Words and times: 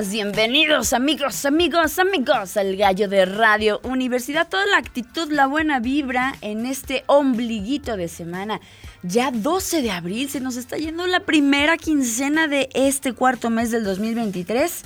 Bienvenidos 0.00 0.92
amigos, 0.92 1.44
amigos, 1.44 2.00
amigos 2.00 2.56
al 2.56 2.74
gallo 2.74 3.08
de 3.08 3.26
Radio 3.26 3.80
Universidad. 3.84 4.48
Toda 4.48 4.66
la 4.66 4.78
actitud, 4.78 5.30
la 5.30 5.46
buena 5.46 5.78
vibra 5.78 6.34
en 6.40 6.66
este 6.66 7.04
ombliguito 7.06 7.96
de 7.96 8.08
semana. 8.08 8.60
Ya 9.04 9.30
12 9.30 9.82
de 9.82 9.92
abril, 9.92 10.28
se 10.28 10.40
nos 10.40 10.56
está 10.56 10.76
yendo 10.78 11.06
la 11.06 11.20
primera 11.20 11.76
quincena 11.76 12.48
de 12.48 12.70
este 12.74 13.12
cuarto 13.12 13.50
mes 13.50 13.70
del 13.70 13.84
2023 13.84 14.82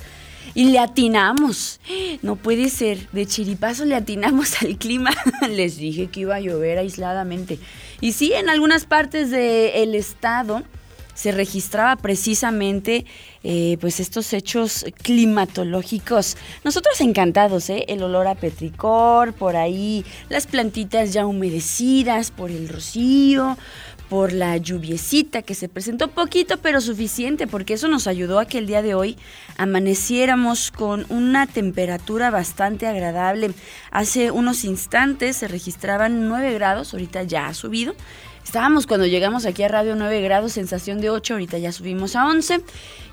y 0.53 0.65
le 0.65 0.77
atinamos. 0.77 1.79
No 2.21 2.35
puede 2.35 2.69
ser, 2.69 3.09
de 3.09 3.25
chiripazo 3.25 3.85
le 3.85 3.95
atinamos 3.95 4.61
al 4.61 4.77
clima. 4.77 5.09
Les 5.49 5.77
dije 5.77 6.07
que 6.07 6.19
iba 6.19 6.35
a 6.35 6.39
llover 6.39 6.77
aisladamente. 6.77 7.57
Y 7.99 8.11
sí, 8.11 8.31
en 8.33 8.47
algunas 8.47 8.85
partes 8.85 9.31
del 9.31 9.95
estado 9.95 10.61
se 11.15 11.33
registraba 11.33 11.97
precisamente 11.97 13.05
eh, 13.43 13.77
pues 13.79 13.99
estos 13.99 14.33
hechos 14.33 14.85
climatológicos. 15.01 16.35
Nosotros 16.63 16.99
encantados, 17.01 17.69
¿eh? 17.69 17.85
El 17.87 18.03
olor 18.03 18.27
a 18.27 18.35
petricor, 18.35 19.33
por 19.33 19.55
ahí 19.55 20.05
las 20.27 20.47
plantitas 20.47 21.13
ya 21.13 21.25
humedecidas 21.25 22.31
por 22.31 22.51
el 22.51 22.67
rocío, 22.67 23.57
por 24.09 24.33
la 24.33 24.57
lluviecita 24.57 25.43
que 25.43 25.53
se 25.53 25.69
presentó 25.69 26.09
poquito 26.09 26.57
pero 26.57 26.81
suficiente 26.81 27.45
porque 27.47 27.75
eso 27.75 27.87
nos 27.87 28.07
ayudó 28.07 28.39
a 28.39 28.45
que 28.45 28.57
el 28.57 28.65
día 28.65 28.81
de 28.81 28.95
hoy 28.95 29.17
amaneciéramos 29.57 30.71
con 30.71 31.05
una 31.09 31.45
temperatura 31.45 32.31
bastante 32.31 32.87
agradable. 32.87 33.51
Hace 33.91 34.31
unos 34.31 34.65
instantes 34.65 35.37
se 35.37 35.47
registraban 35.47 36.27
9 36.27 36.53
grados, 36.55 36.93
ahorita 36.93 37.23
ya 37.23 37.47
ha 37.47 37.53
subido 37.53 37.93
Estábamos 38.49 38.87
cuando 38.87 39.05
llegamos 39.05 39.45
aquí 39.45 39.61
a 39.61 39.67
Radio 39.67 39.95
9 39.95 40.21
grados, 40.21 40.53
sensación 40.53 40.99
de 41.01 41.11
8, 41.11 41.35
ahorita 41.35 41.59
ya 41.59 41.71
subimos 41.71 42.15
a 42.15 42.25
11. 42.25 42.61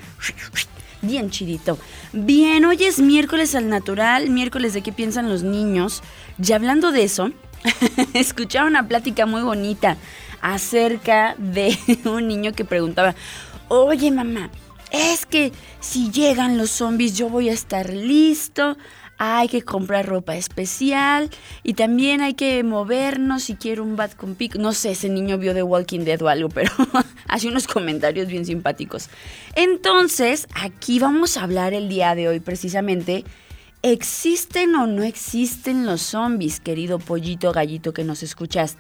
bien 1.01 1.31
chidito. 1.31 1.79
Bien, 2.13 2.63
hoy 2.63 2.83
es 2.83 2.99
miércoles 2.99 3.55
al 3.55 3.69
natural, 3.69 4.29
miércoles 4.29 4.73
de 4.73 4.83
qué 4.83 4.91
piensan 4.91 5.29
los 5.29 5.41
niños. 5.41 6.03
Y 6.37 6.51
hablando 6.53 6.91
de 6.91 7.05
eso, 7.05 7.31
escuchaba 8.13 8.67
una 8.67 8.87
plática 8.87 9.25
muy 9.25 9.41
bonita 9.41 9.97
acerca 10.39 11.33
de 11.39 11.75
un 12.05 12.27
niño 12.27 12.51
que 12.51 12.65
preguntaba, 12.65 13.15
oye 13.67 14.11
mamá, 14.11 14.51
es 14.91 15.25
que 15.25 15.51
si 15.79 16.11
llegan 16.11 16.59
los 16.59 16.69
zombies 16.69 17.17
yo 17.17 17.29
voy 17.29 17.49
a 17.49 17.53
estar 17.53 17.89
listo 17.89 18.77
hay 19.25 19.47
que 19.47 19.61
comprar 19.61 20.05
ropa 20.05 20.35
especial 20.35 21.29
y 21.63 21.75
también 21.75 22.19
hay 22.19 22.33
que 22.33 22.61
movernos 22.63 23.43
si 23.43 23.55
quiero 23.55 23.83
un 23.83 23.95
bat 23.95 24.13
con 24.15 24.35
pico. 24.35 24.59
No 24.59 24.73
sé, 24.73 24.91
ese 24.91 25.07
niño 25.07 25.37
vio 25.37 25.53
The 25.53 25.63
Walking 25.63 26.01
Dead 26.01 26.21
o 26.21 26.27
algo, 26.27 26.49
pero 26.49 26.71
hace 27.29 27.47
unos 27.47 27.65
comentarios 27.65 28.27
bien 28.27 28.45
simpáticos. 28.45 29.09
Entonces, 29.55 30.47
aquí 30.53 30.99
vamos 30.99 31.37
a 31.37 31.43
hablar 31.43 31.73
el 31.73 31.87
día 31.87 32.15
de 32.15 32.27
hoy 32.27 32.41
precisamente. 32.41 33.23
¿Existen 33.81 34.75
o 34.75 34.87
no 34.87 35.03
existen 35.03 35.85
los 35.85 36.01
zombies, 36.01 36.59
querido 36.59 36.99
pollito 36.99 37.51
gallito 37.53 37.93
que 37.93 38.03
nos 38.03 38.23
escuchas? 38.23 38.77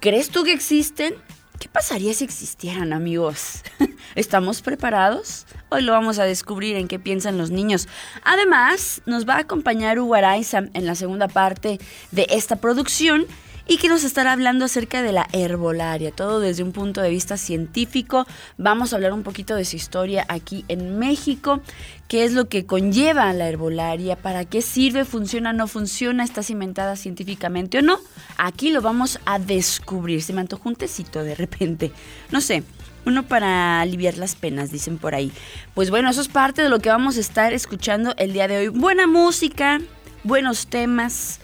¿Crees 0.00 0.30
tú 0.30 0.44
que 0.44 0.52
existen? 0.52 1.14
¿Qué 1.62 1.68
pasaría 1.68 2.12
si 2.12 2.24
existieran, 2.24 2.92
amigos? 2.92 3.62
¿Estamos 4.16 4.62
preparados? 4.62 5.46
Hoy 5.68 5.82
lo 5.82 5.92
vamos 5.92 6.18
a 6.18 6.24
descubrir 6.24 6.74
en 6.74 6.88
qué 6.88 6.98
piensan 6.98 7.38
los 7.38 7.52
niños. 7.52 7.86
Además, 8.24 9.00
nos 9.06 9.28
va 9.28 9.34
a 9.34 9.42
acompañar 9.42 10.00
Hugo 10.00 10.16
en 10.16 10.86
la 10.86 10.96
segunda 10.96 11.28
parte 11.28 11.78
de 12.10 12.26
esta 12.30 12.56
producción 12.56 13.28
y 13.66 13.78
que 13.78 13.88
nos 13.88 14.04
estará 14.04 14.32
hablando 14.32 14.64
acerca 14.64 15.02
de 15.02 15.12
la 15.12 15.28
herbolaria, 15.32 16.10
todo 16.10 16.40
desde 16.40 16.62
un 16.62 16.72
punto 16.72 17.00
de 17.00 17.10
vista 17.10 17.36
científico. 17.36 18.26
Vamos 18.58 18.92
a 18.92 18.96
hablar 18.96 19.12
un 19.12 19.22
poquito 19.22 19.54
de 19.54 19.64
su 19.64 19.76
historia 19.76 20.24
aquí 20.28 20.64
en 20.68 20.98
México, 20.98 21.60
qué 22.08 22.24
es 22.24 22.32
lo 22.32 22.48
que 22.48 22.66
conlleva 22.66 23.32
la 23.32 23.48
herbolaria, 23.48 24.16
para 24.16 24.44
qué 24.44 24.62
sirve, 24.62 25.04
funciona, 25.04 25.52
no 25.52 25.66
funciona, 25.68 26.24
está 26.24 26.42
cimentada 26.42 26.96
científicamente 26.96 27.78
o 27.78 27.82
no. 27.82 27.98
Aquí 28.36 28.70
lo 28.70 28.82
vamos 28.82 29.18
a 29.24 29.38
descubrir. 29.38 30.22
Se 30.22 30.32
me 30.32 30.40
antojó 30.40 30.68
un 30.68 30.76
tecito 30.76 31.22
de 31.22 31.34
repente. 31.34 31.92
No 32.30 32.40
sé. 32.40 32.64
Uno 33.04 33.24
para 33.24 33.80
aliviar 33.80 34.16
las 34.16 34.36
penas, 34.36 34.70
dicen 34.70 34.96
por 34.96 35.16
ahí. 35.16 35.32
Pues 35.74 35.90
bueno, 35.90 36.08
eso 36.08 36.20
es 36.20 36.28
parte 36.28 36.62
de 36.62 36.68
lo 36.68 36.78
que 36.78 36.88
vamos 36.88 37.16
a 37.16 37.20
estar 37.20 37.52
escuchando 37.52 38.14
el 38.16 38.32
día 38.32 38.46
de 38.46 38.58
hoy. 38.58 38.68
Buena 38.68 39.08
música, 39.08 39.80
buenos 40.22 40.68
temas, 40.68 41.40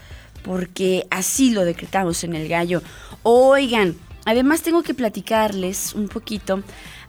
porque 0.48 1.06
así 1.10 1.50
lo 1.50 1.66
decretamos 1.66 2.24
en 2.24 2.34
el 2.34 2.48
gallo. 2.48 2.80
Oigan, 3.22 3.94
además 4.24 4.62
tengo 4.62 4.82
que 4.82 4.94
platicarles 4.94 5.92
un 5.92 6.08
poquito 6.08 6.62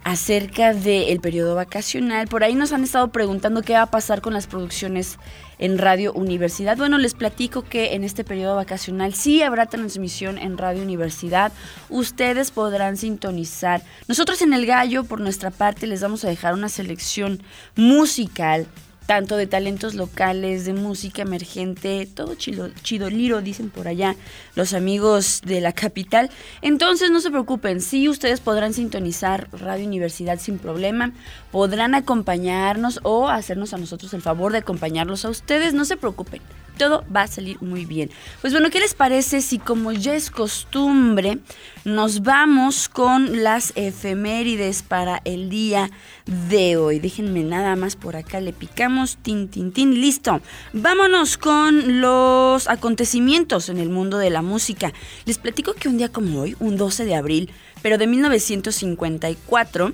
acerca 0.03 0.74
del 0.74 1.21
periodo 1.21 1.56
vacacional. 1.56 2.27
Por 2.27 2.44
ahí 2.44 2.53
nos 2.53 2.74
han 2.74 2.83
estado 2.83 3.13
preguntando 3.13 3.62
qué 3.62 3.75
va 3.75 3.83
a 3.83 3.91
pasar 3.91 4.19
con 4.19 4.33
las 4.33 4.45
producciones 4.45 5.18
en 5.57 5.77
Radio 5.77 6.12
Universidad. 6.12 6.75
Bueno, 6.75 6.97
les 6.97 7.13
platico 7.13 7.62
que 7.62 7.94
en 7.94 8.03
este 8.03 8.25
periodo 8.25 8.57
vacacional 8.57 9.13
sí 9.13 9.41
habrá 9.41 9.68
transmisión 9.68 10.38
en 10.38 10.57
Radio 10.57 10.83
Universidad. 10.83 11.53
Ustedes 11.88 12.51
podrán 12.51 12.97
sintonizar. 12.97 13.81
Nosotros 14.09 14.41
en 14.41 14.51
El 14.51 14.65
Gallo, 14.65 15.06
por 15.06 15.21
nuestra 15.21 15.50
parte, 15.50 15.88
les 15.88 16.01
vamos 16.01 16.25
a 16.25 16.30
dejar 16.30 16.56
una 16.56 16.68
selección 16.68 17.41
musical 17.77 18.68
tanto 19.10 19.38
de 19.38 19.48
talentos 19.48 19.96
locales, 19.96 20.66
de 20.66 20.74
música 20.74 21.24
emergente, 21.24 22.08
todo 22.14 22.36
chido, 22.36 22.70
chidoliro, 22.84 23.42
dicen 23.42 23.72
por 23.72 23.88
allá 23.88 24.16
los 24.54 24.76
amigos 24.76 25.42
de 25.44 25.62
la 25.62 25.74
capital. 25.74 26.30
Entonces 26.62 27.10
no 27.10 27.20
se 27.20 27.32
preocupen, 27.32 27.82
sí 27.82 28.08
ustedes 28.08 28.40
podrán 28.40 28.76
sintonizar 28.76 29.50
Radio 29.52 29.88
Universidad 29.88 30.38
sin 30.40 30.60
problema, 30.60 31.12
podrán 31.52 31.96
acompañarnos 31.96 33.00
o 33.02 33.30
hacernos 33.30 33.74
a 33.74 33.80
nosotros 33.80 34.14
el 34.14 34.22
favor 34.22 34.52
de 34.52 34.60
acompañarlos 34.60 35.26
a 35.26 35.30
ustedes, 35.30 35.74
no 35.74 35.86
se 35.86 35.98
preocupen 35.98 36.44
todo 36.80 37.04
va 37.14 37.24
a 37.24 37.28
salir 37.28 37.62
muy 37.62 37.86
bien. 37.86 38.10
Pues 38.42 38.54
bueno, 38.54 38.72
¿qué 38.72 38.80
les 38.80 38.96
parece 38.96 39.42
si 39.42 39.60
como 39.60 39.92
ya 39.92 40.16
es 40.16 40.31
costumbre 40.31 41.38
nos 41.84 42.24
vamos 42.24 42.90
con 42.90 43.44
las 43.44 43.74
efemérides 43.76 44.81
para 44.81 45.22
el 45.26 45.50
día 45.50 45.92
de 46.26 46.78
hoy? 46.78 47.00
Déjenme 47.00 47.44
nada 47.44 47.76
más 47.76 47.96
por 47.96 48.16
acá, 48.16 48.40
le 48.40 48.54
picamos, 48.54 49.18
tin, 49.18 49.50
tin, 49.50 49.74
tin, 49.74 49.94
listo. 50.00 50.42
Vámonos 50.72 51.38
con 51.38 52.00
los 52.00 52.68
acontecimientos 52.70 53.68
en 53.68 53.78
el 53.78 53.90
mundo 53.90 54.18
de 54.18 54.30
la 54.30 54.42
música. 54.42 54.94
Les 55.25 55.38
platico 55.38 55.74
que 55.74 55.90
un 55.90 55.98
día 55.98 56.10
como 56.10 56.42
hoy, 56.42 56.56
un 56.60 56.78
12 56.78 57.04
de 57.04 57.16
abril, 57.16 57.52
pero 57.82 57.98
de 57.98 58.08
1954, 58.08 59.92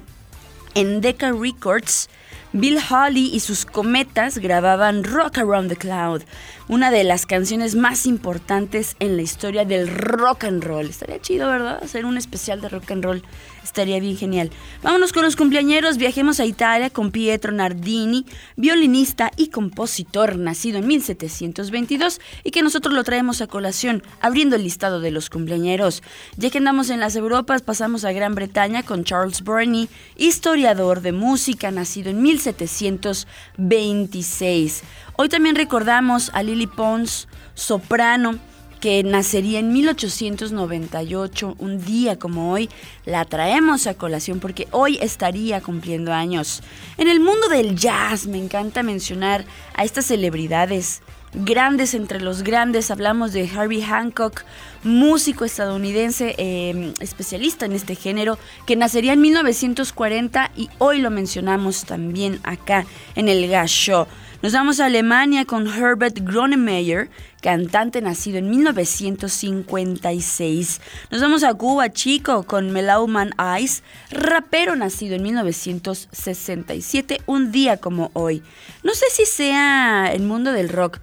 en 0.75 1.01
Decca 1.01 1.31
Records, 1.31 2.09
Bill 2.57 2.79
Holly 2.89 3.31
y 3.33 3.41
sus 3.41 3.65
cometas 3.65 4.37
grababan 4.37 5.03
Rock 5.03 5.39
Around 5.39 5.67
the 5.67 5.75
Cloud, 5.75 6.21
una 6.69 6.89
de 6.89 7.03
las 7.03 7.25
canciones 7.25 7.75
más 7.75 8.05
importantes 8.05 8.95
en 8.99 9.17
la 9.17 9.23
historia 9.23 9.65
del 9.65 9.89
rock 9.89 10.45
and 10.45 10.63
roll. 10.63 10.85
Estaría 10.85 11.19
chido, 11.19 11.49
¿verdad? 11.49 11.83
Hacer 11.83 12.05
un 12.05 12.15
especial 12.15 12.61
de 12.61 12.69
rock 12.69 12.91
and 12.91 13.03
roll. 13.03 13.23
Estaría 13.65 13.99
bien 13.99 14.15
genial. 14.15 14.51
Vámonos 14.83 15.11
con 15.11 15.23
los 15.23 15.35
cumpleañeros. 15.35 15.97
Viajemos 15.97 16.39
a 16.39 16.45
Italia 16.45 16.91
con 16.91 17.09
Pietro 17.09 17.51
Nardini, 17.51 18.27
violinista 18.55 19.31
y 19.37 19.47
compositor 19.47 20.37
nacido 20.37 20.77
en 20.77 20.85
1722 20.85 22.21
y 22.43 22.51
que 22.51 22.61
nosotros 22.61 22.93
lo 22.93 23.03
traemos 23.03 23.41
a 23.41 23.47
colación, 23.47 24.03
abriendo 24.21 24.55
el 24.55 24.61
listado 24.61 24.99
de 24.99 25.09
los 25.09 25.31
cumpleañeros. 25.31 26.03
Ya 26.37 26.51
que 26.51 26.59
andamos 26.59 26.91
en 26.91 26.99
las 26.99 27.15
Europas, 27.15 27.63
pasamos 27.63 28.05
a 28.05 28.11
Gran 28.11 28.35
Bretaña 28.35 28.83
con 28.83 29.03
Charles 29.03 29.41
Burney, 29.41 29.89
historiador 30.15 31.01
de 31.01 31.11
música 31.11 31.71
nacido 31.71 32.11
en 32.11 32.21
1726. 32.21 34.83
Hoy 35.17 35.27
también 35.27 35.55
recordamos 35.55 36.29
a 36.35 36.43
Lily 36.43 36.67
Pons, 36.67 37.27
soprano, 37.55 38.37
que 38.85 39.01
nacería 39.01 39.57
en 39.57 39.73
1898, 39.73 41.55
un 41.57 41.83
día 41.83 42.19
como 42.19 42.51
hoy, 42.51 42.69
la 43.03 43.25
traemos 43.25 43.87
a 43.87 43.95
colación 43.95 44.39
porque 44.39 44.67
hoy 44.69 44.99
estaría 45.01 45.59
cumpliendo 45.59 46.13
años. 46.13 46.61
En 46.99 47.07
el 47.07 47.19
mundo 47.19 47.49
del 47.49 47.75
jazz 47.75 48.27
me 48.27 48.37
encanta 48.37 48.83
mencionar 48.83 49.43
a 49.73 49.85
estas 49.85 50.05
celebridades. 50.05 51.01
Grandes 51.33 51.95
entre 51.95 52.21
los 52.21 52.43
grandes, 52.43 52.91
hablamos 52.91 53.33
de 53.33 53.49
Harvey 53.49 53.81
Hancock, 53.81 54.43
músico 54.83 55.45
estadounidense 55.45 56.35
em, 56.37 56.93
especialista 56.99 57.65
en 57.65 57.71
este 57.71 57.95
género, 57.95 58.37
que 58.67 58.75
nacería 58.75 59.13
en 59.13 59.21
1940 59.21 60.51
y 60.55 60.69
hoy 60.77 61.01
lo 61.01 61.09
mencionamos 61.09 61.85
también 61.85 62.39
acá 62.43 62.85
en 63.15 63.29
el 63.29 63.49
Gas 63.49 63.71
Show. 63.71 64.05
Nos 64.45 64.53
vamos 64.53 64.79
a 64.79 64.85
Alemania 64.85 65.45
con 65.45 65.65
Herbert 65.65 66.19
Gronemeyer, 66.19 67.09
cantante 67.45 68.01
nacido 68.01 68.39
en 68.39 68.49
1956. 68.49 70.81
Nos 71.11 71.21
vamos 71.21 71.43
a 71.43 71.53
Cuba, 71.53 71.91
chico, 71.91 72.41
con 72.41 72.71
Melauman 72.71 73.35
Ice, 73.61 73.83
rapero 74.09 74.75
nacido 74.75 75.13
en 75.13 75.21
1967, 75.21 77.21
un 77.27 77.51
día 77.51 77.77
como 77.77 78.09
hoy. 78.13 78.41
No 78.81 78.95
sé 78.95 79.05
si 79.11 79.27
sea 79.27 80.11
el 80.11 80.23
mundo 80.23 80.53
del 80.53 80.69
rock. 80.69 80.97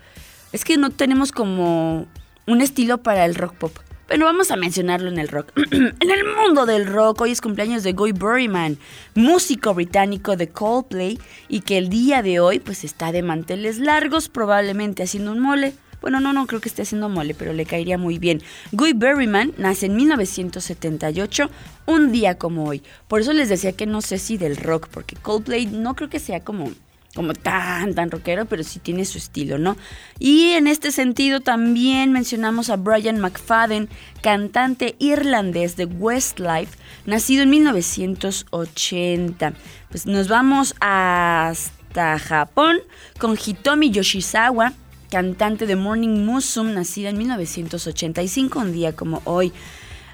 Es 0.51 0.65
que 0.65 0.77
no 0.79 0.91
tenemos 0.91 1.31
como 1.31 2.09
un 2.49 2.61
estilo 2.61 2.99
para 2.99 3.25
el 3.25 3.37
rock 3.37 3.55
pop. 3.55 3.79
Pero 4.09 4.25
vamos 4.25 4.51
a 4.51 4.57
mencionarlo 4.57 5.11
en 5.11 5.21
el 5.21 5.29
rock. 5.29 5.53
en 5.71 6.11
el 6.11 6.25
mundo 6.25 6.67
del 6.67 6.89
rock, 6.89 7.21
hoy 7.21 7.31
es 7.31 7.41
cumpleaños 7.41 7.85
de 7.85 7.93
Guy 7.93 8.11
Berryman, 8.11 8.79
músico 9.15 9.75
británico 9.75 10.37
de 10.37 10.49
Coldplay, 10.49 11.21
y 11.49 11.61
que 11.61 11.79
el 11.79 11.89
día 11.89 12.21
de 12.21 12.41
hoy 12.41 12.59
pues 12.59 12.83
está 12.83 13.13
de 13.13 13.23
manteles 13.23 13.79
largos, 13.79 14.29
probablemente 14.29 15.05
haciendo 15.05 15.31
un 15.31 15.39
mole. 15.39 15.75
Bueno, 16.03 16.21
no, 16.21 16.33
no 16.33 16.47
creo 16.47 16.61
que 16.61 16.69
esté 16.69 16.83
haciendo 16.83 17.09
mole, 17.09 17.35
pero 17.35 17.53
le 17.53 17.65
caería 17.65 17.97
muy 17.97 18.19
bien. 18.19 18.43
Guy 18.73 18.93
Berryman 18.93 19.53
nace 19.57 19.87
en 19.87 19.97
1978, 19.97 21.51
un 21.87 22.13
día 22.13 22.37
como 22.37 22.65
hoy. 22.65 22.83
Por 23.09 23.21
eso 23.21 23.33
les 23.33 23.49
decía 23.49 23.73
que 23.73 23.87
no 23.87 24.03
sé 24.03 24.19
si 24.19 24.37
del 24.37 24.57
rock, 24.57 24.89
porque 24.89 25.17
Coldplay 25.17 25.67
no 25.67 25.95
creo 25.95 26.11
que 26.11 26.19
sea 26.19 26.41
como 26.41 26.71
como 27.15 27.35
tan, 27.35 27.95
tan 27.95 28.11
rockero, 28.11 28.47
pero 28.47 28.65
sí 28.65 28.79
tiene 28.79 29.05
su 29.05 29.19
estilo, 29.19 29.59
¿no? 29.59 29.77
Y 30.19 30.53
en 30.53 30.67
este 30.67 30.91
sentido 30.91 31.41
también 31.41 32.11
mencionamos 32.11 32.71
a 32.71 32.77
Brian 32.77 33.21
McFadden, 33.21 33.91
cantante 34.23 34.97
irlandés 34.99 35.77
de 35.77 35.85
Westlife, 35.85 36.79
nacido 37.05 37.43
en 37.43 37.51
1980. 37.51 39.53
Pues 39.91 40.07
nos 40.07 40.29
vamos 40.29 40.75
hasta 40.81 42.19
Japón 42.19 42.79
con 43.19 43.37
Hitomi 43.37 43.91
Yoshizawa, 43.91 44.73
cantante 45.13 45.67
de 45.67 45.77
Morning 45.77 46.25
Musume, 46.25 46.73
nacida 46.73 47.11
en 47.11 47.19
1985, 47.19 48.59
un 48.59 48.73
día 48.73 48.97
como 48.97 49.21
hoy. 49.27 49.53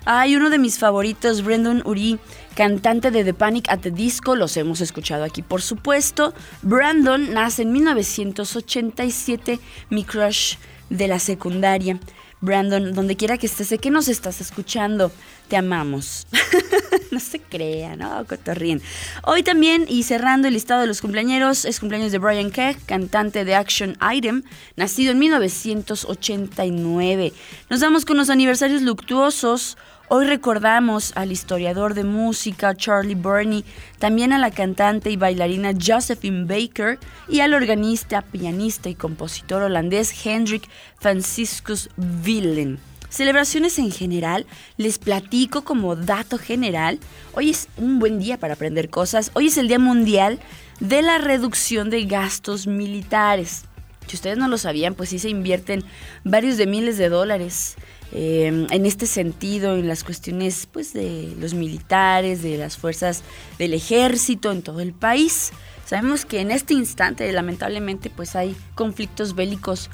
Hay 0.05 0.35
uno 0.35 0.51
de 0.51 0.59
mis 0.59 0.77
favoritos, 0.77 1.45
Brendan 1.45 1.83
Uri, 1.87 2.19
cantante 2.57 3.13
de 3.13 3.23
The 3.23 3.33
Panic 3.33 3.71
at 3.71 3.79
the 3.79 3.93
Disco, 3.93 4.35
los 4.35 4.57
hemos 4.57 4.81
escuchado 4.81 5.23
aquí 5.23 5.43
por 5.43 5.63
supuesto. 5.63 6.35
Brandon 6.63 7.33
nace 7.33 7.63
en 7.63 7.71
1987, 7.71 9.61
mi 9.89 10.03
crush 10.03 10.57
de 10.91 11.07
la 11.07 11.21
secundaria. 11.21 12.01
Brandon, 12.41 12.93
donde 12.93 13.15
quiera 13.15 13.39
que 13.39 13.47
estés, 13.47 13.69
sé 13.69 13.79
que 13.79 13.93
nos 13.93 14.09
estás 14.09 14.41
escuchando, 14.41 15.13
te 15.49 15.57
amamos. 15.57 16.27
no 17.11 17.21
se 17.21 17.41
crea, 17.41 17.97
¿no? 17.97 18.25
Cotorrín. 18.27 18.83
Hoy 19.25 19.43
también, 19.43 19.87
y 19.89 20.03
cerrando 20.03 20.49
el 20.49 20.55
listado 20.55 20.83
de 20.83 20.87
los 20.87 21.01
cumpleaños, 21.01 21.65
es 21.65 21.81
cumpleaños 21.81 22.13
de 22.13 22.19
Brian 22.19 22.51
Keck, 22.51 22.85
cantante 22.87 23.45
de 23.45 23.55
Action 23.55 23.97
Item, 24.13 24.43
nacido 24.77 25.13
en 25.13 25.19
1989. 25.19 27.33
Nos 27.71 27.81
damos 27.81 28.05
con 28.05 28.17
los 28.17 28.31
aniversarios 28.31 28.83
luctuosos. 28.83 29.77
Hoy 30.11 30.27
recordamos 30.27 31.13
al 31.17 31.33
historiador 31.33 31.93
de 31.93 32.05
música 32.05 32.75
Charlie 32.75 33.15
Burney, 33.15 33.63
también 33.99 34.33
a 34.33 34.39
la 34.39 34.51
cantante 34.51 35.11
y 35.11 35.17
bailarina 35.17 35.73
Josephine 35.79 36.47
Baker 36.47 36.99
y 37.29 37.41
al 37.41 37.53
organista, 37.53 38.23
pianista 38.23 38.89
y 38.89 38.95
compositor 38.95 39.63
holandés 39.63 40.15
Hendrik 40.25 40.67
Franciscus 40.99 41.91
Willen. 42.25 42.79
Celebraciones 43.09 43.79
en 43.79 43.91
general, 43.91 44.47
les 44.77 44.99
platico 44.99 45.65
como 45.65 45.97
dato 45.97 46.39
general. 46.39 46.99
Hoy 47.33 47.51
es 47.51 47.69
un 47.77 47.99
buen 47.99 48.19
día 48.19 48.39
para 48.39 48.55
aprender 48.55 48.91
cosas. 48.91 49.31
Hoy 49.35 49.47
es 49.47 49.57
el 49.59 49.69
Día 49.69 49.79
Mundial 49.79 50.39
de 50.81 51.03
la 51.03 51.19
Reducción 51.19 51.91
de 51.91 52.05
Gastos 52.05 52.67
Militares. 52.67 53.65
Si 54.07 54.17
ustedes 54.17 54.39
no 54.39 54.49
lo 54.49 54.59
sabían, 54.59 54.95
pues 54.95 55.09
sí 55.11 55.19
se 55.19 55.29
invierten 55.29 55.85
varios 56.25 56.57
de 56.57 56.67
miles 56.67 56.99
de 56.99 57.09
dólares 57.09 57.77
Em, 58.11 58.67
en 58.71 58.87
este 58.87 59.05
sentido, 59.05 59.77
en 59.77 59.87
las 59.87 60.03
cuestiones 60.03 60.67
pues, 60.67 60.95
de 60.95 61.35
los 61.39 61.53
militares, 61.53 62.43
de 62.43 62.57
las 62.57 62.79
fuerzas 62.79 63.23
del 63.59 63.75
ejército 63.75 64.51
en 64.51 64.63
todo 64.63 64.81
el 64.81 64.95
país. 64.95 65.53
Sabemos 65.85 66.25
que 66.25 66.41
en 66.41 66.51
este 66.51 66.75
instante, 66.75 67.31
lamentablemente, 67.33 68.11
pues 68.11 68.35
hay 68.35 68.57
conflictos 68.75 69.35
bélicos 69.35 69.91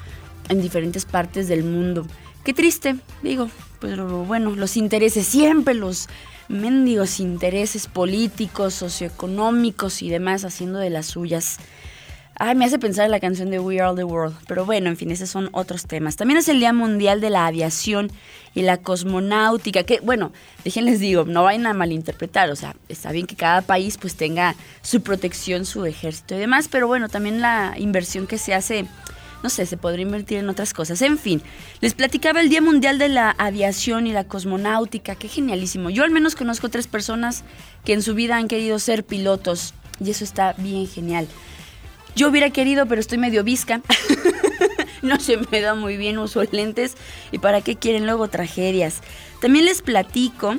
en 0.47 0.61
diferentes 0.61 1.05
partes 1.05 1.47
del 1.49 1.63
mundo. 1.63 2.07
Qué 2.45 2.53
triste, 2.53 2.95
digo, 3.23 3.49
pero 3.79 4.23
bueno, 4.23 4.51
los 4.51 4.77
intereses, 4.77 5.25
siempre 5.25 5.73
los 5.73 6.07
mendigos 6.47 7.19
intereses 7.19 7.87
políticos, 7.87 8.75
socioeconómicos 8.75 10.03
y 10.03 10.11
demás 10.11 10.45
haciendo 10.45 10.77
de 10.77 10.91
las 10.91 11.07
suyas. 11.07 11.57
Ay, 12.37 12.53
me 12.53 12.65
hace 12.65 12.77
pensar 12.77 13.05
en 13.05 13.11
la 13.11 13.19
canción 13.21 13.49
de 13.49 13.59
We 13.59 13.79
Are 13.79 13.95
the 13.95 14.03
World. 14.03 14.35
Pero 14.45 14.65
bueno, 14.65 14.89
en 14.89 14.97
fin, 14.97 15.09
esos 15.09 15.29
son 15.29 15.49
otros 15.53 15.85
temas. 15.85 16.17
También 16.17 16.37
es 16.37 16.49
el 16.49 16.59
Día 16.59 16.73
Mundial 16.73 17.21
de 17.21 17.29
la 17.29 17.47
Aviación 17.47 18.11
y 18.53 18.61
la 18.63 18.77
Cosmonáutica. 18.77 19.83
Que, 19.83 20.01
bueno, 20.01 20.33
déjenles 20.65 20.99
digo, 20.99 21.23
no 21.23 21.43
vayan 21.43 21.65
a 21.65 21.73
malinterpretar. 21.73 22.51
O 22.51 22.55
sea, 22.57 22.75
está 22.89 23.13
bien 23.13 23.25
que 23.25 23.37
cada 23.37 23.61
país 23.61 23.97
pues 23.97 24.15
tenga 24.15 24.55
su 24.81 25.01
protección, 25.01 25.65
su 25.65 25.85
ejército 25.85 26.35
y 26.35 26.39
demás. 26.39 26.67
Pero 26.69 26.87
bueno, 26.87 27.07
también 27.07 27.39
la 27.39 27.73
inversión 27.77 28.27
que 28.27 28.37
se 28.37 28.53
hace, 28.53 28.85
no 29.43 29.49
sé, 29.49 29.65
se 29.65 29.77
podría 29.77 30.03
invertir 30.03 30.39
en 30.39 30.49
otras 30.49 30.73
cosas. 30.73 31.01
En 31.01 31.17
fin, 31.17 31.41
les 31.81 31.93
platicaba 31.93 32.41
el 32.41 32.49
Día 32.49 32.61
Mundial 32.61 32.97
de 32.97 33.09
la 33.09 33.31
Aviación 33.31 34.07
y 34.07 34.13
la 34.13 34.23
Cosmonáutica. 34.23 35.15
Qué 35.15 35.27
genialísimo. 35.27 35.89
Yo 35.89 36.03
al 36.03 36.11
menos 36.11 36.35
conozco 36.35 36.69
tres 36.69 36.87
personas 36.87 37.43
que 37.83 37.93
en 37.93 38.01
su 38.01 38.15
vida 38.15 38.37
han 38.37 38.47
querido 38.47 38.79
ser 38.79 39.03
pilotos. 39.03 39.73
Y 40.03 40.11
eso 40.11 40.23
está 40.23 40.53
bien 40.57 40.87
genial. 40.87 41.27
Yo 42.15 42.29
hubiera 42.29 42.49
querido, 42.49 42.85
pero 42.85 43.01
estoy 43.01 43.17
medio 43.17 43.43
visca. 43.43 43.81
no 45.01 45.19
se 45.19 45.37
me 45.37 45.61
da 45.61 45.75
muy 45.75 45.97
bien 45.97 46.17
uso 46.17 46.43
lentes. 46.51 46.95
¿Y 47.31 47.39
para 47.39 47.61
qué 47.61 47.75
quieren 47.75 48.05
luego 48.05 48.27
tragedias? 48.29 49.01
También 49.41 49.65
les 49.65 49.81
platico 49.81 50.55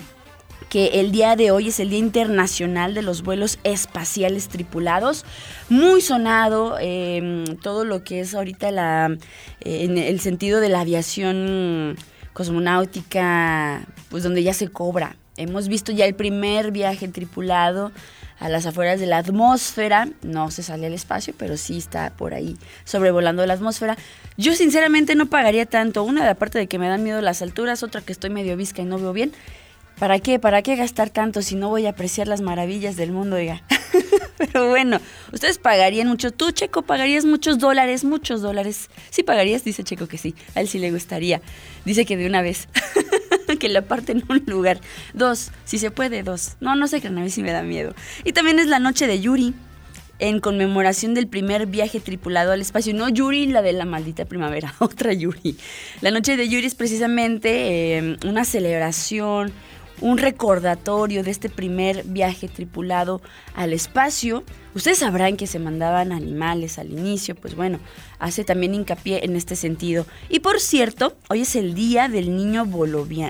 que 0.69 1.01
el 1.01 1.13
día 1.13 1.37
de 1.37 1.51
hoy 1.51 1.69
es 1.69 1.81
el 1.81 1.91
Día 1.91 1.99
Internacional 1.99 2.95
de 2.95 3.03
los 3.03 3.23
Vuelos 3.23 3.59
Espaciales 3.65 4.49
Tripulados. 4.49 5.25
Muy 5.69 6.01
sonado 6.01 6.77
em, 6.81 7.45
todo 7.59 7.85
lo 7.85 8.03
que 8.03 8.21
es 8.21 8.35
ahorita 8.35 8.71
la, 8.71 9.17
en 9.61 9.99
el 9.99 10.21
sentido 10.21 10.61
de 10.61 10.69
la 10.69 10.81
aviación 10.81 11.97
cosmonáutica, 12.33 13.87
pues 14.11 14.23
donde 14.23 14.43
ya 14.43 14.53
se 14.53 14.69
cobra. 14.69 15.17
Hemos 15.37 15.69
visto 15.69 15.93
ya 15.93 16.07
el 16.07 16.15
primer 16.15 16.71
viaje 16.71 17.09
tripulado 17.09 17.93
a 18.39 18.49
las 18.49 18.67
afueras 18.67 19.01
de 19.01 19.07
la 19.07 19.19
atmósfera. 19.19 20.09
No 20.23 20.51
se 20.51 20.63
sale 20.63 20.87
al 20.87 20.95
espacio, 20.95 21.35
pero 21.37 21.57
sí 21.57 21.79
está 21.79 22.11
por 22.17 22.35
ahí 22.35 22.57
sobrevolando 22.85 23.45
la 23.47 23.55
atmósfera. 23.55 23.97
Yo 24.37 24.55
sinceramente 24.55 25.15
no 25.15 25.27
pagaría 25.27 25.67
tanto. 25.67 26.03
Una, 26.05 26.27
de 26.27 26.35
de 26.35 26.67
que 26.67 26.79
me 26.79 26.89
dan 26.89 27.03
miedo 27.03 27.21
las 27.21 27.43
alturas, 27.43 27.83
otra 27.83 28.01
que 28.01 28.13
estoy 28.13 28.31
medio 28.31 28.57
visca 28.57 28.83
y 28.83 28.85
no 28.85 28.99
veo 28.99 29.13
bien. 29.13 29.33
¿Para 29.99 30.19
qué? 30.19 30.39
¿Para 30.39 30.63
qué 30.63 30.77
gastar 30.77 31.11
tanto 31.11 31.41
si 31.41 31.55
no 31.55 31.69
voy 31.71 31.87
a 31.87 31.91
apreciar 31.91 32.29
las 32.29 32.43
maravillas 32.43 32.97
del 32.97 33.13
mundo, 33.13 33.37
oiga? 33.37 33.63
Pero 34.39 34.69
bueno, 34.69 35.01
ustedes 35.33 35.59
pagarían 35.59 36.09
mucho. 36.09 36.31
Tú, 36.31 36.51
Checo, 36.51 36.83
pagarías 36.83 37.25
muchos 37.25 37.59
dólares, 37.59 38.05
muchos 38.05 38.43
dólares. 38.43 38.91
¿Sí 39.09 39.23
pagarías? 39.23 39.65
Dice 39.65 39.85
Checo 39.85 40.07
que 40.07 40.19
sí. 40.19 40.35
A 40.55 40.61
él 40.61 40.69
sí 40.69 40.79
le 40.79 40.91
gustaría. 40.91 41.41
Dice 41.87 42.05
que 42.05 42.19
de 42.19 42.27
una 42.27 42.43
vez. 42.43 42.69
que 43.59 43.69
le 43.71 43.79
aparten 43.79 44.23
un 44.29 44.43
lugar. 44.47 44.81
Dos, 45.15 45.51
si 45.65 45.79
se 45.79 45.91
puede, 45.91 46.23
dos. 46.23 46.57
No, 46.61 46.75
no 46.75 46.89
sé, 46.89 47.01
que 47.01 47.09
a 47.09 47.11
mí 47.11 47.31
sí 47.31 47.43
me 47.43 47.53
da 47.53 47.63
miedo. 47.63 47.95
Y 48.25 48.33
también 48.33 48.59
es 48.59 48.67
la 48.67 48.79
noche 48.79 49.07
de 49.07 49.21
Yuri, 49.21 49.55
en 50.19 50.41
conmemoración 50.41 51.15
del 51.15 51.27
primer 51.27 51.67
viaje 51.67 52.01
tripulado 52.01 52.53
al 52.53 52.61
espacio. 52.61 52.95
No 52.95 53.09
Yuri, 53.09 53.47
la 53.47 53.63
de 53.63 53.73
la 53.73 53.85
maldita 53.85 54.25
primavera, 54.25 54.75
otra 54.79 55.13
Yuri. 55.13 55.57
La 56.01 56.11
noche 56.11 56.37
de 56.37 56.49
Yuri 56.49 56.67
es 56.67 56.75
precisamente 56.75 57.99
eh, 57.99 58.17
una 58.27 58.45
celebración, 58.45 59.53
un 60.01 60.19
recordatorio 60.19 61.23
de 61.23 61.31
este 61.31 61.49
primer 61.49 62.05
viaje 62.05 62.49
tripulado 62.49 63.21
al 63.55 63.73
espacio. 63.73 64.45
Ustedes 64.75 64.99
sabrán 64.99 65.37
que 65.37 65.47
se 65.47 65.59
mandaban 65.59 66.13
animales 66.13 66.79
al 66.79 66.91
inicio, 66.91 67.35
pues 67.35 67.55
bueno, 67.55 67.79
hace 68.19 68.45
también 68.45 68.75
hincapié 68.75 69.25
en 69.25 69.37
este 69.37 69.57
sentido. 69.57 70.07
Y 70.29 70.41
por 70.41 70.61
cierto, 70.61 71.17
hoy 71.29 71.43
es 71.43 71.57
el 71.57 71.75
día 71.75 72.09
del 72.09 72.37
niño 72.37 72.67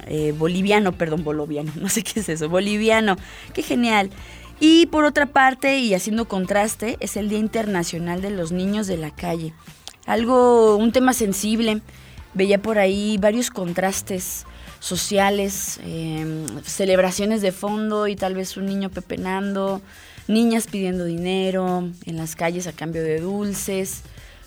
eh, 0.06 0.34
boliviano, 0.36 0.92
perdón, 0.92 1.24
boliviano, 1.24 1.72
no 1.80 1.88
sé 1.88 2.02
qué 2.02 2.20
es 2.20 2.28
eso, 2.28 2.48
boliviano, 2.48 3.16
qué 3.52 3.62
genial. 3.62 4.10
Y 4.58 4.86
por 4.86 5.04
otra 5.04 5.26
parte, 5.26 5.78
y 5.78 5.92
haciendo 5.94 6.26
contraste, 6.26 6.96
es 7.00 7.16
el 7.16 7.28
Día 7.28 7.38
Internacional 7.38 8.22
de 8.22 8.30
los 8.30 8.52
Niños 8.52 8.86
de 8.86 8.96
la 8.96 9.10
Calle. 9.10 9.52
Algo, 10.06 10.76
un 10.76 10.92
tema 10.92 11.12
sensible. 11.12 11.82
Veía 12.32 12.60
por 12.62 12.78
ahí 12.78 13.18
varios 13.18 13.50
contrastes 13.50 14.46
sociales, 14.86 15.80
em, 15.84 16.46
celebraciones 16.62 17.42
de 17.42 17.52
fondo 17.52 18.06
y 18.06 18.16
tal 18.16 18.34
vez 18.34 18.56
un 18.56 18.66
niño 18.66 18.88
pepenando, 18.88 19.82
niñas 20.28 20.68
pidiendo 20.68 21.04
dinero 21.04 21.88
en 22.04 22.16
las 22.16 22.36
calles 22.36 22.66
a 22.66 22.72
cambio 22.72 23.02
de 23.02 23.20
dulces. 23.20 24.02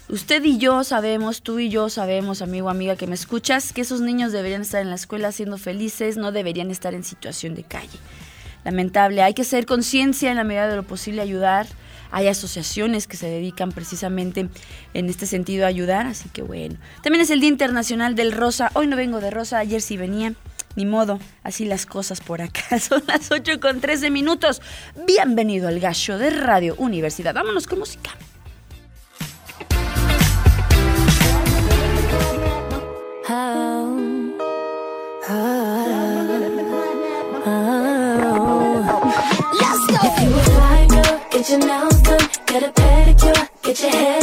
Usted 0.08 0.44
y 0.44 0.58
yo 0.58 0.84
sabemos, 0.84 1.42
tú 1.42 1.60
y 1.60 1.70
yo 1.70 1.90
sabemos, 1.90 2.42
amigo, 2.42 2.70
amiga, 2.70 2.96
que 2.96 3.06
me 3.06 3.16
escuchas, 3.16 3.74
que 3.74 3.82
esos 3.82 4.02
niños 4.02 4.32
deberían 4.32 4.62
estar 4.62 4.82
en 4.82 4.90
la 4.90 4.96
escuela 4.96 5.32
siendo 5.32 5.58
felices, 5.58 6.18
no 6.18 6.32
deberían 6.32 6.72
estar 6.72 6.94
en 6.94 7.04
situación 7.04 7.54
de 7.54 7.64
calle. 7.64 8.00
Lamentable, 8.64 9.22
hay 9.22 9.34
que 9.34 9.44
ser 9.44 9.66
conciencia 9.66 10.32
en 10.32 10.38
la 10.38 10.44
medida 10.44 10.68
de 10.68 10.78
lo 10.78 10.84
posible, 10.84 11.22
ayudar. 11.22 11.68
Hay 12.12 12.28
asociaciones 12.28 13.08
que 13.08 13.18
se 13.18 13.28
dedican 13.28 13.72
precisamente 13.72 14.50
en 14.94 15.10
este 15.10 15.26
sentido 15.26 15.66
a 15.66 15.68
ayudar, 15.68 16.08
así 16.08 16.30
que 16.30 16.42
bueno. 16.42 16.78
También 17.04 17.22
es 17.22 17.30
el 17.30 17.40
Día 17.40 17.50
Internacional 17.50 18.16
del 18.16 18.32
Rosa. 18.32 18.72
Hoy 18.74 18.88
no 18.88 18.96
vengo 18.96 19.20
de 19.20 19.30
rosa, 19.30 19.60
ayer 19.60 19.82
sí 19.82 19.98
venía. 19.98 20.34
Ni 20.76 20.86
modo, 20.86 21.20
así 21.44 21.66
las 21.66 21.86
cosas 21.86 22.22
por 22.22 22.42
acá. 22.42 22.80
Son 22.80 23.04
las 23.08 23.32
8 23.32 23.60
con 23.60 23.82
13 23.82 24.12
minutos. 24.12 24.62
Bienvenido 25.06 25.68
al 25.68 25.80
gallo 25.80 26.18
de 26.18 26.30
Radio 26.30 26.76
Universidad. 26.78 27.34
Vámonos 27.34 27.68
con 27.68 27.80
música. 27.80 28.12
A 33.32 33.80
pedicure, 41.40 41.89
get 43.74 43.84
your 43.84 43.92
hair 43.92 44.19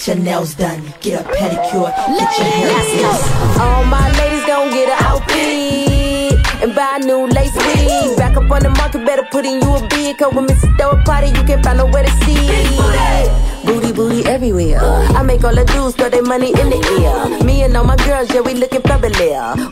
get 0.00 0.16
your 0.16 0.24
nails 0.24 0.54
done, 0.54 0.82
get 1.02 1.20
a 1.20 1.28
pedicure, 1.28 1.92
get 2.16 2.38
your 2.38 2.46
hair 2.46 2.80
fixed. 2.88 3.60
All 3.60 3.84
my 3.84 4.10
ladies 4.16 4.46
gon' 4.46 4.70
get 4.70 4.88
an 4.88 5.04
outfit 5.04 6.62
and 6.62 6.74
buy 6.74 6.98
a 7.00 7.04
new 7.04 7.26
lace 7.26 7.54
wig. 7.54 8.16
Back 8.16 8.36
up 8.36 8.50
on 8.50 8.62
the 8.62 8.70
market, 8.70 9.04
better 9.04 9.26
put 9.30 9.44
in 9.44 9.60
you 9.60 9.76
a 9.76 9.86
bid. 9.88 10.16
Cause 10.16 10.32
when 10.32 10.46
Mrs. 10.46 10.74
Throw 10.78 10.92
a 10.92 11.04
party, 11.04 11.28
you 11.28 11.44
can't 11.44 11.62
find 11.62 11.78
nowhere 11.78 12.04
to 12.04 12.10
see. 12.24 13.59
Booty, 13.70 13.92
booty 13.92 14.26
everywhere. 14.26 14.82
I 15.14 15.22
make 15.22 15.44
all 15.44 15.54
the 15.54 15.64
dudes 15.64 15.94
throw 15.94 16.10
their 16.10 16.24
money 16.24 16.48
in 16.50 16.70
the 16.74 16.80
air. 16.98 17.44
Me 17.44 17.62
and 17.62 17.76
all 17.76 17.84
my 17.84 17.94
girls, 18.02 18.26
yeah, 18.34 18.40
we 18.40 18.54
looking 18.54 18.82
fabulous. 18.82 19.22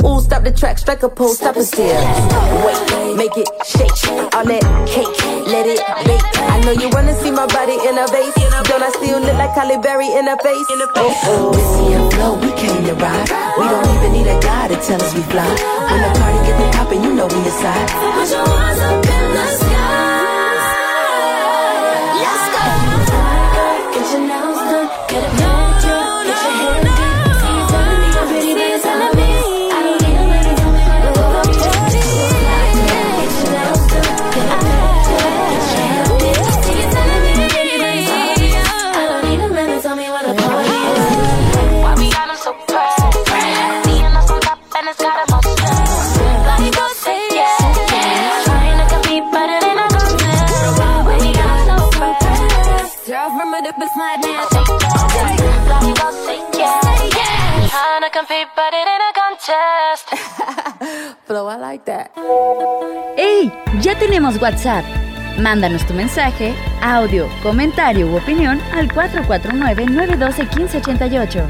Ooh, 0.07 0.21
stop 0.23 0.45
the 0.45 0.52
track, 0.55 0.78
strike 0.78 1.02
a 1.02 1.09
pose, 1.09 1.38
stop 1.38 1.57
and 1.57 1.67
stare. 1.67 1.99
Wait, 2.62 3.17
make 3.19 3.37
it 3.37 3.50
shake. 3.67 3.90
All 4.38 4.47
that 4.47 4.62
cake, 4.87 5.11
let 5.50 5.67
it 5.67 5.83
bake. 6.07 6.23
I 6.47 6.62
know 6.62 6.78
you 6.78 6.88
wanna 6.95 7.11
see 7.19 7.33
my 7.33 7.47
body 7.50 7.75
in 7.75 7.99
a 7.99 8.07
vase. 8.07 8.38
Don't 8.71 8.87
I 8.87 8.90
still 8.95 9.19
look 9.19 9.35
like 9.35 9.50
Halle 9.59 9.83
Berry 9.83 10.07
in 10.14 10.28
a 10.31 10.37
face? 10.47 10.67
Oh, 10.71 11.11
oh. 11.26 11.50
Whiskey 11.50 11.95
and 11.99 12.07
flow, 12.14 12.38
we 12.38 12.55
came 12.55 12.85
to 12.87 12.95
ride. 12.95 13.28
We 13.59 13.67
don't 13.67 13.88
even 13.99 14.12
need 14.14 14.31
a 14.31 14.38
guy 14.38 14.69
to 14.69 14.76
tell 14.78 15.02
us 15.02 15.11
we 15.11 15.23
fly. 15.26 15.43
When 15.90 16.00
the 16.07 16.11
party 16.23 16.38
get 16.47 16.55
the 16.55 16.67
poppin', 16.78 17.02
you 17.02 17.12
know 17.19 17.26
we 17.26 17.38
inside. 17.43 17.90
Put 18.14 18.31
your 18.31 18.47
hands 18.47 18.78
up 18.78 19.02
in 19.11 19.26
the 19.35 19.47
sky. 19.59 19.68
To 58.09 58.19
compete, 58.19 58.49
but 58.57 58.73
it 58.73 58.87
ain't 58.87 59.03
a 59.03 59.12
contest. 59.15 60.09
Flow, 61.27 61.47
I 61.47 61.57
like 61.57 61.85
that. 61.87 62.11
¡Ey! 63.17 63.50
Ya 63.81 63.95
tenemos 63.99 64.38
WhatsApp. 64.41 64.85
Mándanos 65.38 65.85
tu 65.87 65.95
mensaje, 65.95 66.55
audio, 66.83 67.29
comentario 67.43 68.07
u 68.09 68.17
opinión 68.17 68.61
al 68.75 68.88
449-912-1588. 68.88 71.45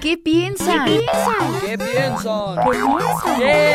¿Qué 0.00 0.16
piensan? 0.16 0.86
¿Qué 0.86 1.00
piensan? 1.00 1.60
¿Qué 1.60 1.76
piensan? 1.78 2.56
¿Qué 2.64 2.70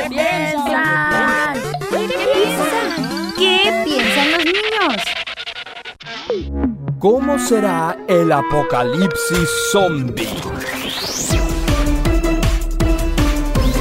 piensan? 0.09 1.53
¿Qué 1.91 2.07
piensan? 2.09 3.33
¿Qué 3.37 3.83
piensan 3.85 4.31
los 4.31 4.43
niños? 4.45 5.14
¿Cómo 6.99 7.37
será 7.37 7.97
el 8.07 8.31
apocalipsis 8.31 9.49
zombie? 9.71 10.84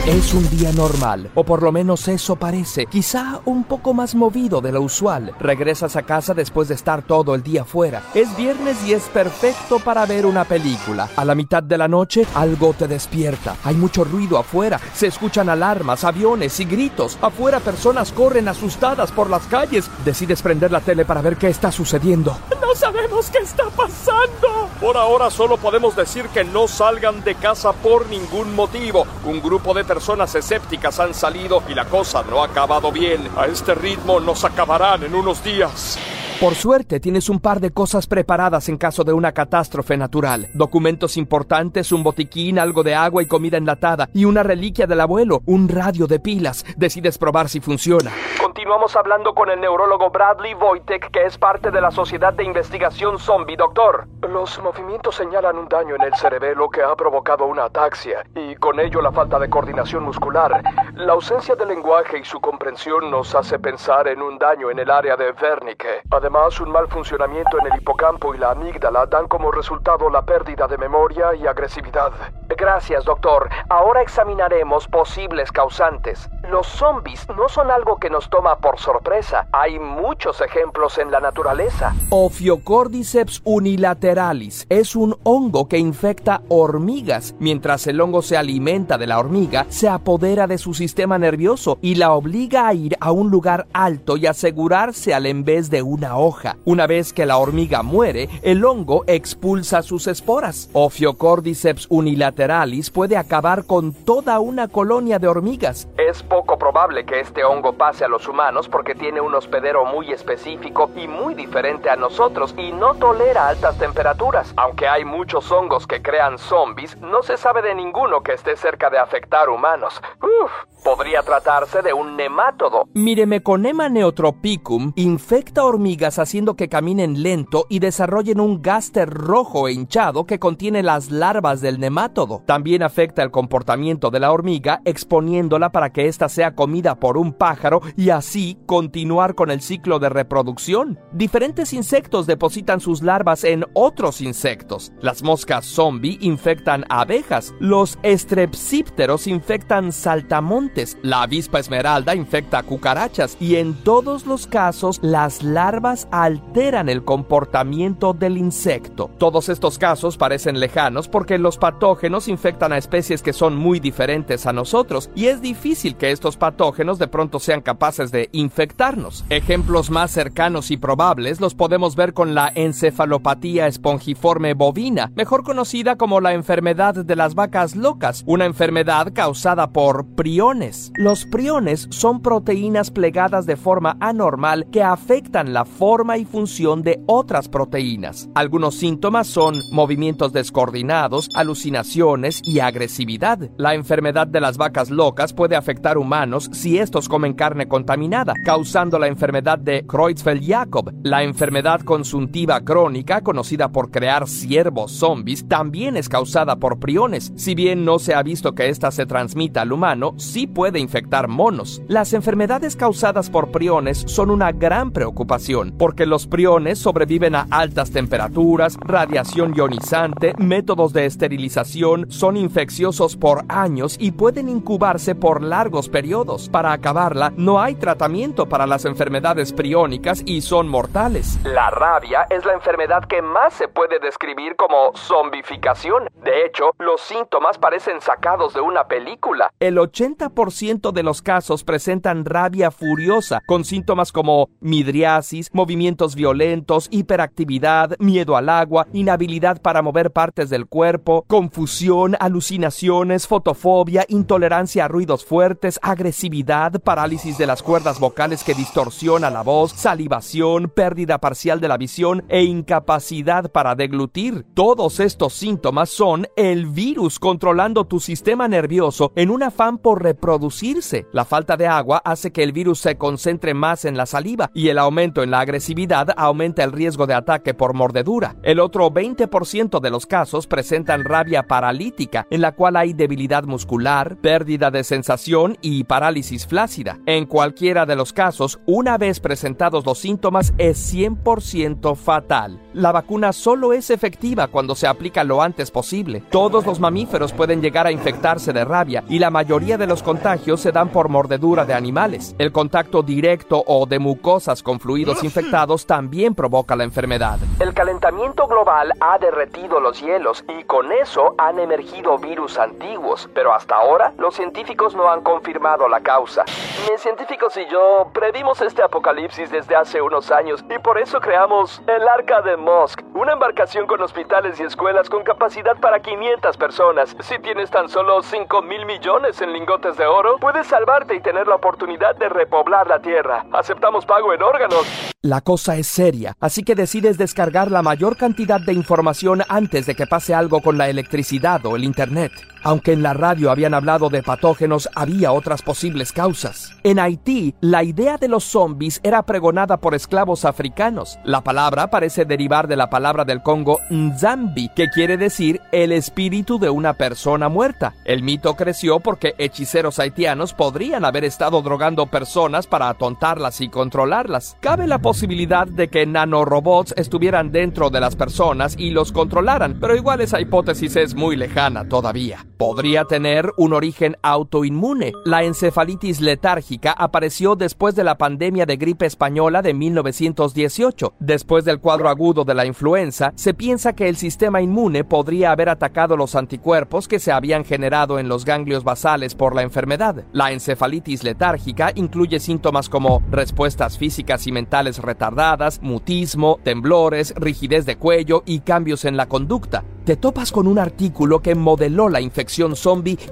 Es 0.06 0.34
un 0.34 0.46
día 0.50 0.70
normal, 0.72 1.30
o 1.34 1.44
por 1.44 1.62
lo 1.62 1.72
menos 1.72 2.08
eso 2.08 2.36
parece, 2.36 2.84
quizá 2.84 3.40
un 3.46 3.64
poco 3.64 3.94
más 3.94 4.14
movido 4.14 4.60
de 4.60 4.70
lo 4.70 4.82
usual. 4.82 5.34
Regresas 5.40 5.96
a 5.96 6.02
casa 6.02 6.34
después 6.34 6.68
de 6.68 6.74
estar 6.74 7.00
todo 7.00 7.34
el 7.34 7.42
día 7.42 7.64
fuera. 7.64 8.02
Es 8.12 8.36
viernes 8.36 8.76
y 8.86 8.92
es 8.92 9.04
perfecto 9.04 9.78
para 9.78 10.04
ver 10.04 10.26
una 10.26 10.44
película. 10.44 11.08
A 11.16 11.24
la 11.24 11.34
mitad 11.34 11.62
de 11.62 11.78
la 11.78 11.88
noche 11.88 12.26
algo 12.34 12.74
te 12.74 12.86
despierta. 12.86 13.56
Hay 13.64 13.76
mucho 13.76 14.04
ruido 14.04 14.36
afuera, 14.36 14.78
se 14.92 15.06
escuchan 15.06 15.48
alarmas, 15.48 16.04
aviones 16.04 16.60
y 16.60 16.66
gritos. 16.66 17.16
Afuera 17.22 17.60
personas 17.60 18.12
corren 18.12 18.48
asustadas 18.48 19.10
por 19.10 19.30
las 19.30 19.46
calles. 19.46 19.90
Decides 20.04 20.42
prender 20.42 20.70
la 20.70 20.82
tele 20.82 21.06
para 21.06 21.22
ver 21.22 21.38
qué 21.38 21.48
está 21.48 21.72
sucediendo. 21.72 22.36
No 22.60 22.74
sabemos 22.74 23.30
qué 23.30 23.38
está 23.38 23.70
pasando. 23.70 24.68
Por 24.82 24.98
ahora 24.98 25.30
solo 25.30 25.56
podemos 25.56 25.96
decir 25.96 26.26
que 26.28 26.44
no 26.44 26.68
salgan 26.68 27.24
de 27.24 27.36
casa 27.36 27.72
por 27.72 28.06
ningún 28.08 28.54
motivo. 28.54 29.06
Un 29.24 29.40
grupo 29.40 29.72
de 29.72 29.93
personas 29.94 30.34
escépticas 30.34 30.98
han 30.98 31.14
salido 31.14 31.62
y 31.68 31.74
la 31.74 31.84
cosa 31.84 32.24
no 32.28 32.42
ha 32.42 32.46
acabado 32.46 32.90
bien. 32.90 33.28
A 33.36 33.46
este 33.46 33.76
ritmo 33.76 34.18
nos 34.18 34.44
acabarán 34.44 35.04
en 35.04 35.14
unos 35.14 35.44
días. 35.44 35.96
Por 36.40 36.56
suerte 36.56 36.98
tienes 36.98 37.28
un 37.28 37.38
par 37.38 37.60
de 37.60 37.70
cosas 37.70 38.08
preparadas 38.08 38.68
en 38.68 38.76
caso 38.76 39.04
de 39.04 39.12
una 39.12 39.30
catástrofe 39.30 39.96
natural. 39.96 40.48
Documentos 40.52 41.16
importantes, 41.16 41.92
un 41.92 42.02
botiquín, 42.02 42.58
algo 42.58 42.82
de 42.82 42.96
agua 42.96 43.22
y 43.22 43.26
comida 43.26 43.56
enlatada 43.56 44.10
y 44.12 44.24
una 44.24 44.42
reliquia 44.42 44.88
del 44.88 45.00
abuelo, 45.00 45.42
un 45.46 45.68
radio 45.68 46.08
de 46.08 46.18
pilas. 46.18 46.64
Decides 46.76 47.18
probar 47.18 47.48
si 47.48 47.60
funciona. 47.60 48.10
Continuamos 48.42 48.96
hablando 48.96 49.32
con 49.34 49.48
el 49.48 49.60
neurólogo 49.60 50.10
Bradley 50.10 50.54
Wojtek, 50.54 51.10
que 51.12 51.24
es 51.24 51.38
parte 51.38 51.70
de 51.70 51.80
la 51.80 51.92
Sociedad 51.92 52.34
de 52.34 52.44
Investigación 52.44 53.18
Zombie, 53.18 53.56
doctor. 53.56 54.08
Los 54.28 54.60
movimientos 54.60 55.14
señalan 55.14 55.56
un 55.56 55.68
daño 55.68 55.94
en 55.94 56.02
el 56.02 56.14
cerebelo 56.14 56.68
que 56.68 56.82
ha 56.82 56.94
provocado 56.96 57.46
una 57.46 57.66
ataxia 57.66 58.24
y 58.34 58.56
con 58.56 58.80
ello 58.80 59.00
la 59.00 59.12
falta 59.12 59.38
de 59.38 59.48
coordinación 59.48 59.83
muscular. 59.92 60.62
La 60.94 61.12
ausencia 61.12 61.54
de 61.54 61.66
lenguaje 61.66 62.18
y 62.18 62.24
su 62.24 62.40
comprensión 62.40 63.10
nos 63.10 63.34
hace 63.34 63.58
pensar 63.58 64.08
en 64.08 64.22
un 64.22 64.38
daño 64.38 64.70
en 64.70 64.78
el 64.78 64.90
área 64.90 65.14
de 65.16 65.32
Wernicke. 65.32 66.02
Además, 66.10 66.58
un 66.60 66.70
mal 66.70 66.88
funcionamiento 66.88 67.58
en 67.60 67.70
el 67.70 67.78
hipocampo 67.78 68.34
y 68.34 68.38
la 68.38 68.52
amígdala 68.52 69.06
dan 69.06 69.28
como 69.28 69.50
resultado 69.50 70.08
la 70.08 70.22
pérdida 70.22 70.66
de 70.66 70.78
memoria 70.78 71.34
y 71.34 71.46
agresividad. 71.46 72.12
Gracias, 72.48 73.04
doctor. 73.04 73.48
Ahora 73.68 74.00
examinaremos 74.00 74.88
posibles 74.88 75.52
causantes. 75.52 76.30
Los 76.50 76.66
zombies 76.66 77.26
no 77.28 77.48
son 77.48 77.70
algo 77.70 77.96
que 77.96 78.10
nos 78.10 78.28
toma 78.28 78.58
por 78.58 78.78
sorpresa. 78.78 79.48
Hay 79.50 79.78
muchos 79.78 80.42
ejemplos 80.42 80.98
en 80.98 81.10
la 81.10 81.18
naturaleza. 81.18 81.94
Ophiocordyceps 82.10 83.40
unilateralis 83.44 84.66
es 84.68 84.94
un 84.94 85.16
hongo 85.22 85.68
que 85.68 85.78
infecta 85.78 86.42
hormigas. 86.48 87.34
Mientras 87.38 87.86
el 87.86 87.98
hongo 87.98 88.20
se 88.20 88.36
alimenta 88.36 88.98
de 88.98 89.06
la 89.06 89.18
hormiga, 89.18 89.64
se 89.70 89.88
apodera 89.88 90.46
de 90.46 90.58
su 90.58 90.74
sistema 90.74 91.18
nervioso 91.18 91.78
y 91.80 91.94
la 91.94 92.12
obliga 92.12 92.68
a 92.68 92.74
ir 92.74 92.96
a 93.00 93.10
un 93.10 93.30
lugar 93.30 93.66
alto 93.72 94.18
y 94.18 94.26
asegurarse 94.26 95.14
al 95.14 95.24
en 95.24 95.44
vez 95.44 95.70
de 95.70 95.80
una 95.80 96.18
hoja. 96.18 96.56
Una 96.66 96.86
vez 96.86 97.14
que 97.14 97.24
la 97.24 97.38
hormiga 97.38 97.82
muere, 97.82 98.28
el 98.42 98.64
hongo 98.66 99.04
expulsa 99.06 99.82
sus 99.82 100.06
esporas. 100.08 100.68
Ophiocordyceps 100.74 101.86
unilateralis 101.88 102.90
puede 102.90 103.16
acabar 103.16 103.64
con 103.64 103.94
toda 103.94 104.40
una 104.40 104.68
colonia 104.68 105.18
de 105.18 105.28
hormigas. 105.28 105.88
Es 105.96 106.22
poco 106.34 106.58
probable 106.58 107.06
que 107.06 107.20
este 107.20 107.44
hongo 107.44 107.74
pase 107.74 108.04
a 108.04 108.08
los 108.08 108.26
humanos 108.26 108.68
porque 108.68 108.96
tiene 108.96 109.20
un 109.20 109.36
hospedero 109.36 109.84
muy 109.84 110.10
específico 110.10 110.90
y 110.96 111.06
muy 111.06 111.34
diferente 111.34 111.88
a 111.90 111.94
nosotros 111.94 112.56
y 112.58 112.72
no 112.72 112.96
tolera 112.96 113.46
altas 113.46 113.78
temperaturas. 113.78 114.52
Aunque 114.56 114.88
hay 114.88 115.04
muchos 115.04 115.52
hongos 115.52 115.86
que 115.86 116.02
crean 116.02 116.38
zombies, 116.38 116.96
no 116.96 117.22
se 117.22 117.36
sabe 117.36 117.62
de 117.62 117.76
ninguno 117.76 118.24
que 118.24 118.32
esté 118.32 118.56
cerca 118.56 118.90
de 118.90 118.98
afectar 118.98 119.48
humanos. 119.48 120.02
Uf, 120.20 120.50
podría 120.82 121.22
tratarse 121.22 121.82
de 121.82 121.92
un 121.92 122.16
nemátodo. 122.16 122.88
Miremeconema 122.94 123.88
neotropicum 123.88 124.92
infecta 124.96 125.64
hormigas 125.64 126.18
haciendo 126.18 126.56
que 126.56 126.68
caminen 126.68 127.22
lento 127.22 127.66
y 127.68 127.78
desarrollen 127.78 128.40
un 128.40 128.60
gáster 128.60 129.08
rojo 129.08 129.68
e 129.68 129.72
hinchado 129.72 130.26
que 130.26 130.40
contiene 130.40 130.82
las 130.82 131.12
larvas 131.12 131.60
del 131.60 131.78
nemátodo. 131.78 132.42
También 132.44 132.82
afecta 132.82 133.22
el 133.22 133.30
comportamiento 133.30 134.10
de 134.10 134.18
la 134.20 134.32
hormiga 134.32 134.82
exponiéndola 134.84 135.70
para 135.70 135.90
que 135.90 136.08
ésta 136.08 136.23
sea 136.28 136.54
comida 136.54 136.98
por 137.00 137.16
un 137.16 137.32
pájaro 137.32 137.80
y 137.96 138.10
así 138.10 138.58
continuar 138.66 139.34
con 139.34 139.50
el 139.50 139.60
ciclo 139.60 139.98
de 139.98 140.08
reproducción. 140.08 140.98
Diferentes 141.12 141.72
insectos 141.72 142.26
depositan 142.26 142.80
sus 142.80 143.02
larvas 143.02 143.44
en 143.44 143.64
otros 143.74 144.20
insectos. 144.20 144.92
Las 145.00 145.22
moscas 145.22 145.64
zombie 145.64 146.18
infectan 146.20 146.84
abejas. 146.88 147.54
Los 147.60 147.98
estrepsípteros 148.02 149.26
infectan 149.26 149.92
saltamontes. 149.92 150.98
La 151.02 151.22
avispa 151.22 151.60
esmeralda 151.60 152.14
infecta 152.14 152.62
cucarachas. 152.62 153.36
Y 153.40 153.56
en 153.56 153.74
todos 153.74 154.26
los 154.26 154.46
casos, 154.46 154.98
las 155.02 155.42
larvas 155.42 156.08
alteran 156.10 156.88
el 156.88 157.04
comportamiento 157.04 158.12
del 158.12 158.36
insecto. 158.36 159.10
Todos 159.18 159.48
estos 159.48 159.78
casos 159.78 160.16
parecen 160.16 160.60
lejanos 160.60 161.08
porque 161.08 161.38
los 161.38 161.58
patógenos 161.58 162.28
infectan 162.28 162.72
a 162.72 162.78
especies 162.78 163.22
que 163.22 163.32
son 163.32 163.56
muy 163.56 163.80
diferentes 163.80 164.46
a 164.46 164.52
nosotros 164.52 165.10
y 165.14 165.26
es 165.26 165.40
difícil 165.40 165.96
que 165.96 166.10
estos 166.14 166.38
patógenos 166.38 166.98
de 166.98 167.08
pronto 167.08 167.38
sean 167.38 167.60
capaces 167.60 168.10
de 168.10 168.30
infectarnos. 168.32 169.24
Ejemplos 169.28 169.90
más 169.90 170.10
cercanos 170.10 170.70
y 170.70 170.78
probables 170.78 171.40
los 171.40 171.54
podemos 171.54 171.96
ver 171.96 172.14
con 172.14 172.34
la 172.34 172.50
encefalopatía 172.54 173.66
espongiforme 173.66 174.54
bovina, 174.54 175.12
mejor 175.14 175.44
conocida 175.44 175.96
como 175.96 176.20
la 176.20 176.32
enfermedad 176.32 176.94
de 176.94 177.16
las 177.16 177.34
vacas 177.34 177.76
locas, 177.76 178.22
una 178.26 178.46
enfermedad 178.46 179.12
causada 179.12 179.70
por 179.70 180.06
priones. 180.14 180.92
Los 180.94 181.26
priones 181.26 181.88
son 181.90 182.22
proteínas 182.22 182.90
plegadas 182.90 183.46
de 183.46 183.56
forma 183.56 183.96
anormal 184.00 184.66
que 184.72 184.82
afectan 184.82 185.52
la 185.52 185.64
forma 185.64 186.16
y 186.16 186.24
función 186.24 186.82
de 186.82 187.02
otras 187.06 187.48
proteínas. 187.48 188.28
Algunos 188.34 188.76
síntomas 188.76 189.26
son 189.26 189.54
movimientos 189.72 190.32
descoordinados, 190.32 191.28
alucinaciones 191.34 192.40
y 192.44 192.60
agresividad. 192.60 193.50
La 193.56 193.74
enfermedad 193.74 194.26
de 194.26 194.40
las 194.40 194.56
vacas 194.56 194.90
locas 194.90 195.32
puede 195.32 195.56
afectar 195.56 195.98
humanos 196.04 196.48
si 196.52 196.78
estos 196.78 197.08
comen 197.08 197.34
carne 197.34 197.66
contaminada, 197.66 198.34
causando 198.44 198.98
la 198.98 199.08
enfermedad 199.08 199.58
de 199.58 199.86
Creutzfeldt-Jakob. 199.86 200.92
La 201.02 201.22
enfermedad 201.22 201.80
consuntiva 201.80 202.60
crónica, 202.60 203.22
conocida 203.22 203.72
por 203.72 203.90
crear 203.90 204.28
ciervos 204.28 204.92
zombies, 204.92 205.48
también 205.48 205.96
es 205.96 206.08
causada 206.08 206.56
por 206.56 206.78
priones. 206.78 207.32
Si 207.36 207.54
bien 207.54 207.84
no 207.84 207.98
se 207.98 208.14
ha 208.14 208.22
visto 208.22 208.54
que 208.54 208.68
ésta 208.68 208.90
se 208.90 209.06
transmita 209.06 209.62
al 209.62 209.72
humano, 209.72 210.14
sí 210.16 210.46
puede 210.46 210.78
infectar 210.78 211.28
monos. 211.28 211.82
Las 211.88 212.12
enfermedades 212.12 212.76
causadas 212.76 213.30
por 213.30 213.50
priones 213.50 214.04
son 214.06 214.30
una 214.30 214.52
gran 214.52 214.92
preocupación, 214.92 215.74
porque 215.76 216.06
los 216.06 216.26
priones 216.26 216.78
sobreviven 216.78 217.34
a 217.34 217.46
altas 217.50 217.90
temperaturas, 217.90 218.76
radiación 218.80 219.54
ionizante, 219.56 220.34
métodos 220.38 220.92
de 220.92 221.06
esterilización, 221.06 222.06
son 222.10 222.36
infecciosos 222.36 223.16
por 223.16 223.44
años 223.48 223.96
y 223.98 224.12
pueden 224.12 224.48
incubarse 224.48 225.14
por 225.14 225.42
largos 225.42 225.88
periodos. 225.94 226.48
Para 226.48 226.72
acabarla, 226.72 227.32
no 227.36 227.60
hay 227.60 227.76
tratamiento 227.76 228.48
para 228.48 228.66
las 228.66 228.84
enfermedades 228.84 229.52
priónicas 229.52 230.24
y 230.26 230.40
son 230.40 230.66
mortales. 230.66 231.38
La 231.44 231.70
rabia 231.70 232.26
es 232.30 232.44
la 232.44 232.54
enfermedad 232.54 233.04
que 233.04 233.22
más 233.22 233.54
se 233.54 233.68
puede 233.68 234.00
describir 234.00 234.56
como 234.56 234.90
zombificación. 234.96 236.08
De 236.24 236.46
hecho, 236.46 236.72
los 236.80 237.00
síntomas 237.00 237.58
parecen 237.58 238.00
sacados 238.00 238.54
de 238.54 238.60
una 238.60 238.88
película. 238.88 239.52
El 239.60 239.76
80% 239.76 240.90
de 240.90 241.02
los 241.04 241.22
casos 241.22 241.62
presentan 241.62 242.24
rabia 242.24 242.72
furiosa, 242.72 243.40
con 243.46 243.64
síntomas 243.64 244.10
como 244.10 244.48
midriasis, 244.58 245.48
movimientos 245.52 246.16
violentos, 246.16 246.88
hiperactividad, 246.90 247.96
miedo 248.00 248.36
al 248.36 248.48
agua, 248.48 248.88
inhabilidad 248.92 249.62
para 249.62 249.80
mover 249.80 250.10
partes 250.10 250.50
del 250.50 250.66
cuerpo, 250.66 251.24
confusión, 251.28 252.16
alucinaciones, 252.18 253.28
fotofobia, 253.28 254.04
intolerancia 254.08 254.86
a 254.86 254.88
ruidos 254.88 255.24
fuertes, 255.24 255.78
agresividad, 255.84 256.80
parálisis 256.80 257.36
de 257.36 257.46
las 257.46 257.62
cuerdas 257.62 258.00
vocales 258.00 258.42
que 258.42 258.54
distorsiona 258.54 259.28
la 259.28 259.42
voz, 259.42 259.72
salivación, 259.72 260.70
pérdida 260.70 261.18
parcial 261.18 261.60
de 261.60 261.68
la 261.68 261.76
visión 261.76 262.24
e 262.30 262.42
incapacidad 262.42 263.50
para 263.50 263.74
deglutir. 263.74 264.46
Todos 264.54 264.98
estos 264.98 265.34
síntomas 265.34 265.90
son 265.90 266.26
el 266.36 266.66
virus 266.66 267.18
controlando 267.18 267.84
tu 267.84 268.00
sistema 268.00 268.48
nervioso 268.48 269.12
en 269.14 269.28
un 269.28 269.42
afán 269.42 269.76
por 269.76 270.02
reproducirse. 270.02 271.06
La 271.12 271.26
falta 271.26 271.58
de 271.58 271.66
agua 271.66 272.00
hace 272.02 272.32
que 272.32 272.42
el 272.42 272.52
virus 272.52 272.78
se 272.78 272.96
concentre 272.96 273.52
más 273.52 273.84
en 273.84 273.98
la 273.98 274.06
saliva 274.06 274.50
y 274.54 274.68
el 274.68 274.78
aumento 274.78 275.22
en 275.22 275.30
la 275.30 275.40
agresividad 275.40 276.08
aumenta 276.16 276.64
el 276.64 276.72
riesgo 276.72 277.06
de 277.06 277.14
ataque 277.14 277.52
por 277.52 277.74
mordedura. 277.74 278.36
El 278.42 278.58
otro 278.58 278.90
20% 278.90 279.80
de 279.80 279.90
los 279.90 280.06
casos 280.06 280.46
presentan 280.46 281.04
rabia 281.04 281.42
paralítica, 281.42 282.26
en 282.30 282.40
la 282.40 282.52
cual 282.52 282.76
hay 282.76 282.94
debilidad 282.94 283.44
muscular, 283.44 284.16
pérdida 284.16 284.70
de 284.70 284.82
sensación 284.82 285.58
y 285.64 285.84
parálisis 285.84 286.46
flácida. 286.46 286.98
En 287.06 287.24
cualquiera 287.24 287.86
de 287.86 287.96
los 287.96 288.12
casos, 288.12 288.60
una 288.66 288.98
vez 288.98 289.18
presentados 289.18 289.86
los 289.86 289.98
síntomas, 289.98 290.52
es 290.58 290.94
100% 290.94 291.96
fatal. 291.96 292.60
La 292.74 292.92
vacuna 292.92 293.32
solo 293.32 293.72
es 293.72 293.88
efectiva 293.88 294.48
cuando 294.48 294.74
se 294.74 294.86
aplica 294.86 295.24
lo 295.24 295.40
antes 295.40 295.70
posible. 295.70 296.22
Todos 296.28 296.66
los 296.66 296.80
mamíferos 296.80 297.32
pueden 297.32 297.62
llegar 297.62 297.86
a 297.86 297.92
infectarse 297.92 298.52
de 298.52 298.64
rabia 298.64 299.04
y 299.08 299.18
la 299.18 299.30
mayoría 299.30 299.78
de 299.78 299.86
los 299.86 300.02
contagios 300.02 300.60
se 300.60 300.70
dan 300.70 300.90
por 300.90 301.08
mordedura 301.08 301.64
de 301.64 301.72
animales. 301.72 302.36
El 302.38 302.52
contacto 302.52 303.02
directo 303.02 303.64
o 303.66 303.86
de 303.86 303.98
mucosas 303.98 304.62
con 304.62 304.80
fluidos 304.80 305.24
infectados 305.24 305.86
también 305.86 306.34
provoca 306.34 306.76
la 306.76 306.84
enfermedad. 306.84 307.38
El 307.58 307.72
calentamiento 307.72 308.46
global 308.48 308.92
ha 309.00 309.18
derretido 309.18 309.80
los 309.80 310.02
hielos 310.02 310.44
y 310.58 310.64
con 310.64 310.92
eso 310.92 311.34
han 311.38 311.58
emergido 311.58 312.18
virus 312.18 312.58
antiguos, 312.58 313.30
pero 313.32 313.54
hasta 313.54 313.76
ahora 313.76 314.12
los 314.18 314.34
científicos 314.34 314.94
no 314.94 315.10
han 315.10 315.22
confirmado 315.22 315.53
la 315.88 316.00
causa. 316.00 316.44
Mis 316.90 317.00
científicos 317.00 317.56
y 317.56 317.66
yo 317.70 318.10
previmos 318.12 318.60
este 318.60 318.82
apocalipsis 318.82 319.50
desde 319.50 319.76
hace 319.76 320.02
unos 320.02 320.30
años 320.30 320.64
y 320.68 320.78
por 320.78 320.98
eso 320.98 321.20
creamos 321.20 321.80
el 321.86 322.06
Arca 322.08 322.42
de 322.42 322.56
Mosk, 322.56 323.00
una 323.14 323.32
embarcación 323.32 323.86
con 323.86 324.02
hospitales 324.02 324.58
y 324.60 324.64
escuelas 324.64 325.08
con 325.08 325.22
capacidad 325.22 325.76
para 325.80 326.00
500 326.00 326.56
personas. 326.56 327.16
Si 327.20 327.38
tienes 327.38 327.70
tan 327.70 327.88
solo 327.88 328.22
5 328.22 328.62
mil 328.62 328.84
millones 328.84 329.40
en 329.40 329.52
lingotes 329.52 329.96
de 329.96 330.06
oro, 330.06 330.38
puedes 330.38 330.66
salvarte 330.66 331.14
y 331.14 331.20
tener 331.20 331.46
la 331.46 331.54
oportunidad 331.54 332.16
de 332.16 332.28
repoblar 332.28 332.86
la 332.86 333.00
Tierra. 333.00 333.46
Aceptamos 333.52 334.04
pago 334.04 334.32
en 334.32 334.42
órganos. 334.42 335.14
La 335.22 335.40
cosa 335.40 335.76
es 335.76 335.86
seria, 335.86 336.34
así 336.40 336.64
que 336.64 336.74
decides 336.74 337.16
descargar 337.16 337.70
la 337.70 337.82
mayor 337.82 338.16
cantidad 338.16 338.60
de 338.60 338.72
información 338.72 339.42
antes 339.48 339.86
de 339.86 339.94
que 339.94 340.06
pase 340.06 340.34
algo 340.34 340.60
con 340.60 340.76
la 340.76 340.88
electricidad 340.88 341.64
o 341.64 341.76
el 341.76 341.84
Internet. 341.84 342.32
Aunque 342.64 342.92
en 342.92 343.02
la 343.02 343.12
radio 343.12 343.50
habían 343.50 343.74
hablado 343.74 344.08
de 344.08 344.22
patógenos, 344.22 344.88
había 344.94 345.32
otras 345.32 345.60
posibles 345.60 346.12
causas. 346.12 346.74
En 346.82 346.98
Haití, 346.98 347.54
la 347.60 347.84
idea 347.84 348.16
de 348.16 348.26
los 348.26 348.44
zombies 348.44 349.00
era 349.02 349.22
pregonada 349.22 349.76
por 349.76 349.94
esclavos 349.94 350.46
africanos. 350.46 351.18
La 351.24 351.42
palabra 351.42 351.90
parece 351.90 352.24
derivar 352.24 352.66
de 352.66 352.76
la 352.76 352.88
palabra 352.88 353.26
del 353.26 353.42
Congo 353.42 353.80
Nzambi, 353.90 354.70
que 354.70 354.88
quiere 354.88 355.18
decir 355.18 355.60
el 355.72 355.92
espíritu 355.92 356.58
de 356.58 356.70
una 356.70 356.94
persona 356.94 357.50
muerta. 357.50 357.92
El 358.06 358.22
mito 358.22 358.56
creció 358.56 358.98
porque 358.98 359.34
hechiceros 359.36 359.98
haitianos 359.98 360.54
podrían 360.54 361.04
haber 361.04 361.24
estado 361.24 361.60
drogando 361.60 362.06
personas 362.06 362.66
para 362.66 362.88
atontarlas 362.88 363.60
y 363.60 363.68
controlarlas. 363.68 364.56
Cabe 364.60 364.86
la 364.86 365.00
posibilidad 365.00 365.66
de 365.66 365.88
que 365.88 366.06
nanorobots 366.06 366.94
estuvieran 366.96 367.52
dentro 367.52 367.90
de 367.90 368.00
las 368.00 368.16
personas 368.16 368.74
y 368.78 368.88
los 368.88 369.12
controlaran, 369.12 369.78
pero 369.78 369.94
igual 369.94 370.22
esa 370.22 370.40
hipótesis 370.40 370.96
es 370.96 371.14
muy 371.14 371.36
lejana 371.36 371.86
todavía. 371.86 372.46
Podría 372.56 373.04
tener 373.04 373.50
un 373.56 373.72
origen 373.72 374.16
autoinmune. 374.22 375.12
La 375.24 375.42
encefalitis 375.42 376.20
letárgica 376.20 376.92
apareció 376.92 377.56
después 377.56 377.96
de 377.96 378.04
la 378.04 378.16
pandemia 378.16 378.64
de 378.64 378.76
gripe 378.76 379.06
española 379.06 379.60
de 379.60 379.74
1918. 379.74 381.14
Después 381.18 381.64
del 381.64 381.80
cuadro 381.80 382.08
agudo 382.08 382.44
de 382.44 382.54
la 382.54 382.64
influenza, 382.64 383.32
se 383.34 383.54
piensa 383.54 383.94
que 383.94 384.08
el 384.08 384.16
sistema 384.16 384.62
inmune 384.62 385.02
podría 385.02 385.50
haber 385.50 385.68
atacado 385.68 386.16
los 386.16 386.36
anticuerpos 386.36 387.08
que 387.08 387.18
se 387.18 387.32
habían 387.32 387.64
generado 387.64 388.20
en 388.20 388.28
los 388.28 388.44
ganglios 388.44 388.84
basales 388.84 389.34
por 389.34 389.56
la 389.56 389.62
enfermedad. 389.62 390.24
La 390.32 390.52
encefalitis 390.52 391.24
letárgica 391.24 391.90
incluye 391.96 392.38
síntomas 392.38 392.88
como 392.88 393.20
respuestas 393.30 393.98
físicas 393.98 394.46
y 394.46 394.52
mentales 394.52 394.98
retardadas, 394.98 395.82
mutismo, 395.82 396.60
temblores, 396.62 397.34
rigidez 397.36 397.84
de 397.84 397.96
cuello 397.96 398.44
y 398.46 398.60
cambios 398.60 399.04
en 399.04 399.16
la 399.16 399.26
conducta. 399.26 399.82
Te 400.04 400.16
topas 400.16 400.52
con 400.52 400.66
un 400.66 400.78
artículo 400.78 401.40
que 401.40 401.54
modeló 401.54 402.10
la 402.10 402.20
infección 402.44 402.74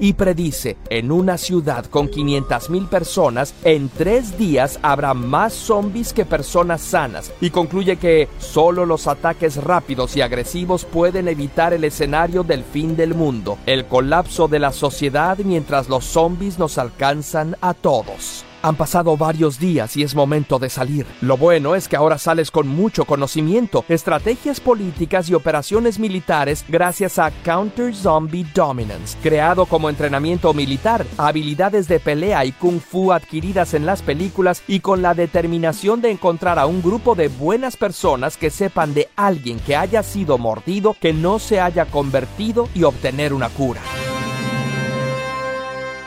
y 0.01 0.14
predice, 0.14 0.77
en 0.88 1.12
una 1.12 1.37
ciudad 1.37 1.85
con 1.87 2.09
500.000 2.09 2.88
personas, 2.88 3.55
en 3.62 3.90
tres 3.90 4.38
días 4.38 4.79
habrá 4.83 5.12
más 5.12 5.53
zombies 5.53 6.12
que 6.12 6.25
personas 6.25 6.81
sanas, 6.81 7.31
y 7.40 7.51
concluye 7.51 7.96
que 7.96 8.29
solo 8.38 8.87
los 8.87 9.07
ataques 9.07 9.62
rápidos 9.62 10.16
y 10.16 10.22
agresivos 10.22 10.85
pueden 10.87 11.29
evitar 11.29 11.75
el 11.75 11.85
escenario 11.85 12.42
del 12.42 12.64
fin 12.64 12.96
del 12.96 13.14
mundo, 13.14 13.59
el 13.66 13.87
colapso 13.87 14.48
de 14.48 14.59
la 14.59 14.72
sociedad 14.72 15.37
mientras 15.38 15.88
los 15.88 16.05
zombies 16.05 16.59
nos 16.59 16.79
alcanzan 16.79 17.57
a 17.61 17.75
todos. 17.75 18.44
Han 18.62 18.77
pasado 18.77 19.16
varios 19.16 19.59
días 19.59 19.96
y 19.96 20.05
es 20.05 20.14
momento 20.14 20.61
de 20.61 20.70
salir. 20.70 21.05
Lo 21.20 21.37
bueno 21.37 21.75
es 21.75 21.88
que 21.88 21.96
ahora 21.96 22.16
sales 22.16 22.53
con 22.53 22.68
mucho 22.68 23.05
conocimiento, 23.05 23.85
estrategias 23.88 24.61
políticas 24.61 25.29
y 25.29 25.35
operaciones 25.35 25.98
militares 25.98 26.64
gracias 26.68 27.18
a 27.18 27.33
Counter 27.42 27.92
Zombie 27.92 28.46
Dominance, 28.55 29.18
creado 29.20 29.66
como 29.66 29.90
entrenamiento 29.90 30.55
militar, 30.55 31.05
habilidades 31.18 31.88
de 31.88 31.98
pelea 31.98 32.44
y 32.44 32.53
kung 32.53 32.81
fu 32.81 33.11
adquiridas 33.11 33.75
en 33.75 33.85
las 33.85 34.01
películas 34.01 34.62
y 34.68 34.79
con 34.79 35.03
la 35.03 35.14
determinación 35.14 36.01
de 36.01 36.12
encontrar 36.12 36.61
a 36.61 36.66
un 36.66 36.83
grupo 36.83 37.16
de 37.16 37.27
buenas 37.27 37.77
personas 37.77 38.37
que 38.37 38.51
sepan 38.51 38.94
de 38.94 39.09
alguien 39.16 39.59
que 39.59 39.75
haya 39.75 40.05
sido 40.05 40.38
mordido, 40.38 40.94
que 41.01 41.12
no 41.12 41.40
se 41.40 41.61
haya 41.61 41.87
convertido 41.87 42.68
y 42.75 42.85
obtener 42.85 43.33
una 43.35 43.48
cura. 43.48 43.81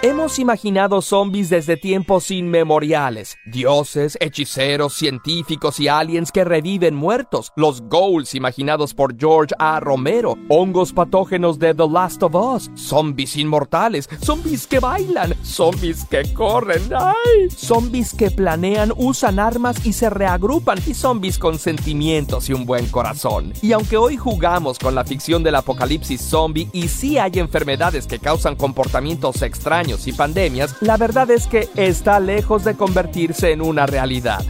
Hemos 0.06 0.38
imaginado 0.38 1.02
zombies 1.02 1.50
desde 1.50 1.78
tiempos 1.78 2.30
inmemoriales. 2.30 3.40
Dioses, 3.48 4.20
hechiceros, 4.22 4.94
científicos 4.94 5.80
y 5.80 5.88
aliens 5.88 6.32
que 6.32 6.44
reviven 6.44 6.94
muertos. 6.94 7.52
Los 7.56 7.82
ghouls 7.90 8.36
imaginados 8.36 8.94
por 8.94 9.18
George 9.18 9.56
A. 9.58 9.80
Romero. 9.80 10.38
Hongos 10.48 10.94
patógenos 10.94 11.58
de 11.58 11.74
The 11.74 11.88
Last 11.90 12.22
of 12.22 12.36
Us. 12.36 12.70
Zombies 12.76 13.36
inmortales. 13.36 14.08
Zombies 14.22 14.68
que 14.68 14.80
bailan. 14.80 15.34
Zombies 15.44 16.06
que 16.06 16.32
corren. 16.36 16.84
¡Ay! 16.96 17.50
Zombies 17.50 18.14
que 18.14 18.30
planean, 18.30 18.94
usan 18.96 19.40
armas 19.40 19.84
y 19.88 19.94
se 19.94 20.12
reagrupan. 20.12 20.78
Y 20.86 20.94
zombies 20.94 21.40
con 21.40 21.58
sentimientos 21.58 22.48
y 22.48 22.54
un 22.54 22.68
buen 22.68 22.86
corazón. 22.90 23.54
Y 23.64 23.72
aunque 23.72 23.98
hoy 23.98 24.18
jugamos 24.18 24.78
con 24.78 24.94
la 24.94 25.04
ficción 25.04 25.42
del 25.42 25.56
apocalipsis 25.56 26.22
zombie 26.22 26.70
y 26.74 26.90
sí 26.90 27.18
hay 27.18 27.32
enfermedades 27.40 28.06
que 28.06 28.20
causan 28.20 28.56
comportamientos 28.56 29.42
extraños, 29.42 29.95
y 30.08 30.14
pandemias, 30.14 30.76
la 30.82 30.98
verdad 30.98 31.32
es 31.32 31.48
que 31.48 31.70
está 31.76 32.20
lejos 32.20 32.64
de 32.64 32.76
convertirse 32.76 33.52
en 33.52 33.62
una 33.62 33.86
realidad. 33.86 34.44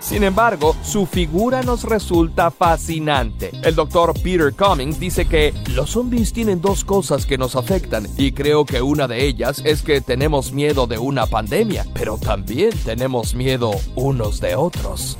Sin 0.00 0.22
embargo, 0.22 0.76
su 0.82 1.06
figura 1.06 1.62
nos 1.62 1.82
resulta 1.82 2.50
fascinante. 2.50 3.50
El 3.62 3.74
doctor 3.74 4.14
Peter 4.22 4.54
Cummings 4.54 5.00
dice 5.00 5.26
que 5.26 5.52
los 5.74 5.90
zombies 5.90 6.32
tienen 6.32 6.60
dos 6.60 6.84
cosas 6.84 7.26
que 7.26 7.36
nos 7.36 7.56
afectan 7.56 8.06
y 8.16 8.32
creo 8.32 8.64
que 8.64 8.80
una 8.80 9.08
de 9.08 9.26
ellas 9.26 9.60
es 9.64 9.82
que 9.82 10.00
tenemos 10.00 10.52
miedo 10.52 10.86
de 10.86 10.98
una 10.98 11.26
pandemia, 11.26 11.84
pero 11.94 12.16
también 12.16 12.70
tenemos 12.84 13.34
miedo 13.34 13.72
unos 13.96 14.40
de 14.40 14.54
otros. 14.54 15.18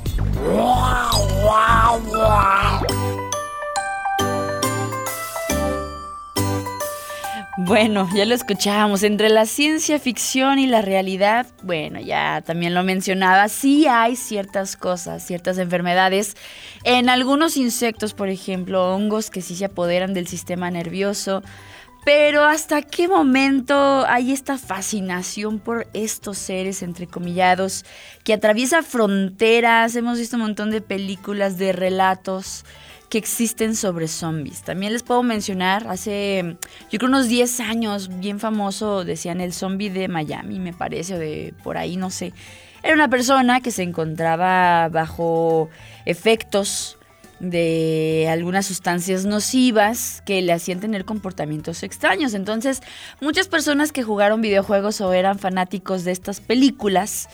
Bueno, 7.69 8.09
ya 8.15 8.25
lo 8.25 8.33
escuchábamos. 8.33 9.03
Entre 9.03 9.29
la 9.29 9.45
ciencia 9.45 9.99
ficción 9.99 10.57
y 10.57 10.65
la 10.65 10.81
realidad, 10.81 11.45
bueno, 11.61 11.99
ya 11.99 12.41
también 12.43 12.73
lo 12.73 12.81
mencionaba, 12.81 13.47
sí 13.47 13.85
hay 13.85 14.15
ciertas 14.15 14.75
cosas, 14.75 15.23
ciertas 15.23 15.59
enfermedades. 15.59 16.35
En 16.83 17.09
algunos 17.09 17.57
insectos, 17.57 18.15
por 18.15 18.29
ejemplo, 18.29 18.95
hongos 18.95 19.29
que 19.29 19.43
sí 19.43 19.55
se 19.55 19.65
apoderan 19.65 20.15
del 20.15 20.25
sistema 20.25 20.71
nervioso. 20.71 21.43
Pero 22.03 22.43
¿hasta 22.43 22.81
qué 22.81 23.07
momento 23.07 24.03
hay 24.07 24.31
esta 24.31 24.57
fascinación 24.57 25.59
por 25.59 25.85
estos 25.93 26.39
seres 26.39 26.81
entrecomillados 26.81 27.85
que 28.23 28.33
atraviesa 28.33 28.81
fronteras? 28.81 29.95
Hemos 29.95 30.17
visto 30.17 30.37
un 30.37 30.41
montón 30.41 30.71
de 30.71 30.81
películas, 30.81 31.59
de 31.59 31.71
relatos 31.71 32.65
que 33.09 33.17
existen 33.17 33.75
sobre 33.75 34.07
zombies. 34.07 34.61
También 34.61 34.93
les 34.93 35.03
puedo 35.03 35.23
mencionar, 35.23 35.87
hace 35.87 36.57
yo 36.91 36.99
creo 36.99 37.09
unos 37.09 37.27
10 37.27 37.59
años, 37.61 38.09
bien 38.19 38.39
famoso, 38.39 39.03
decían 39.03 39.41
el 39.41 39.51
zombie 39.51 39.89
de 39.89 40.07
Miami, 40.07 40.59
me 40.59 40.73
parece, 40.73 41.15
o 41.15 41.19
de 41.19 41.53
por 41.63 41.77
ahí, 41.77 41.97
no 41.97 42.11
sé. 42.11 42.33
Era 42.83 42.93
una 42.93 43.09
persona 43.09 43.61
que 43.61 43.71
se 43.71 43.83
encontraba 43.83 44.87
bajo 44.89 45.69
efectos 46.05 46.97
de 47.39 48.27
algunas 48.29 48.65
sustancias 48.65 49.25
nocivas 49.25 50.21
que 50.25 50.41
le 50.41 50.53
hacían 50.53 50.79
tener 50.79 51.05
comportamientos 51.05 51.83
extraños. 51.83 52.33
Entonces, 52.33 52.81
muchas 53.21 53.47
personas 53.47 53.91
que 53.91 54.03
jugaron 54.03 54.41
videojuegos 54.41 55.01
o 55.01 55.13
eran 55.13 55.39
fanáticos 55.39 56.03
de 56.03 56.11
estas 56.11 56.41
películas, 56.41 57.29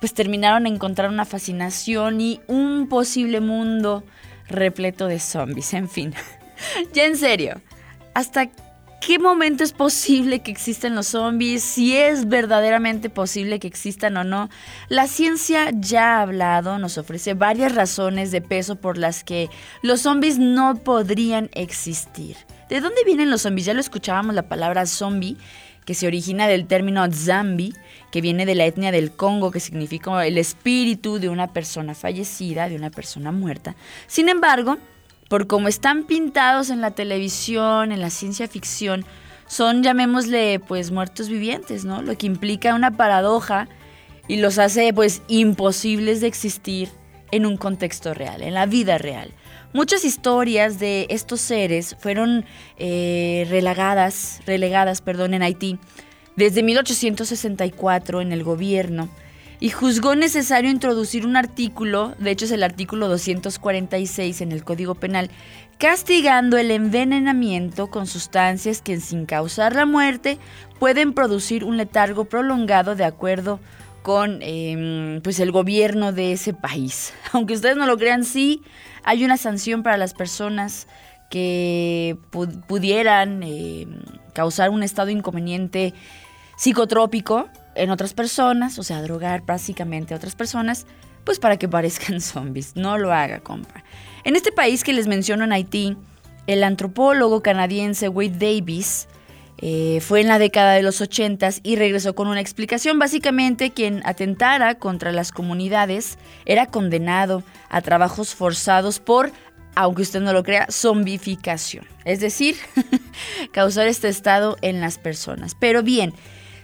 pues 0.00 0.14
terminaron 0.14 0.66
encontrar 0.66 1.10
una 1.10 1.26
fascinación 1.26 2.20
y 2.20 2.40
un 2.46 2.88
posible 2.88 3.40
mundo 3.40 4.02
repleto 4.50 5.06
de 5.06 5.18
zombies. 5.18 5.72
En 5.74 5.88
fin, 5.88 6.14
ya 6.92 7.04
en 7.04 7.16
serio, 7.16 7.60
¿hasta 8.14 8.50
qué 9.00 9.18
momento 9.18 9.64
es 9.64 9.72
posible 9.72 10.40
que 10.40 10.50
existan 10.50 10.94
los 10.94 11.08
zombies? 11.08 11.62
Si 11.62 11.96
es 11.96 12.28
verdaderamente 12.28 13.10
posible 13.10 13.58
que 13.58 13.66
existan 13.66 14.16
o 14.16 14.24
no. 14.24 14.50
La 14.88 15.06
ciencia 15.06 15.70
ya 15.72 16.18
ha 16.18 16.22
hablado, 16.22 16.78
nos 16.78 16.98
ofrece 16.98 17.34
varias 17.34 17.74
razones 17.74 18.30
de 18.30 18.42
peso 18.42 18.76
por 18.76 18.98
las 18.98 19.24
que 19.24 19.48
los 19.82 20.02
zombies 20.02 20.38
no 20.38 20.76
podrían 20.76 21.50
existir. 21.54 22.36
¿De 22.68 22.80
dónde 22.80 23.02
vienen 23.04 23.30
los 23.30 23.42
zombies? 23.42 23.66
Ya 23.66 23.74
lo 23.74 23.80
escuchábamos 23.80 24.34
la 24.34 24.48
palabra 24.48 24.86
zombie 24.86 25.36
que 25.84 25.94
se 25.94 26.06
origina 26.06 26.46
del 26.46 26.66
término 26.66 27.06
zambi, 27.12 27.74
que 28.10 28.20
viene 28.20 28.46
de 28.46 28.54
la 28.54 28.66
etnia 28.66 28.92
del 28.92 29.12
Congo, 29.12 29.50
que 29.50 29.60
significa 29.60 30.26
el 30.26 30.38
espíritu 30.38 31.18
de 31.18 31.28
una 31.28 31.52
persona 31.52 31.94
fallecida, 31.94 32.68
de 32.68 32.76
una 32.76 32.90
persona 32.90 33.32
muerta. 33.32 33.74
Sin 34.06 34.28
embargo, 34.28 34.78
por 35.28 35.46
cómo 35.46 35.68
están 35.68 36.04
pintados 36.04 36.70
en 36.70 36.80
la 36.80 36.90
televisión, 36.90 37.92
en 37.92 38.00
la 38.00 38.10
ciencia 38.10 38.48
ficción, 38.48 39.04
son, 39.46 39.82
llamémosle, 39.82 40.60
pues 40.60 40.90
muertos 40.90 41.28
vivientes, 41.28 41.84
¿no? 41.84 42.02
Lo 42.02 42.16
que 42.16 42.26
implica 42.26 42.74
una 42.74 42.96
paradoja 42.96 43.68
y 44.28 44.36
los 44.36 44.58
hace, 44.58 44.92
pues, 44.92 45.22
imposibles 45.26 46.20
de 46.20 46.28
existir 46.28 46.88
en 47.32 47.46
un 47.46 47.56
contexto 47.56 48.14
real, 48.14 48.42
en 48.42 48.54
la 48.54 48.66
vida 48.66 48.98
real. 48.98 49.30
Muchas 49.72 50.04
historias 50.04 50.78
de 50.78 51.06
estos 51.10 51.40
seres 51.40 51.96
fueron 51.98 52.44
eh, 52.76 53.46
relegadas, 53.48 54.40
perdón, 55.02 55.34
en 55.34 55.42
Haití 55.42 55.78
desde 56.36 56.62
1864 56.62 58.20
en 58.20 58.32
el 58.32 58.42
gobierno 58.42 59.08
y 59.60 59.68
juzgó 59.68 60.16
necesario 60.16 60.70
introducir 60.70 61.26
un 61.26 61.36
artículo, 61.36 62.14
de 62.18 62.30
hecho 62.30 62.46
es 62.46 62.50
el 62.50 62.62
artículo 62.62 63.08
246 63.08 64.40
en 64.40 64.52
el 64.52 64.64
Código 64.64 64.94
Penal, 64.94 65.30
castigando 65.78 66.56
el 66.56 66.70
envenenamiento 66.70 67.88
con 67.88 68.06
sustancias 68.06 68.80
que 68.80 68.98
sin 69.00 69.26
causar 69.26 69.74
la 69.76 69.84
muerte 69.84 70.38
pueden 70.78 71.12
producir 71.12 71.64
un 71.64 71.76
letargo 71.76 72.24
prolongado 72.24 72.96
de 72.96 73.04
acuerdo 73.04 73.60
con 74.02 74.40
em, 74.42 75.20
pues 75.22 75.40
el 75.40 75.52
gobierno 75.52 76.12
de 76.12 76.32
ese 76.32 76.52
país. 76.54 77.12
Aunque 77.32 77.54
ustedes 77.54 77.76
no 77.76 77.86
lo 77.86 77.96
crean, 77.96 78.24
sí 78.24 78.62
hay 79.04 79.24
una 79.24 79.36
sanción 79.36 79.82
para 79.82 79.96
las 79.96 80.14
personas 80.14 80.86
que 81.30 82.18
pudieran 82.30 83.42
em, 83.42 84.00
causar 84.32 84.70
un 84.70 84.82
estado 84.82 85.10
inconveniente 85.10 85.94
psicotrópico 86.56 87.48
en 87.74 87.90
otras 87.90 88.14
personas, 88.14 88.78
o 88.78 88.82
sea, 88.82 89.00
drogar 89.00 89.46
básicamente 89.46 90.12
a 90.12 90.16
otras 90.16 90.34
personas, 90.34 90.86
pues 91.24 91.38
para 91.38 91.56
que 91.56 91.68
parezcan 91.68 92.20
zombies. 92.20 92.76
No 92.76 92.98
lo 92.98 93.12
haga, 93.12 93.40
compa. 93.40 93.84
En 94.24 94.36
este 94.36 94.52
país 94.52 94.84
que 94.84 94.92
les 94.92 95.06
menciono 95.06 95.44
en 95.44 95.52
Haití, 95.52 95.96
el 96.46 96.64
antropólogo 96.64 97.42
canadiense 97.42 98.08
Wade 98.08 98.36
Davis 98.38 99.08
eh, 99.62 100.00
fue 100.00 100.22
en 100.22 100.28
la 100.28 100.38
década 100.38 100.72
de 100.72 100.82
los 100.82 101.00
80 101.00 101.50
y 101.62 101.76
regresó 101.76 102.14
con 102.14 102.28
una 102.28 102.40
explicación. 102.40 102.98
Básicamente, 102.98 103.72
quien 103.72 104.00
atentara 104.06 104.76
contra 104.76 105.12
las 105.12 105.32
comunidades 105.32 106.18
era 106.46 106.66
condenado 106.66 107.42
a 107.68 107.82
trabajos 107.82 108.34
forzados 108.34 109.00
por, 109.00 109.32
aunque 109.74 110.02
usted 110.02 110.20
no 110.20 110.32
lo 110.32 110.42
crea, 110.42 110.66
zombificación. 110.70 111.84
Es 112.06 112.20
decir, 112.20 112.56
causar 113.52 113.86
este 113.86 114.08
estado 114.08 114.56
en 114.62 114.80
las 114.80 114.96
personas. 114.96 115.54
Pero 115.54 115.82
bien, 115.82 116.14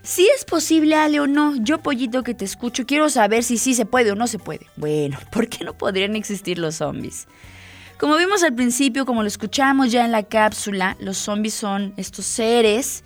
si 0.03 0.27
es 0.35 0.45
posible, 0.45 0.95
Ale, 0.95 1.21
o 1.21 1.27
no, 1.27 1.57
yo 1.57 1.83
pollito 1.83 2.23
que 2.23 2.33
te 2.33 2.45
escucho, 2.45 2.87
quiero 2.87 3.11
saber 3.11 3.43
si 3.43 3.59
sí 3.59 3.75
se 3.75 3.85
puede 3.85 4.13
o 4.13 4.15
no 4.15 4.27
se 4.27 4.39
puede. 4.39 4.67
Bueno, 4.77 5.19
¿por 5.31 5.49
qué 5.49 5.65
no 5.65 5.77
podrían 5.77 6.17
existir 6.17 6.59
los 6.59 6.77
zombies? 6.77 7.27
Como 7.99 8.17
vimos 8.17 8.43
al 8.43 8.55
principio, 8.55 9.07
como 9.07 9.23
lo 9.23 9.29
escuchamos 9.29 9.91
ya 9.91 10.05
en 10.05 10.13
la 10.13 10.23
cápsula, 10.23 10.99
los 11.01 11.17
zombies 11.17 11.55
son 11.55 11.95
estos 11.97 12.27
seres. 12.27 13.05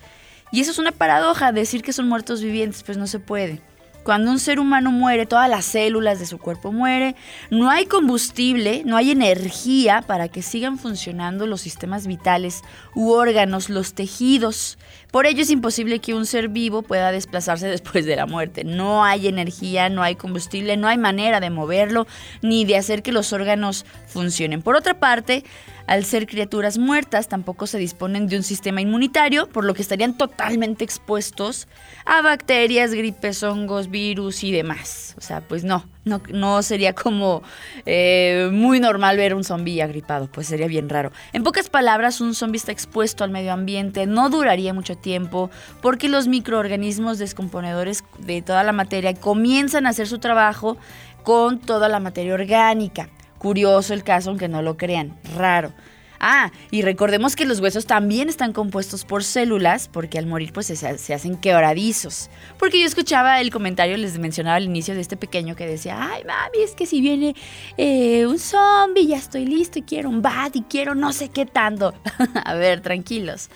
Y 0.50 0.61
eso 0.61 0.72
es 0.72 0.81
una 0.81 0.90
paradoja, 0.90 1.53
decir 1.53 1.83
que 1.83 1.92
son 1.92 2.09
muertos 2.09 2.42
vivientes, 2.42 2.83
pues 2.83 2.98
no 2.98 3.07
se 3.07 3.20
puede. 3.20 3.62
Cuando 4.03 4.33
un 4.33 4.40
ser 4.40 4.59
humano 4.59 4.90
muere, 4.90 5.26
todas 5.26 5.48
las 5.48 5.64
células 5.64 6.18
de 6.18 6.26
su 6.26 6.38
cuerpo 6.38 6.72
muere, 6.72 7.14
no 7.50 7.70
hay 7.70 7.87
combustible, 7.87 8.83
no 8.85 8.96
hay 8.96 9.12
energía 9.12 10.03
para 10.03 10.26
que 10.26 10.42
sigan 10.42 10.76
funcionando 10.76 11.46
los 11.46 11.61
sistemas 11.61 12.09
vitales 12.09 12.62
u 12.94 13.11
órganos, 13.11 13.68
los 13.68 13.94
tejidos. 13.94 14.76
Por 15.11 15.27
ello 15.27 15.42
es 15.42 15.51
imposible 15.51 15.99
que 15.99 16.14
un 16.14 16.27
ser 16.27 16.49
vivo 16.49 16.83
pueda 16.83 17.12
desplazarse 17.12 17.66
después 17.68 18.07
de 18.07 18.16
la 18.16 18.27
muerte. 18.27 18.64
No 18.64 19.05
hay 19.05 19.29
energía, 19.29 19.88
no 19.88 20.03
hay 20.03 20.16
combustible, 20.16 20.77
no 20.77 20.88
hay 20.88 20.99
manera 20.99 21.40
de 21.40 21.51
moverlo 21.51 22.07
ni 22.42 22.64
de 22.64 22.77
hacer 22.77 23.03
que 23.03 23.12
los 23.12 23.33
órganos 23.33 23.85
funcionen. 24.07 24.62
Por 24.62 24.77
otra 24.77 24.99
parte, 24.99 25.44
al 25.87 26.05
ser 26.05 26.27
criaturas 26.27 26.79
muertas, 26.79 27.29
tampoco 27.29 27.66
se 27.66 27.79
disponen 27.79 28.29
de 28.29 28.37
un 28.37 28.44
sistema 28.44 28.81
inmunitario, 28.81 29.49
por 29.49 29.64
lo 29.64 29.75
que 29.75 29.83
estarían 29.83 30.16
totalmente 30.16 30.85
expuestos 30.85 31.66
a 32.05 32.23
bacterias, 32.23 32.92
gripes, 32.92 33.42
hongos, 33.42 33.90
virus 33.90 34.44
y 34.44 34.53
demás. 34.53 35.14
O 35.18 35.20
sea, 35.20 35.40
pues 35.40 35.64
no, 35.64 35.85
no, 36.33 36.62
sería 36.62 36.94
como 36.94 37.42
eh, 37.87 38.49
muy 38.53 38.81
normal 38.81 39.16
ver 39.16 39.35
un 39.35 39.44
zombi 39.44 39.81
agripado, 39.81 40.29
pues 40.31 40.46
sería 40.46 40.66
bien 40.66 40.88
raro. 40.88 41.12
En 41.33 41.42
pocas 41.42 41.68
palabras, 41.68 42.20
un 42.20 42.35
zombi 42.35 42.57
está 42.57 42.73
expuesto 42.73 43.25
al 43.25 43.31
medio 43.31 43.53
ambiente, 43.53 44.07
no 44.07 44.31
duraría 44.31 44.75
mucho 44.75 44.96
tiempo, 44.96 45.51
porque 45.81 46.09
los 46.09 46.29
microorganismos 46.29 47.18
descomponedores 47.18 48.05
de 48.18 48.42
toda 48.42 48.62
la 48.64 48.73
materia 48.73 49.14
comienzan 49.14 49.87
a 49.87 49.90
hacer 49.90 50.09
su 50.09 50.18
trabajo 50.18 50.77
con 51.23 51.59
toda 51.61 51.88
la 51.88 52.01
materia 52.01 52.35
orgánica. 52.35 53.09
Curioso 53.38 53.94
el 53.94 54.05
caso, 54.05 54.31
aunque 54.31 54.49
no 54.49 54.62
lo 54.62 54.77
crean, 54.77 55.16
raro. 55.37 55.73
Ah, 56.20 56.52
y 56.70 56.83
recordemos 56.83 57.35
que 57.35 57.46
los 57.46 57.61
huesos 57.61 57.87
también 57.87 58.28
están 58.28 58.52
compuestos 58.52 59.06
por 59.06 59.24
células, 59.24 59.88
porque 59.88 60.18
al 60.18 60.26
morir 60.26 60.52
pues 60.52 60.66
se, 60.66 61.14
hacen 61.14 61.37
quebradizos. 61.38 62.28
Porque 62.59 62.78
yo 62.78 62.87
escuchaba 62.87 63.40
el 63.40 63.50
comentario, 63.50 63.96
les 63.96 64.18
mencionaba 64.18 64.56
al 64.56 64.64
inicio 64.64 64.94
de 64.94 65.00
este 65.00 65.16
pequeño 65.16 65.56
que 65.56 65.66
decía, 65.66 66.11
ay 66.12 66.24
mami, 66.24 66.62
es 66.62 66.72
que 66.72 66.85
si 66.85 67.00
viene 67.00 67.35
eh, 67.78 68.26
un 68.26 68.38
zombie, 68.38 69.06
ya 69.06 69.16
estoy 69.16 69.46
listo 69.46 69.78
y 69.78 69.83
quiero 69.83 70.11
un 70.11 70.20
bat 70.20 70.54
y 70.54 70.62
quiero 70.62 70.94
no 70.94 71.14
sé 71.14 71.30
qué 71.30 71.46
tanto. 71.46 71.94
A 72.44 72.54
ver, 72.54 72.83
tranquilos. 72.83 73.48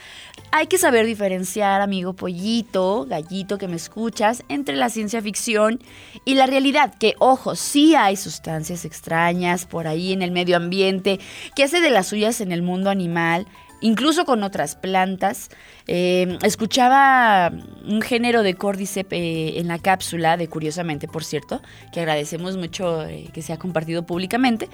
Hay 0.57 0.69
que 0.69 0.79
saber 0.79 1.05
diferenciar, 1.05 1.81
amigo 1.81 2.13
pollito, 2.13 3.07
gallito 3.07 3.59
que 3.59 3.67
me 3.67 3.75
escuchas, 3.75 4.45
entre 4.49 4.77
la 4.77 4.89
ciencia 4.89 5.21
ficción 5.21 5.81
y 6.25 6.37
la 6.37 6.47
realidad. 6.47 6.95
Que, 6.95 7.15
ojo, 7.19 7.57
sí 7.57 7.97
hay 7.97 8.17
sustancias 8.17 8.85
extrañas 8.85 9.67
por 9.67 9.89
ahí 9.89 10.13
en 10.13 10.23
el 10.23 10.31
medio 10.31 10.57
ambiente, 10.57 11.19
que 11.57 11.65
hace 11.65 11.81
de 11.81 11.91
las 11.91 12.07
suyas 12.07 12.41
en 12.41 12.53
el 12.55 12.63
mundo 12.63 12.89
animal, 12.89 13.47
incluso 13.85 14.25
con 14.25 14.43
otras 14.43 14.77
plantas. 14.77 15.51
Eh, 15.87 16.39
escuchaba 16.43 17.53
un 17.87 18.01
género 18.01 18.43
de 18.43 18.55
Cordyceps 18.55 19.13
eh, 19.13 19.59
en 19.59 19.69
la 19.69 19.79
cápsula, 19.79 20.39
de 20.39 20.49
curiosamente, 20.49 21.07
por 21.07 21.23
cierto, 21.23 21.61
que 21.93 22.01
agradecemos 22.01 22.57
mucho 22.57 23.05
eh, 23.05 23.29
que 23.33 23.43
sea 23.43 23.59
compartido 23.59 24.07
públicamente. 24.07 24.71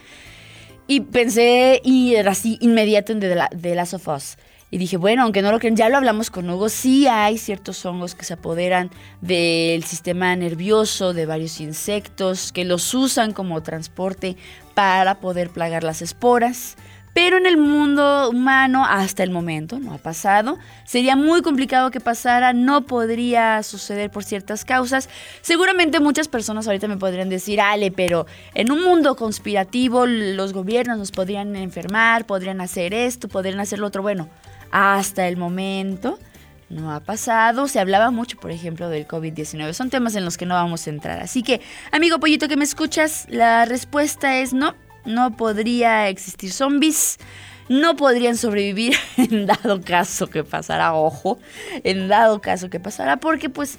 Y 0.87 1.01
pensé, 1.01 1.81
y 1.85 2.15
era 2.15 2.33
así, 2.33 2.59
inmediato 2.61 3.13
en 3.13 3.21
The, 3.21 3.75
Last 3.75 3.95
of 3.95 4.09
Us. 4.09 4.37
Y 4.73 4.79
dije, 4.79 4.97
bueno, 4.97 5.25
aunque 5.25 5.43
no 5.43 5.51
lo 5.51 5.59
crean, 5.59 5.75
ya 5.75 5.89
lo 5.89 5.97
hablamos 5.97 6.31
con 6.31 6.49
Hugo, 6.49 6.69
sí 6.69 7.09
hay 7.09 7.39
ciertos 7.39 7.85
hongos 7.85 8.15
que 8.15 8.25
se 8.25 8.35
apoderan 8.35 8.91
del 9.21 9.83
sistema 9.83 10.35
nervioso 10.37 11.13
de 11.13 11.27
varios 11.27 11.61
insectos, 11.61 12.53
que 12.53 12.65
los 12.65 12.95
usan 12.95 13.33
como 13.33 13.63
transporte 13.65 14.37
para 14.75 15.19
poder 15.19 15.51
plagar 15.51 15.83
las 15.83 16.03
esporas. 16.03 16.77
Pero 17.13 17.39
en 17.39 17.47
el 17.47 17.57
mundo 17.57 18.31
humano, 18.31 18.87
hasta 18.89 19.23
el 19.23 19.31
momento, 19.31 19.79
no 19.81 19.95
ha 19.95 19.99
pasado. 19.99 20.59
Sería 20.85 21.17
muy 21.17 21.43
complicado 21.43 21.91
que 21.91 22.01
pasara, 22.01 22.53
no 22.53 22.83
podría 22.83 23.63
suceder 23.63 24.11
por 24.11 24.23
ciertas 24.23 24.65
causas. 24.65 25.09
Seguramente 25.41 25.99
muchas 25.99 26.29
personas 26.29 26.67
ahorita 26.67 26.87
me 26.87 26.97
podrían 26.97 27.29
decir, 27.29 27.61
Ale, 27.61 27.91
pero 27.91 28.27
en 28.55 28.71
un 28.71 28.85
mundo 28.85 29.17
conspirativo 29.17 30.07
los 30.07 30.53
gobiernos 30.53 30.99
nos 30.99 31.11
podrían 31.11 31.57
enfermar, 31.57 32.27
podrían 32.27 32.61
hacer 32.61 32.95
esto, 32.95 33.29
podrían 33.29 33.59
hacer 33.59 33.81
lo 33.81 33.89
otro. 33.89 34.03
Bueno, 34.03 34.29
hasta 34.71 35.27
el 35.27 35.37
momento 35.37 36.19
no 36.69 36.93
ha 36.93 37.01
pasado. 37.01 37.67
Se 37.67 37.81
hablaba 37.81 38.11
mucho, 38.11 38.39
por 38.39 38.53
ejemplo, 38.53 38.89
del 38.89 39.07
COVID-19. 39.07 39.73
Son 39.73 39.91
temas 39.91 40.15
en 40.15 40.25
los 40.25 40.37
que 40.37 40.47
no 40.47 40.55
vamos 40.55 40.87
a 40.87 40.91
entrar. 40.91 41.21
Así 41.21 41.43
que, 41.43 41.61
amigo 41.91 42.21
pollito 42.21 42.49
que 42.49 42.57
me 42.57 42.65
escuchas, 42.65 43.27
la 43.29 43.65
respuesta 43.65 44.39
es 44.39 44.53
no. 44.53 44.75
No 45.05 45.37
podría 45.37 46.09
existir 46.09 46.53
zombies. 46.53 47.19
No 47.69 47.95
podrían 47.95 48.37
sobrevivir 48.37 48.97
en 49.17 49.47
dado 49.47 49.81
caso 49.81 50.27
que 50.27 50.43
pasara, 50.43 50.93
ojo, 50.95 51.39
en 51.85 52.09
dado 52.09 52.41
caso 52.41 52.69
que 52.69 52.81
pasara, 52.81 53.19
porque 53.19 53.49
pues 53.49 53.79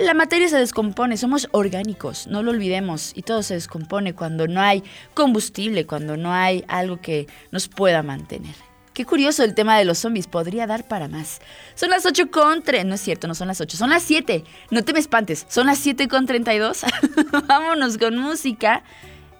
La 0.00 0.14
materia 0.14 0.48
se 0.48 0.56
descompone, 0.56 1.16
somos 1.16 1.48
orgánicos, 1.50 2.26
no 2.28 2.42
lo 2.42 2.52
olvidemos, 2.52 3.12
y 3.14 3.22
todo 3.22 3.42
se 3.42 3.54
descompone 3.54 4.14
cuando 4.14 4.46
no 4.46 4.60
hay 4.60 4.82
combustible, 5.12 5.86
cuando 5.86 6.16
no 6.16 6.32
hay 6.32 6.64
algo 6.68 7.00
que 7.00 7.26
nos 7.50 7.68
pueda 7.68 8.02
mantener. 8.02 8.54
Qué 8.94 9.06
curioso 9.06 9.42
el 9.42 9.54
tema 9.54 9.78
de 9.78 9.86
los 9.86 9.98
zombies, 9.98 10.26
podría 10.26 10.66
dar 10.66 10.86
para 10.86 11.08
más. 11.08 11.40
Son 11.74 11.88
las 11.88 12.04
8 12.04 12.30
con 12.30 12.62
3, 12.62 12.84
no 12.84 12.94
es 12.94 13.00
cierto, 13.00 13.26
no 13.26 13.34
son 13.34 13.48
las 13.48 13.60
8, 13.60 13.76
son 13.76 13.90
las 13.90 14.02
7. 14.02 14.44
No 14.70 14.84
te 14.84 14.92
me 14.92 14.98
espantes, 14.98 15.46
son 15.48 15.66
las 15.66 15.78
7 15.78 16.08
con 16.08 16.26
32. 16.26 16.84
Vámonos 17.48 17.96
con 17.96 18.18
música. 18.18 18.82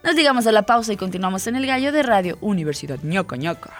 Nos 0.02 0.16
digamos 0.16 0.46
a 0.46 0.52
la 0.52 0.62
pausa 0.62 0.92
y 0.92 0.96
continuamos 0.96 1.46
en 1.46 1.56
el 1.56 1.66
gallo 1.66 1.92
de 1.92 2.02
Radio 2.02 2.36
Universidad 2.40 2.98
ñoco 3.02 3.36
ñoco. 3.36 3.70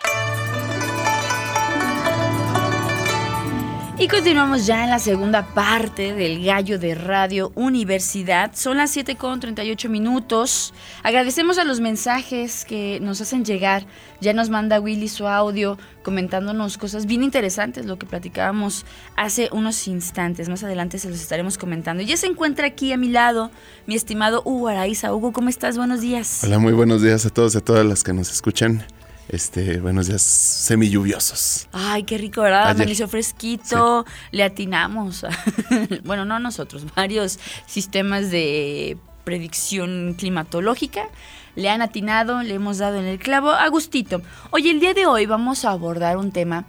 Y 3.97 4.09
continuamos 4.09 4.66
ya 4.66 4.82
en 4.82 4.90
la 4.90 4.99
segunda 4.99 5.47
parte 5.55 6.14
del 6.14 6.45
Gallo 6.45 6.80
de 6.80 6.97
Radio 6.97 7.53
Universidad. 7.55 8.51
Son 8.53 8.76
las 8.76 8.90
7 8.90 9.14
con 9.14 9.38
38 9.38 9.88
minutos. 9.88 10.74
Agradecemos 11.05 11.59
a 11.59 11.64
los 11.64 11.78
mensajes 11.78 12.64
que 12.64 12.99
nos 13.01 13.20
hacen 13.20 13.45
llegar. 13.45 13.86
Ya 14.20 14.32
nos 14.32 14.51
manda 14.51 14.80
Willy 14.80 15.07
su 15.07 15.28
audio 15.28 15.78
comentándonos 16.03 16.76
cosas 16.76 17.07
bien 17.07 17.22
interesantes, 17.22 17.86
lo 17.86 17.97
que 17.97 18.05
platicábamos 18.05 18.84
hace 19.14 19.49
unos 19.53 19.86
instantes. 19.86 20.49
Más 20.49 20.64
adelante 20.64 20.99
se 20.99 21.09
los 21.09 21.20
estaremos 21.20 21.57
comentando. 21.57 22.03
Ya 22.03 22.16
se 22.16 22.26
encuentra 22.26 22.66
aquí 22.66 22.92
a 22.92 22.97
mi 22.97 23.11
lado 23.11 23.53
mi 23.86 23.95
estimado 23.95 24.42
Hugo 24.45 24.68
Araiza. 24.68 25.14
Hugo, 25.14 25.32
¿cómo 25.32 25.51
estás? 25.51 25.76
Buenos 25.76 26.01
días. 26.01 26.40
Hola, 26.42 26.59
muy 26.59 26.72
buenos 26.72 27.01
días 27.01 27.26
a 27.26 27.30
todos 27.30 27.55
y 27.55 27.59
a 27.59 27.61
todas 27.61 27.86
las 27.86 28.03
que 28.03 28.12
nos 28.12 28.28
escuchan. 28.32 28.84
Este, 29.29 29.81
buenos 29.81 30.07
días 30.07 30.20
semilluviosos. 30.22 31.66
Ay, 31.72 32.03
qué 32.03 32.18
rico, 32.18 32.43
¿verdad? 32.43 32.64
Ayer. 32.64 32.77
Amaneció 32.77 33.09
fresquito, 33.09 34.05
le 34.33 34.45
atinamos. 34.45 35.25
bueno, 36.05 36.25
no 36.25 36.39
nosotros, 36.39 36.85
varios 36.95 37.39
sistemas 37.66 38.31
de 38.31 38.99
predicción 39.25 40.14
climatológica. 40.18 41.09
Le 41.57 41.70
han 41.70 41.81
atinado, 41.81 42.43
le 42.43 42.55
hemos 42.55 42.79
dado 42.79 42.99
en 43.01 43.07
el 43.07 43.18
clavo. 43.18 43.51
Agustito, 43.51 44.20
oye, 44.51 44.70
el 44.70 44.81
día 44.81 44.93
de 44.93 45.07
hoy 45.07 45.25
vamos 45.25 45.64
a 45.64 45.70
abordar 45.70 46.18
un 46.18 46.31
tema 46.31 46.66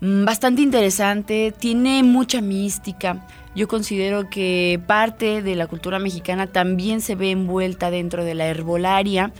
mm, 0.00 0.24
bastante 0.24 0.62
interesante, 0.62 1.54
tiene 1.56 2.02
mucha 2.02 2.40
mística. 2.40 3.28
Yo 3.54 3.68
considero 3.68 4.28
que 4.28 4.80
parte 4.86 5.40
de 5.40 5.54
la 5.54 5.68
cultura 5.68 6.00
mexicana 6.00 6.48
también 6.48 7.00
se 7.00 7.14
ve 7.14 7.30
envuelta 7.30 7.90
dentro 7.90 8.24
de 8.24 8.34
la 8.34 8.46
herbolaria 8.46 9.32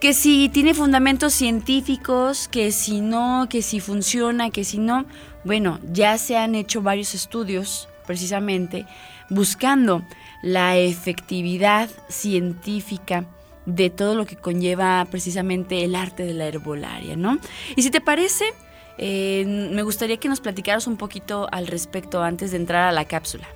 que 0.00 0.14
si 0.14 0.48
tiene 0.48 0.74
fundamentos 0.74 1.32
científicos, 1.32 2.48
que 2.48 2.70
si 2.72 3.00
no, 3.00 3.46
que 3.50 3.62
si 3.62 3.80
funciona, 3.80 4.50
que 4.50 4.64
si 4.64 4.78
no. 4.78 5.06
Bueno, 5.44 5.80
ya 5.92 6.18
se 6.18 6.36
han 6.36 6.54
hecho 6.54 6.82
varios 6.82 7.14
estudios 7.14 7.88
precisamente 8.06 8.86
buscando 9.28 10.02
la 10.42 10.76
efectividad 10.76 11.90
científica 12.08 13.26
de 13.66 13.90
todo 13.90 14.14
lo 14.14 14.24
que 14.24 14.36
conlleva 14.36 15.06
precisamente 15.10 15.84
el 15.84 15.94
arte 15.94 16.24
de 16.24 16.32
la 16.32 16.46
herbolaria, 16.46 17.16
¿no? 17.16 17.38
Y 17.76 17.82
si 17.82 17.90
te 17.90 18.00
parece, 18.00 18.46
eh, 18.96 19.44
me 19.46 19.82
gustaría 19.82 20.16
que 20.16 20.28
nos 20.28 20.40
platicaras 20.40 20.86
un 20.86 20.96
poquito 20.96 21.48
al 21.52 21.66
respecto 21.66 22.22
antes 22.22 22.52
de 22.52 22.56
entrar 22.56 22.88
a 22.88 22.92
la 22.92 23.04
cápsula. 23.04 23.46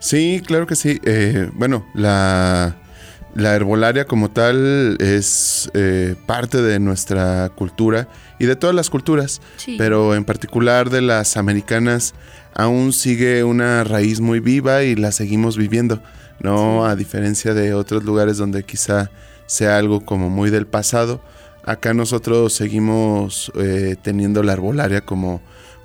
Sí, 0.00 0.42
claro 0.44 0.66
que 0.66 0.74
sí. 0.74 1.00
Eh, 1.04 1.48
bueno, 1.52 1.86
la, 1.94 2.76
la 3.34 3.54
herbolaria 3.54 4.04
como 4.06 4.30
tal 4.30 4.96
es 5.00 5.70
eh, 5.74 6.14
parte 6.26 6.60
de 6.62 6.80
nuestra 6.80 7.48
cultura 7.54 8.08
y 8.38 8.46
de 8.46 8.56
todas 8.56 8.74
las 8.74 8.90
culturas, 8.90 9.40
Sí. 9.56 9.76
pero 9.78 10.14
en 10.14 10.24
particular 10.24 10.90
de 10.90 11.00
las 11.02 11.36
americanas 11.36 12.14
aún 12.54 12.92
sigue 12.92 13.44
una 13.44 13.84
raíz 13.84 14.20
muy 14.20 14.40
viva 14.40 14.82
y 14.82 14.96
la 14.96 15.12
seguimos 15.12 15.56
viviendo, 15.56 16.02
no 16.40 16.84
a 16.86 16.96
diferencia 16.96 17.54
de 17.54 17.74
otros 17.74 18.02
lugares 18.04 18.36
donde 18.38 18.64
quizá 18.64 19.10
sea 19.46 19.76
algo 19.76 20.00
como 20.04 20.28
muy 20.30 20.50
del 20.50 20.66
pasado. 20.66 21.20
Acá 21.64 21.92
nosotros 21.94 22.52
seguimos 22.54 23.52
eh, 23.54 23.96
teniendo 24.02 24.42
la 24.42 24.54
herbolaria 24.54 25.02
como, 25.02 25.40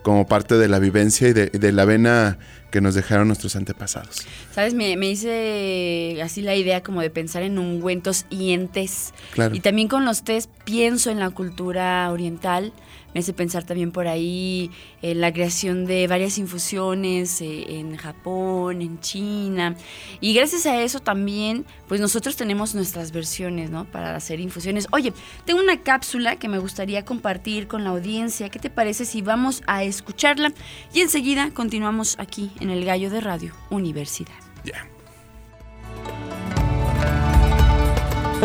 como 0.06 0.28
parte 0.28 0.54
de 0.54 0.68
la 0.68 0.78
vivencia 0.78 1.30
y 1.30 1.34
de, 1.34 1.48
de 1.48 1.72
la 1.72 1.84
vena 1.84 2.38
que 2.70 2.80
nos 2.80 2.94
dejaron 2.94 3.26
nuestros 3.26 3.56
antepasados. 3.56 4.28
¿Sabes? 4.54 4.76
Me, 4.76 4.96
me 4.98 5.10
hice 5.10 6.22
así 6.22 6.44
la 6.44 6.54
idea 6.54 6.84
como 6.84 7.02
de 7.02 7.10
pensar 7.10 7.42
en 7.42 7.58
ungüentos 7.58 8.28
y 8.30 8.52
en 8.52 8.68
tés. 8.68 9.16
Claro. 9.32 9.56
Y 9.56 9.62
también 9.62 9.88
con 9.88 10.06
los 10.06 10.24
tés 10.24 10.48
pienso 10.64 11.10
en 11.10 11.18
la 11.18 11.32
cultura 11.32 12.08
oriental. 12.12 12.72
Me 13.16 13.22
hace 13.22 13.32
pensar 13.32 13.64
también 13.64 13.94
por 13.94 14.10
ahí 14.10 14.70
en 15.02 15.22
la 15.22 15.32
creación 15.32 15.86
de 15.86 16.06
varias 16.06 16.38
infusiones 16.38 17.40
eh, 17.40 17.80
en 17.80 17.96
Japón, 17.96 18.82
en 18.82 19.00
China. 19.00 19.78
Y 20.20 20.34
gracias 20.34 20.66
a 20.66 20.82
eso 20.82 21.00
también, 21.00 21.66
pues 21.88 22.02
nosotros 22.02 22.36
tenemos 22.36 22.76
nuestras 22.76 23.14
versiones, 23.14 23.70
¿no? 23.70 23.86
Para 23.86 24.18
hacer 24.18 24.42
infusiones. 24.42 24.90
Oye, 24.92 25.14
tengo 25.46 25.62
una 25.62 25.82
cápsula 25.82 26.36
que 26.36 26.50
me 26.50 26.58
gustaría 26.58 27.06
compartir 27.06 27.70
con 27.70 27.86
la 27.86 27.92
audiencia. 27.92 28.50
¿Qué 28.50 28.60
te 28.60 28.70
parece 28.70 29.06
si 29.06 29.22
vamos 29.22 29.64
a 29.66 29.86
escucharla? 29.86 30.52
Y 30.94 31.00
enseguida 31.00 31.52
continuamos 31.52 32.18
aquí 32.20 32.52
en 32.60 32.70
el 32.70 32.84
Gallo 32.84 33.10
de 33.10 33.22
Radio 33.22 33.54
Universidad. 33.70 34.36
Ya. 34.66 34.90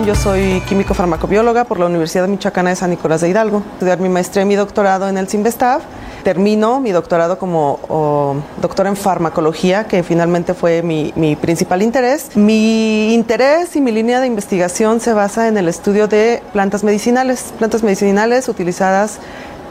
Yo 0.07 0.15
soy 0.15 0.63
químico 0.63 0.95
farmacobióloga 0.95 1.65
por 1.65 1.79
la 1.79 1.85
Universidad 1.85 2.27
Michoacana 2.27 2.71
de 2.71 2.77
San 2.77 2.89
Nicolás 2.89 3.21
de 3.21 3.29
Hidalgo. 3.29 3.63
Estudiar 3.75 4.01
mi 4.01 4.09
maestría 4.09 4.45
y 4.45 4.47
mi 4.47 4.55
doctorado 4.55 5.09
en 5.09 5.19
el 5.19 5.29
CIMBESTAF. 5.29 5.83
Termino 6.25 6.81
mi 6.81 6.91
doctorado 6.91 7.39
como 7.39 7.79
o, 7.89 8.37
doctora 8.63 8.89
en 8.89 8.97
farmacología, 8.97 9.85
que 9.85 10.03
finalmente 10.03 10.55
fue 10.55 10.83
mi 10.83 11.37
principal 11.37 11.83
interés. 11.83 12.35
Mi 12.35 13.13
interés 13.13 13.77
y 13.77 13.83
mi 13.83 13.93
línea 13.93 14.21
de 14.21 14.27
investigación 14.27 15.01
se 15.01 15.13
basa 15.13 15.49
en 15.49 15.59
el 15.59 15.69
estudio 15.69 16.09
de 16.09 16.43
plantas 16.55 16.83
medicinales, 16.83 17.53
plantas 17.59 17.83
medicinales 17.83 18.49
utilizadas 18.49 19.19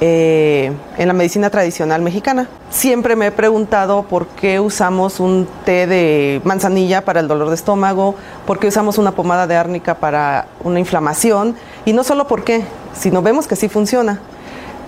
eh, 0.01 0.71
en 0.97 1.07
la 1.07 1.13
medicina 1.13 1.49
tradicional 1.49 2.01
mexicana. 2.01 2.47
Siempre 2.69 3.15
me 3.15 3.27
he 3.27 3.31
preguntado 3.31 4.03
por 4.03 4.27
qué 4.27 4.59
usamos 4.59 5.19
un 5.19 5.47
té 5.65 5.87
de 5.87 6.41
manzanilla 6.45 7.03
para 7.03 7.19
el 7.19 7.27
dolor 7.27 7.49
de 7.49 7.55
estómago, 7.55 8.15
por 8.45 8.59
qué 8.59 8.67
usamos 8.67 8.97
una 8.97 9.11
pomada 9.11 9.45
de 9.45 9.57
árnica 9.57 9.95
para 9.95 10.47
una 10.63 10.79
inflamación, 10.79 11.55
y 11.85 11.93
no 11.93 12.03
solo 12.03 12.27
por 12.27 12.43
qué, 12.43 12.63
sino 12.93 13.21
vemos 13.21 13.47
que 13.47 13.55
sí 13.55 13.67
funciona. 13.67 14.19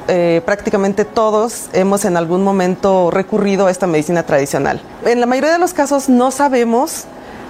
Eh, 0.08 0.42
prácticamente 0.46 1.06
todos 1.06 1.70
hemos 1.74 2.06
en 2.06 2.18
algún 2.18 2.44
momento 2.44 3.12
recurrido 3.12 3.68
a 3.68 3.72
esta 3.72 3.88
medicina 3.88 4.24
tradicional. 4.24 4.82
En 5.06 5.20
la 5.20 5.26
mayoría 5.26 5.52
de 5.52 5.60
los 5.60 5.74
casos 5.74 6.10
no 6.10 6.32
sabemos 6.32 7.06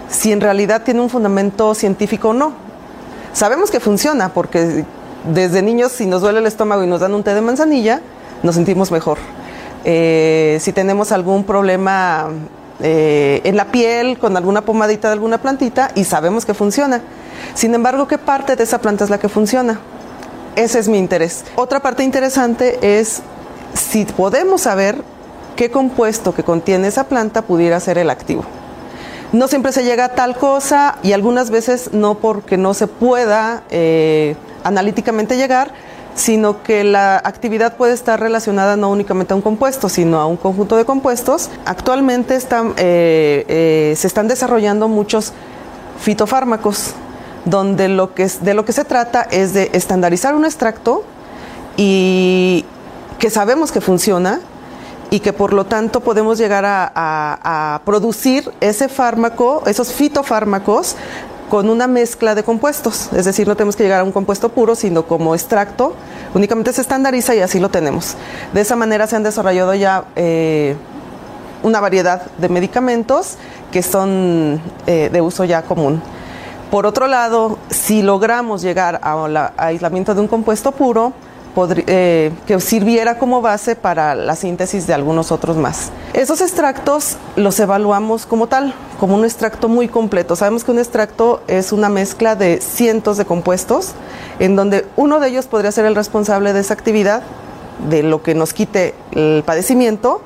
si 0.09 0.31
en 0.31 0.41
realidad 0.41 0.83
tiene 0.83 1.01
un 1.01 1.09
fundamento 1.09 1.73
científico 1.73 2.29
o 2.29 2.33
no. 2.33 2.53
Sabemos 3.33 3.71
que 3.71 3.79
funciona 3.79 4.33
porque 4.33 4.83
desde 5.25 5.61
niños 5.61 5.91
si 5.91 6.05
nos 6.05 6.21
duele 6.21 6.39
el 6.39 6.47
estómago 6.47 6.83
y 6.83 6.87
nos 6.87 7.01
dan 7.01 7.13
un 7.13 7.23
té 7.23 7.33
de 7.33 7.41
manzanilla, 7.41 8.01
nos 8.43 8.55
sentimos 8.55 8.91
mejor. 8.91 9.17
Eh, 9.83 10.57
si 10.61 10.73
tenemos 10.73 11.11
algún 11.11 11.43
problema 11.43 12.29
eh, 12.79 13.41
en 13.43 13.57
la 13.57 13.65
piel 13.65 14.17
con 14.17 14.37
alguna 14.37 14.61
pomadita 14.61 15.07
de 15.07 15.13
alguna 15.13 15.39
plantita 15.39 15.91
y 15.95 16.03
sabemos 16.03 16.45
que 16.45 16.53
funciona. 16.53 17.01
Sin 17.53 17.73
embargo, 17.73 18.07
¿qué 18.07 18.17
parte 18.17 18.55
de 18.55 18.63
esa 18.63 18.79
planta 18.79 19.03
es 19.03 19.09
la 19.09 19.19
que 19.19 19.29
funciona? 19.29 19.79
Ese 20.55 20.79
es 20.79 20.87
mi 20.87 20.97
interés. 20.97 21.43
Otra 21.55 21.79
parte 21.79 22.03
interesante 22.03 22.99
es 22.99 23.21
si 23.73 24.05
podemos 24.05 24.61
saber 24.61 25.03
qué 25.55 25.71
compuesto 25.71 26.33
que 26.33 26.43
contiene 26.43 26.87
esa 26.87 27.05
planta 27.05 27.43
pudiera 27.43 27.79
ser 27.79 27.97
el 27.97 28.09
activo. 28.09 28.43
No 29.31 29.47
siempre 29.47 29.71
se 29.71 29.83
llega 29.83 30.05
a 30.05 30.09
tal 30.09 30.35
cosa 30.35 30.97
y 31.03 31.13
algunas 31.13 31.51
veces 31.51 31.91
no 31.93 32.15
porque 32.15 32.57
no 32.57 32.73
se 32.73 32.87
pueda 32.87 33.63
eh, 33.69 34.35
analíticamente 34.63 35.37
llegar, 35.37 35.71
sino 36.15 36.61
que 36.63 36.83
la 36.83 37.17
actividad 37.17 37.77
puede 37.77 37.93
estar 37.93 38.19
relacionada 38.19 38.75
no 38.75 38.89
únicamente 38.91 39.33
a 39.33 39.35
un 39.35 39.41
compuesto, 39.41 39.87
sino 39.89 40.19
a 40.19 40.25
un 40.25 40.35
conjunto 40.37 40.75
de 40.75 40.83
compuestos. 40.85 41.49
Actualmente 41.65 42.35
están, 42.35 42.73
eh, 42.77 43.45
eh, 43.47 43.93
se 43.97 44.07
están 44.07 44.27
desarrollando 44.27 44.87
muchos 44.89 45.31
fitofármacos, 45.99 46.93
donde 47.45 47.87
lo 47.87 48.13
que, 48.13 48.27
de 48.41 48.53
lo 48.53 48.65
que 48.65 48.73
se 48.73 48.83
trata 48.85 49.21
es 49.31 49.53
de 49.53 49.69
estandarizar 49.73 50.35
un 50.35 50.45
extracto 50.45 51.03
y 51.77 52.65
que 53.19 53.29
sabemos 53.29 53.71
que 53.71 53.81
funciona 53.81 54.39
y 55.09 55.19
que 55.19 55.33
por 55.33 55.53
lo 55.53 55.65
tanto 55.65 55.99
podemos 56.01 56.37
llegar 56.37 56.65
a- 56.65 56.91
a 56.95 57.81
producir 57.85 58.51
ese 58.61 58.87
fármaco, 58.89 59.63
esos 59.65 59.91
fitofármacos, 59.91 60.95
con 61.51 61.69
una 61.69 61.85
mezcla 61.85 62.33
de 62.33 62.43
compuestos. 62.45 63.11
Es 63.11 63.25
decir, 63.25 63.45
no 63.45 63.57
tenemos 63.57 63.75
que 63.75 63.83
llegar 63.83 63.99
a 63.99 64.03
un 64.05 64.13
compuesto 64.13 64.47
puro, 64.47 64.73
sino 64.73 65.03
como 65.03 65.35
extracto. 65.35 65.93
Únicamente 66.33 66.71
se 66.71 66.79
estandariza 66.79 67.35
y 67.35 67.41
así 67.41 67.59
lo 67.59 67.67
tenemos. 67.67 68.15
De 68.53 68.61
esa 68.61 68.77
manera 68.77 69.05
se 69.05 69.17
han 69.17 69.23
desarrollado 69.23 69.73
ya 69.73 70.05
eh, 70.15 70.77
una 71.61 71.81
variedad 71.81 72.21
de 72.37 72.47
medicamentos 72.47 73.35
que 73.69 73.83
son 73.83 74.61
eh, 74.87 75.09
de 75.11 75.19
uso 75.21 75.43
ya 75.43 75.63
común. 75.63 76.01
Por 76.71 76.85
otro 76.85 77.07
lado, 77.07 77.57
si 77.69 78.01
logramos 78.01 78.61
llegar 78.61 79.01
a 79.03 79.11
a 79.25 79.51
aislamiento 79.57 80.15
de 80.15 80.21
un 80.21 80.29
compuesto 80.29 80.71
puro, 80.71 81.11
eh, 81.87 82.31
que 82.45 82.59
sirviera 82.59 83.17
como 83.17 83.41
base 83.41 83.75
para 83.75 84.15
la 84.15 84.35
síntesis 84.35 84.87
de 84.87 84.93
algunos 84.93 85.31
otros 85.31 85.57
más. 85.57 85.91
Esos 86.13 86.41
extractos 86.41 87.17
los 87.35 87.59
evaluamos 87.59 88.25
como 88.25 88.47
tal, 88.47 88.73
como 88.99 89.15
un 89.15 89.25
extracto 89.25 89.67
muy 89.67 89.87
completo. 89.87 90.35
Sabemos 90.35 90.63
que 90.63 90.71
un 90.71 90.79
extracto 90.79 91.41
es 91.47 91.71
una 91.71 91.89
mezcla 91.89 92.35
de 92.35 92.61
cientos 92.61 93.17
de 93.17 93.25
compuestos, 93.25 93.91
en 94.39 94.55
donde 94.55 94.85
uno 94.95 95.19
de 95.19 95.29
ellos 95.29 95.47
podría 95.47 95.71
ser 95.71 95.85
el 95.85 95.95
responsable 95.95 96.53
de 96.53 96.61
esa 96.61 96.73
actividad, 96.73 97.23
de 97.89 98.03
lo 98.03 98.21
que 98.21 98.35
nos 98.35 98.53
quite 98.53 98.93
el 99.11 99.43
padecimiento, 99.45 100.21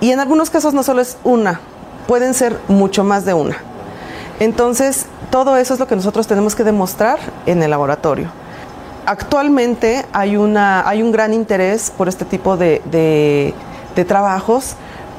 y 0.00 0.12
en 0.12 0.20
algunos 0.20 0.50
casos 0.50 0.74
no 0.74 0.82
solo 0.82 1.02
es 1.02 1.18
una, 1.24 1.60
pueden 2.06 2.34
ser 2.34 2.58
mucho 2.68 3.04
más 3.04 3.24
de 3.24 3.34
una. 3.34 3.56
Entonces, 4.40 5.06
todo 5.30 5.56
eso 5.56 5.74
es 5.74 5.80
lo 5.80 5.86
que 5.86 5.96
nosotros 5.96 6.26
tenemos 6.26 6.54
que 6.54 6.64
demostrar 6.64 7.18
en 7.46 7.62
el 7.62 7.70
laboratorio. 7.70 8.30
Actualmente 9.08 10.04
hay, 10.12 10.36
una, 10.36 10.86
hay 10.86 11.00
un 11.00 11.12
gran 11.12 11.32
interés 11.32 11.90
por 11.90 12.08
este 12.10 12.26
tipo 12.26 12.58
de, 12.58 13.54
trabajos 14.06 14.74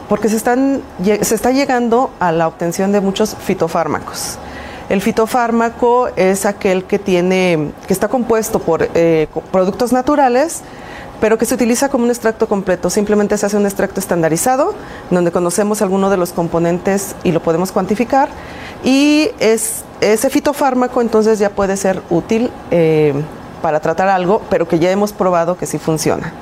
porque 0.08 0.30
se, 0.30 0.36
están, 0.36 0.84
se 1.04 1.34
está 1.34 1.50
llegando 1.50 2.12
a 2.20 2.32
la 2.32 2.48
obtención 2.48 2.92
de 2.92 3.02
muchos 3.02 3.36
fitofármacos. 3.36 4.38
El 4.90 5.02
fitofármaco 5.02 6.10
es 6.16 6.46
aquel 6.46 6.84
que 6.84 7.00
tiene, 7.00 7.72
que 7.88 7.94
está 7.94 8.10
compuesto 8.10 8.60
por 8.60 8.88
eh, 8.94 9.26
productos 9.52 9.92
naturales, 9.92 10.62
pero 11.20 11.40
que 11.40 11.48
se 11.48 11.56
utiliza 11.56 11.90
como 11.90 12.04
un 12.04 12.12
extracto 12.12 12.48
completo. 12.48 12.92
Simplemente 12.92 13.40
se 13.40 13.48
hace 13.48 13.58
un 13.58 13.66
extracto 13.66 14.00
estandarizado, 14.00 14.76
donde 15.10 15.32
conocemos 15.32 15.82
alguno 15.82 16.12
de 16.12 16.18
los 16.18 16.32
componentes 16.32 17.16
y 17.24 17.32
lo 17.32 17.42
podemos 17.42 17.72
cuantificar. 17.72 18.30
Y 18.84 19.32
es, 19.40 19.84
ese 20.00 20.30
fitofármaco 20.30 21.02
entonces 21.02 21.40
ya 21.40 21.50
puede 21.50 21.76
ser 21.76 22.04
útil 22.12 22.52
eh, 22.70 23.16
para 23.60 23.80
tratar 23.80 24.08
algo, 24.08 24.42
pero 24.50 24.68
que 24.68 24.80
ya 24.80 24.92
hemos 24.92 25.14
probado 25.14 25.58
que 25.58 25.66
sí 25.66 25.78
funciona. 25.78 26.34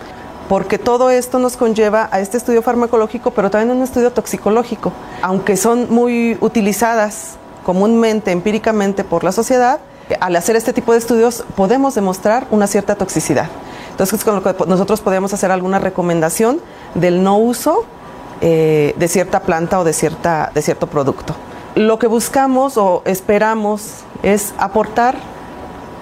Porque 0.50 0.78
todo 0.78 1.10
esto 1.10 1.40
nos 1.40 1.58
conlleva 1.58 2.08
a 2.12 2.20
este 2.22 2.38
estudio 2.38 2.62
farmacológico, 2.62 3.32
pero 3.32 3.50
también 3.50 3.72
a 3.72 3.74
un 3.74 3.84
estudio 3.84 4.12
toxicológico. 4.12 4.94
Aunque 5.22 5.58
son 5.58 5.88
muy 5.90 6.38
utilizadas 6.40 7.36
comúnmente, 7.66 8.32
empíricamente 8.32 9.04
por 9.04 9.26
la 9.26 9.34
sociedad, 9.34 9.80
al 10.22 10.36
hacer 10.38 10.56
este 10.56 10.72
tipo 10.72 10.94
de 10.94 11.00
estudios 11.00 11.44
podemos 11.56 11.96
demostrar 11.96 12.48
una 12.50 12.66
cierta 12.68 12.96
toxicidad. 12.96 13.48
Entonces, 13.92 14.24
con 14.24 14.36
lo 14.36 14.44
que 14.44 14.56
nosotros 14.68 15.02
podemos 15.02 15.34
hacer 15.34 15.52
alguna 15.52 15.80
recomendación 15.80 16.62
del 16.94 17.24
no 17.24 17.38
uso 17.38 17.84
eh, 18.40 18.94
de 18.98 19.08
cierta 19.08 19.42
planta 19.42 19.80
o 19.80 19.84
de, 19.84 19.94
cierta, 19.94 20.52
de 20.54 20.62
cierto 20.62 20.88
producto. 20.88 21.36
Lo 21.76 22.00
que 22.00 22.08
buscamos 22.08 22.78
o 22.78 23.02
esperamos 23.06 24.04
es 24.24 24.54
aportar 24.58 25.16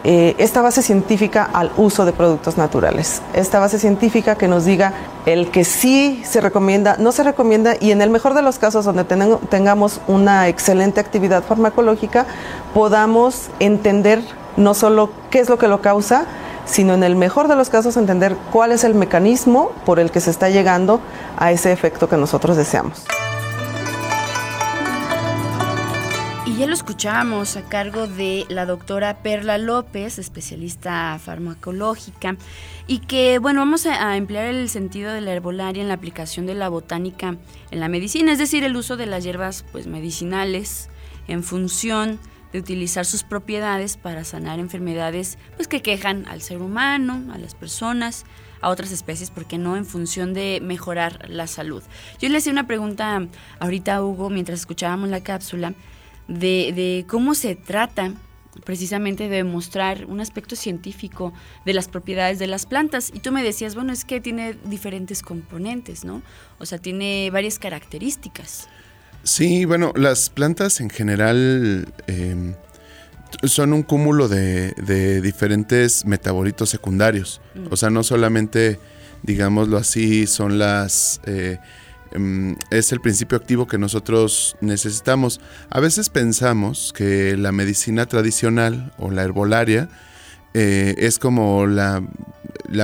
eh, 0.08 0.36
esta 0.38 0.62
base 0.62 0.84
científica 0.84 1.49
al 1.51 1.72
uso 1.78 2.06
de 2.06 2.14
productos 2.14 2.58
naturales. 2.58 3.24
Esta 3.34 3.60
base 3.60 3.80
científica 3.80 4.36
que 4.36 4.47
nos 4.47 4.64
diga 4.64 4.93
el 5.26 5.49
que 5.49 5.64
sí 5.64 6.22
se 6.24 6.41
recomienda, 6.41 6.95
no 6.99 7.12
se 7.12 7.24
recomienda 7.24 7.74
y 7.80 7.89
en 7.89 8.03
el 8.03 8.12
mejor 8.12 8.36
de 8.36 8.43
los 8.43 8.60
casos 8.60 8.86
donde 8.86 9.03
tengamos 9.03 10.01
una 10.08 10.47
excelente 10.47 10.99
actividad 10.99 11.43
farmacológica, 11.43 12.28
podamos 12.76 13.47
entender 13.60 14.22
no 14.58 14.76
solo 14.76 15.10
qué 15.32 15.39
es 15.39 15.49
lo 15.49 15.58
que 15.58 15.68
lo 15.68 15.82
causa, 15.82 16.26
sino 16.66 16.93
en 16.93 17.03
el 17.03 17.16
mejor 17.16 17.47
de 17.47 17.56
los 17.56 17.72
casos 17.72 17.97
entender 17.97 18.38
cuál 18.51 18.74
es 18.74 18.84
el 18.84 18.93
mecanismo 18.93 19.72
por 19.88 19.99
el 19.99 20.12
que 20.12 20.22
se 20.22 20.30
está 20.30 20.49
llegando 20.49 20.99
a 21.36 21.51
ese 21.51 21.72
efecto 21.72 22.08
que 22.08 22.18
nosotros 22.18 22.58
deseamos. 22.58 23.06
Ya 26.58 26.68
lo 26.68 26.74
escuchábamos 26.74 27.58
a 27.58 27.64
cargo 27.64 28.08
de 28.08 28.45
la 28.47 28.66
doctora 28.66 29.18
Perla 29.22 29.58
López, 29.58 30.20
especialista 30.20 31.20
farmacológica, 31.20 32.38
y 32.88 32.99
que, 32.99 33.39
bueno, 33.39 33.60
vamos 33.60 33.86
a, 33.86 34.16
emplear 34.16 34.45
el 34.45 34.70
sentido 34.70 35.12
de 35.12 35.20
la 35.20 35.34
herbolaria 35.34 35.82
en 35.82 35.89
la 35.89 35.95
aplicación 35.95 36.45
de 36.45 36.53
la 36.53 36.70
botánica 36.70 37.36
en 37.72 37.80
la 37.82 37.89
medicina, 37.89 38.32
es 38.32 38.39
decir, 38.39 38.64
el 38.64 38.78
uso 38.78 38.95
de 38.95 39.06
las 39.06 39.26
hierbas 39.26 39.66
pues, 39.74 39.86
medicinales 39.86 40.89
en 41.28 41.43
función 41.43 42.20
de 42.53 42.60
utilizar 42.60 43.06
sus 43.06 43.24
propiedades 43.24 43.97
para 43.97 44.24
sanar 44.24 44.60
enfermedades 44.60 45.38
pues, 45.58 45.68
que 45.68 45.82
quejan 45.82 46.26
al 46.26 46.41
ser 46.41 46.62
humano, 46.62 47.34
a 47.34 47.38
las 47.38 47.53
personas, 47.53 48.24
a 48.62 48.70
otras 48.70 48.93
especies, 48.93 49.30
porque 49.30 49.58
no 49.58 49.76
en 49.76 49.86
función 49.86 50.34
de 50.34 50.62
mejorar 50.64 51.30
la 51.30 51.47
salud. 51.47 51.84
Yo 52.22 52.30
le 52.30 52.38
hacía 52.38 52.53
una 52.53 52.66
pregunta 52.66 53.28
ahorita 53.60 53.95
a 53.95 54.03
Hugo 54.06 54.30
mientras 54.30 54.62
escuchábamos 54.62 55.10
la 55.10 55.20
cápsula 55.20 55.74
de, 56.28 57.05
cómo 57.07 57.36
se 57.36 57.55
trata 57.55 58.13
precisamente 58.63 59.28
de 59.28 59.38
demostrar 59.38 60.05
un 60.05 60.21
aspecto 60.21 60.55
científico 60.55 61.34
de 61.65 61.73
las 61.73 61.88
propiedades 61.89 62.39
de 62.39 62.47
las 62.47 62.65
plantas. 62.65 63.11
Y 63.13 63.19
tú 63.19 63.32
me 63.32 63.43
decías, 63.43 63.76
bueno, 63.76 63.91
es 63.91 64.05
que 64.05 64.21
tiene 64.21 64.55
diferentes 64.63 65.21
componentes, 65.21 66.05
¿no? 66.05 66.21
O 66.57 66.65
sea, 66.65 66.78
tiene 66.78 67.30
varias 67.32 67.59
características. 67.59 68.69
Sí, 69.23 69.65
bueno, 69.65 69.91
las 69.95 70.30
plantas 70.30 70.80
en 70.80 70.89
general 70.89 71.91
em, 72.07 72.53
son 73.43 73.73
un 73.73 73.84
cúmulo 73.84 74.30
de, 74.30 75.21
diferentes 75.21 76.05
metabolitos 76.05 76.69
secundarios. 76.69 77.41
Mm. 77.55 77.67
O 77.71 77.76
sea, 77.76 77.89
no 77.89 78.03
solamente, 78.03 78.80
digámoslo 79.23 79.78
así, 79.78 80.28
son 80.28 80.57
las... 80.59 81.19
Eh, 81.26 81.59
es 82.70 82.91
el 82.91 83.01
principio 83.01 83.38
activo 83.38 83.68
que 83.68 83.78
nosotros 83.78 84.56
necesitamos. 84.62 85.41
A 85.70 85.80
veces 85.80 86.10
pensamos 86.10 86.93
que 86.95 87.36
la 87.38 87.51
medicina 87.51 88.06
tradicional 88.06 88.93
o 88.97 89.12
la 89.12 89.24
herbolaria 89.24 89.89
eh, 90.53 90.95
es 90.97 91.20
como 91.20 91.68
la, 91.68 92.01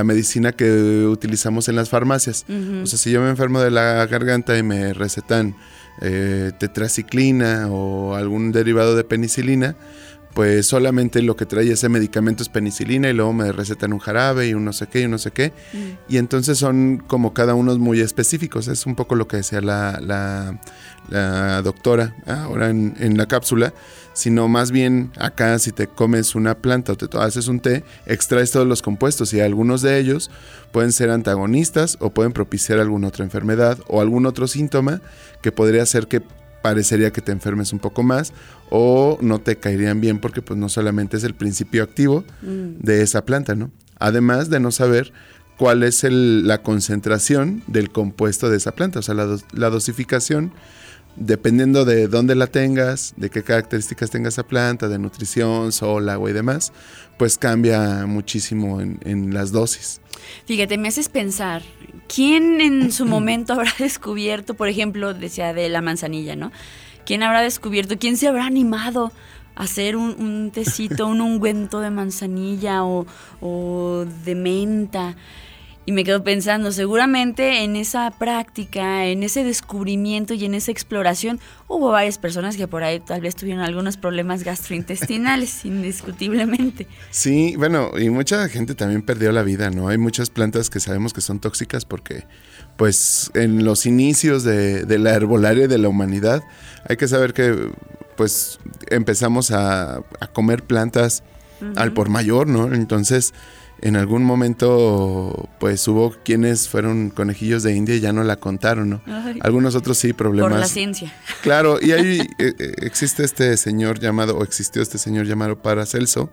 medicina 0.04 0.52
que 0.52 1.06
utilizamos 1.06 1.68
en 1.68 1.76
las 1.76 1.88
farmacias. 1.88 2.44
O 2.82 2.86
sea, 2.86 2.98
si 2.98 3.10
yo 3.10 3.22
me 3.22 3.30
enfermo 3.30 3.60
de 3.60 3.70
la 3.70 4.06
garganta 4.06 4.58
y 4.58 4.62
me 4.62 4.92
recetan 4.92 5.56
eh, 6.02 6.52
tetraciclina 6.58 7.68
o 7.70 8.14
algún 8.14 8.52
derivado 8.52 8.94
de 8.94 9.04
penicilina, 9.04 9.76
pues 10.34 10.66
solamente 10.66 11.20
lo 11.20 11.36
que 11.36 11.44
trae 11.44 11.70
ese 11.70 11.88
medicamento 11.88 12.42
es 12.42 12.48
penicilina 12.48 13.10
y 13.10 13.12
luego 13.12 13.32
me 13.32 13.52
recetan 13.52 13.92
un 13.92 13.98
jarabe 13.98 14.48
y 14.48 14.54
un 14.54 14.64
no 14.64 14.72
sé 14.72 14.86
qué 14.86 15.02
y 15.02 15.04
un 15.04 15.10
no 15.10 15.18
sé 15.18 15.30
qué. 15.30 15.52
Mm. 15.72 16.12
Y 16.12 16.16
entonces 16.16 16.58
son 16.58 17.02
como 17.06 17.34
cada 17.34 17.54
uno 17.54 17.76
muy 17.78 18.00
específicos. 18.00 18.68
Es 18.68 18.86
un 18.86 18.94
poco 18.94 19.14
lo 19.14 19.28
que 19.28 19.38
decía 19.38 19.60
la, 19.60 20.00
la, 20.00 20.58
doctora 21.62 22.14
ahora 22.26 22.70
en, 22.70 22.94
en, 22.98 23.18
la 23.18 23.26
cápsula. 23.26 23.74
Sino 24.14 24.46
más 24.48 24.70
bien 24.70 25.10
acá 25.18 25.58
si 25.58 25.72
te 25.72 25.86
comes 25.86 26.34
una 26.34 26.58
planta 26.58 26.92
o 26.92 26.96
te 26.96 27.06
haces 27.18 27.48
un 27.48 27.60
té, 27.60 27.82
extraes 28.04 28.50
todos 28.50 28.66
los 28.66 28.82
compuestos 28.82 29.32
y 29.32 29.40
algunos 29.40 29.80
de 29.80 29.98
ellos 29.98 30.30
pueden 30.70 30.92
ser 30.92 31.10
antagonistas 31.10 31.96
o 31.98 32.10
pueden 32.10 32.32
propiciar 32.32 32.78
alguna 32.78 33.08
otra 33.08 33.24
enfermedad 33.24 33.78
o 33.88 34.02
algún 34.02 34.26
otro 34.26 34.48
síntoma 34.48 35.00
que 35.40 35.50
podría 35.50 35.86
ser 35.86 36.08
que 36.08 36.22
parecería 36.62 37.12
que 37.12 37.20
te 37.20 37.32
enfermes 37.32 37.72
un 37.72 37.78
poco 37.78 38.02
más 38.02 38.32
o 38.70 39.18
no 39.20 39.40
te 39.40 39.56
caerían 39.56 40.00
bien 40.00 40.18
porque 40.18 40.42
pues 40.42 40.58
no 40.58 40.68
solamente 40.68 41.16
es 41.16 41.24
el 41.24 41.34
principio 41.34 41.82
activo 41.82 42.24
mm. 42.42 42.78
de 42.80 43.02
esa 43.02 43.24
planta, 43.24 43.54
¿no? 43.54 43.70
Además 43.98 44.48
de 44.48 44.60
no 44.60 44.70
saber 44.70 45.12
cuál 45.58 45.82
es 45.82 46.04
la 46.08 46.62
concentración 46.62 47.62
del 47.66 47.90
compuesto 47.90 48.50
de 48.50 48.56
esa 48.56 48.72
planta, 48.72 48.98
o 48.98 49.02
sea, 49.02 49.14
la, 49.14 49.70
dosificación, 49.70 50.52
dependiendo 51.16 51.84
de 51.84 52.08
dónde 52.08 52.34
la 52.34 52.46
tengas, 52.46 53.14
de 53.16 53.30
qué 53.30 53.42
características 53.42 54.10
tenga 54.10 54.28
esa 54.28 54.44
planta, 54.44 54.88
de 54.88 54.98
nutrición, 54.98 55.72
sol, 55.72 56.08
agua 56.08 56.30
y 56.30 56.32
demás, 56.32 56.72
pues 57.18 57.38
cambia 57.38 58.06
muchísimo 58.06 58.80
en, 58.80 59.34
las 59.34 59.52
dosis. 59.52 60.00
Fíjate, 60.46 60.78
me 60.78 60.88
haces 60.88 61.08
pensar, 61.08 61.62
¿quién 62.08 62.60
en 62.60 62.92
su 62.92 63.04
momento 63.04 63.52
habrá 63.54 63.72
descubierto, 63.78 64.54
por 64.54 64.68
ejemplo, 64.68 65.14
decía 65.14 65.52
de 65.52 65.68
la 65.68 65.82
manzanilla, 65.82 66.36
¿no? 66.36 66.52
¿Quién 67.04 67.22
habrá 67.22 67.42
descubierto? 67.42 67.98
¿Quién 67.98 68.16
se 68.16 68.28
habrá 68.28 68.46
animado 68.46 69.12
a 69.54 69.64
hacer 69.64 69.96
un, 69.96 70.50
tecito, 70.52 71.06
un 71.06 71.20
ungüento 71.20 71.80
de 71.80 71.90
manzanilla 71.90 72.84
o 72.84 74.06
de 74.24 74.34
menta? 74.34 75.16
Y 75.84 75.90
me 75.90 76.04
quedo 76.04 76.22
pensando, 76.22 76.70
seguramente 76.70 77.64
en 77.64 77.74
esa 77.74 78.12
práctica, 78.12 79.06
en 79.06 79.24
ese 79.24 79.42
descubrimiento 79.42 80.32
y 80.32 80.44
en 80.44 80.54
esa 80.54 80.70
exploración, 80.70 81.40
hubo 81.66 81.90
varias 81.90 82.18
personas 82.18 82.56
que 82.56 82.68
por 82.68 82.84
ahí 82.84 83.00
tal 83.00 83.20
vez 83.20 83.34
tuvieron 83.34 83.64
algunos 83.64 83.96
problemas 83.96 84.44
gastrointestinales, 84.44 85.64
indiscutiblemente. 85.64 86.86
Sí, 87.10 87.56
bueno, 87.56 87.90
y 87.98 88.10
mucha 88.10 88.48
gente 88.48 88.76
también 88.76 89.02
perdió 89.02 89.32
la 89.32 89.42
vida, 89.42 89.70
¿no? 89.70 89.88
Hay 89.88 89.98
muchas 89.98 90.30
plantas 90.30 90.70
que 90.70 90.78
sabemos 90.78 91.12
que 91.12 91.20
son 91.20 91.40
tóxicas 91.40 91.84
porque, 91.84 92.26
pues, 92.76 93.32
en 93.34 93.64
los 93.64 93.84
inicios 93.84 94.44
de, 94.44 94.84
de 94.84 94.98
la 95.00 95.14
herbolaria 95.14 95.66
de 95.66 95.78
la 95.78 95.88
humanidad, 95.88 96.44
hay 96.88 96.96
que 96.96 97.08
saber 97.08 97.32
que, 97.32 97.72
pues, 98.16 98.60
empezamos 98.88 99.50
a, 99.50 99.96
a 99.96 100.26
comer 100.32 100.62
plantas 100.62 101.24
al 101.76 101.92
por 101.92 102.08
mayor, 102.08 102.46
¿no? 102.46 102.72
Entonces 102.72 103.34
en 103.82 103.96
algún 103.96 104.22
momento 104.22 105.48
pues 105.58 105.86
hubo 105.88 106.14
quienes 106.24 106.68
fueron 106.68 107.10
conejillos 107.10 107.64
de 107.64 107.74
India 107.74 107.96
y 107.96 108.00
ya 108.00 108.12
no 108.12 108.22
la 108.22 108.36
contaron, 108.36 108.88
¿no? 108.88 109.02
Algunos 109.40 109.74
otros 109.74 109.98
sí, 109.98 110.12
problemas. 110.12 110.52
Por 110.52 110.60
la 110.60 110.68
ciencia. 110.68 111.12
Claro, 111.42 111.78
y 111.82 111.90
ahí 111.90 112.20
eh, 112.38 112.54
eh, 112.58 112.74
existe 112.78 113.24
este 113.24 113.56
señor 113.56 113.98
llamado, 113.98 114.38
o 114.38 114.44
existió 114.44 114.80
este 114.82 114.98
señor 114.98 115.26
llamado 115.26 115.60
Paracelso, 115.60 116.30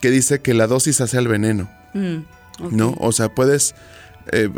que 0.00 0.12
dice 0.12 0.40
que 0.40 0.54
la 0.54 0.68
dosis 0.68 1.00
hace 1.00 1.18
al 1.18 1.26
veneno, 1.26 1.68
mm, 1.94 2.18
¿no? 2.70 2.94
O 3.00 3.10
sea, 3.10 3.34
puedes, 3.34 3.74
eh, 4.30 4.48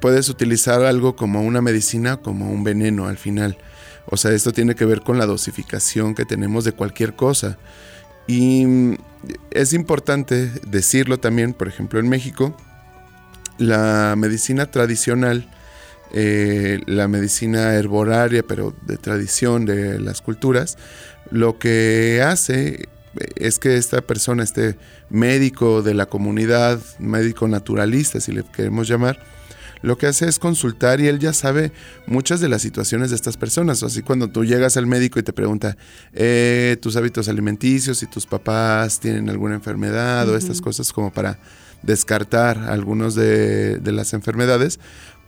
puedes 0.00 0.28
utilizar 0.28 0.84
algo 0.84 1.16
como 1.16 1.42
una 1.42 1.62
medicina, 1.62 2.18
como 2.18 2.50
un 2.50 2.62
veneno 2.62 3.08
al 3.08 3.16
final. 3.16 3.56
O 4.04 4.18
sea, 4.18 4.32
esto 4.32 4.52
tiene 4.52 4.74
que 4.74 4.84
ver 4.84 5.00
con 5.00 5.16
la 5.16 5.24
dosificación 5.24 6.14
que 6.14 6.26
tenemos 6.26 6.64
de 6.64 6.72
cualquier 6.72 7.14
cosa. 7.14 7.56
Y 8.26 8.96
es 9.50 9.72
importante 9.72 10.50
decirlo 10.66 11.18
también, 11.18 11.52
por 11.52 11.68
ejemplo, 11.68 12.00
en 12.00 12.08
México, 12.08 12.56
la 13.58 14.14
medicina 14.16 14.70
tradicional, 14.70 15.50
eh, 16.12 16.80
la 16.86 17.08
medicina 17.08 17.74
herboraria, 17.74 18.42
pero 18.42 18.74
de 18.86 18.96
tradición 18.96 19.66
de 19.66 20.00
las 20.00 20.22
culturas, 20.22 20.78
lo 21.30 21.58
que 21.58 22.22
hace 22.24 22.88
es 23.36 23.58
que 23.58 23.76
esta 23.76 24.00
persona, 24.00 24.42
este 24.42 24.76
médico 25.08 25.82
de 25.82 25.94
la 25.94 26.06
comunidad, 26.06 26.80
médico 26.98 27.48
naturalista, 27.48 28.20
si 28.20 28.32
le 28.32 28.44
queremos 28.44 28.88
llamar, 28.88 29.20
lo 29.82 29.98
que 29.98 30.06
hace 30.06 30.28
es 30.28 30.38
consultar 30.38 31.00
y 31.00 31.08
él 31.08 31.18
ya 31.18 31.32
sabe 31.32 31.72
muchas 32.06 32.40
de 32.40 32.48
las 32.48 32.62
situaciones 32.62 33.10
de 33.10 33.16
estas 33.16 33.36
personas. 33.36 33.82
Así 33.82 34.02
cuando 34.02 34.28
tú 34.28 34.44
llegas 34.44 34.76
al 34.76 34.86
médico 34.86 35.18
y 35.18 35.22
te 35.22 35.32
pregunta 35.32 35.76
eh, 36.12 36.76
tus 36.80 36.96
hábitos 36.96 37.28
alimenticios, 37.28 37.98
si 37.98 38.06
tus 38.06 38.26
papás 38.26 39.00
tienen 39.00 39.30
alguna 39.30 39.54
enfermedad 39.54 40.28
o 40.28 40.36
estas 40.36 40.60
cosas 40.60 40.92
como 40.92 41.12
para 41.12 41.38
descartar 41.82 42.58
algunos 42.58 43.14
de, 43.14 43.78
de 43.78 43.92
las 43.92 44.12
enfermedades, 44.12 44.78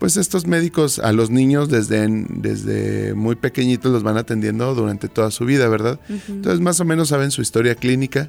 pues 0.02 0.16
estos 0.16 0.48
médicos 0.48 0.98
a 0.98 1.12
los 1.12 1.30
niños 1.30 1.68
desde, 1.68 2.04
desde 2.28 3.14
muy 3.14 3.36
pequeñitos 3.36 3.92
los 3.92 4.02
van 4.02 4.16
atendiendo 4.16 4.74
durante 4.74 5.06
toda 5.06 5.30
su 5.30 5.44
vida, 5.44 5.68
¿verdad? 5.68 6.00
Entonces 6.28 6.60
más 6.60 6.80
o 6.80 6.84
menos 6.84 7.10
saben 7.10 7.30
su 7.30 7.40
historia 7.40 7.76
clínica. 7.76 8.28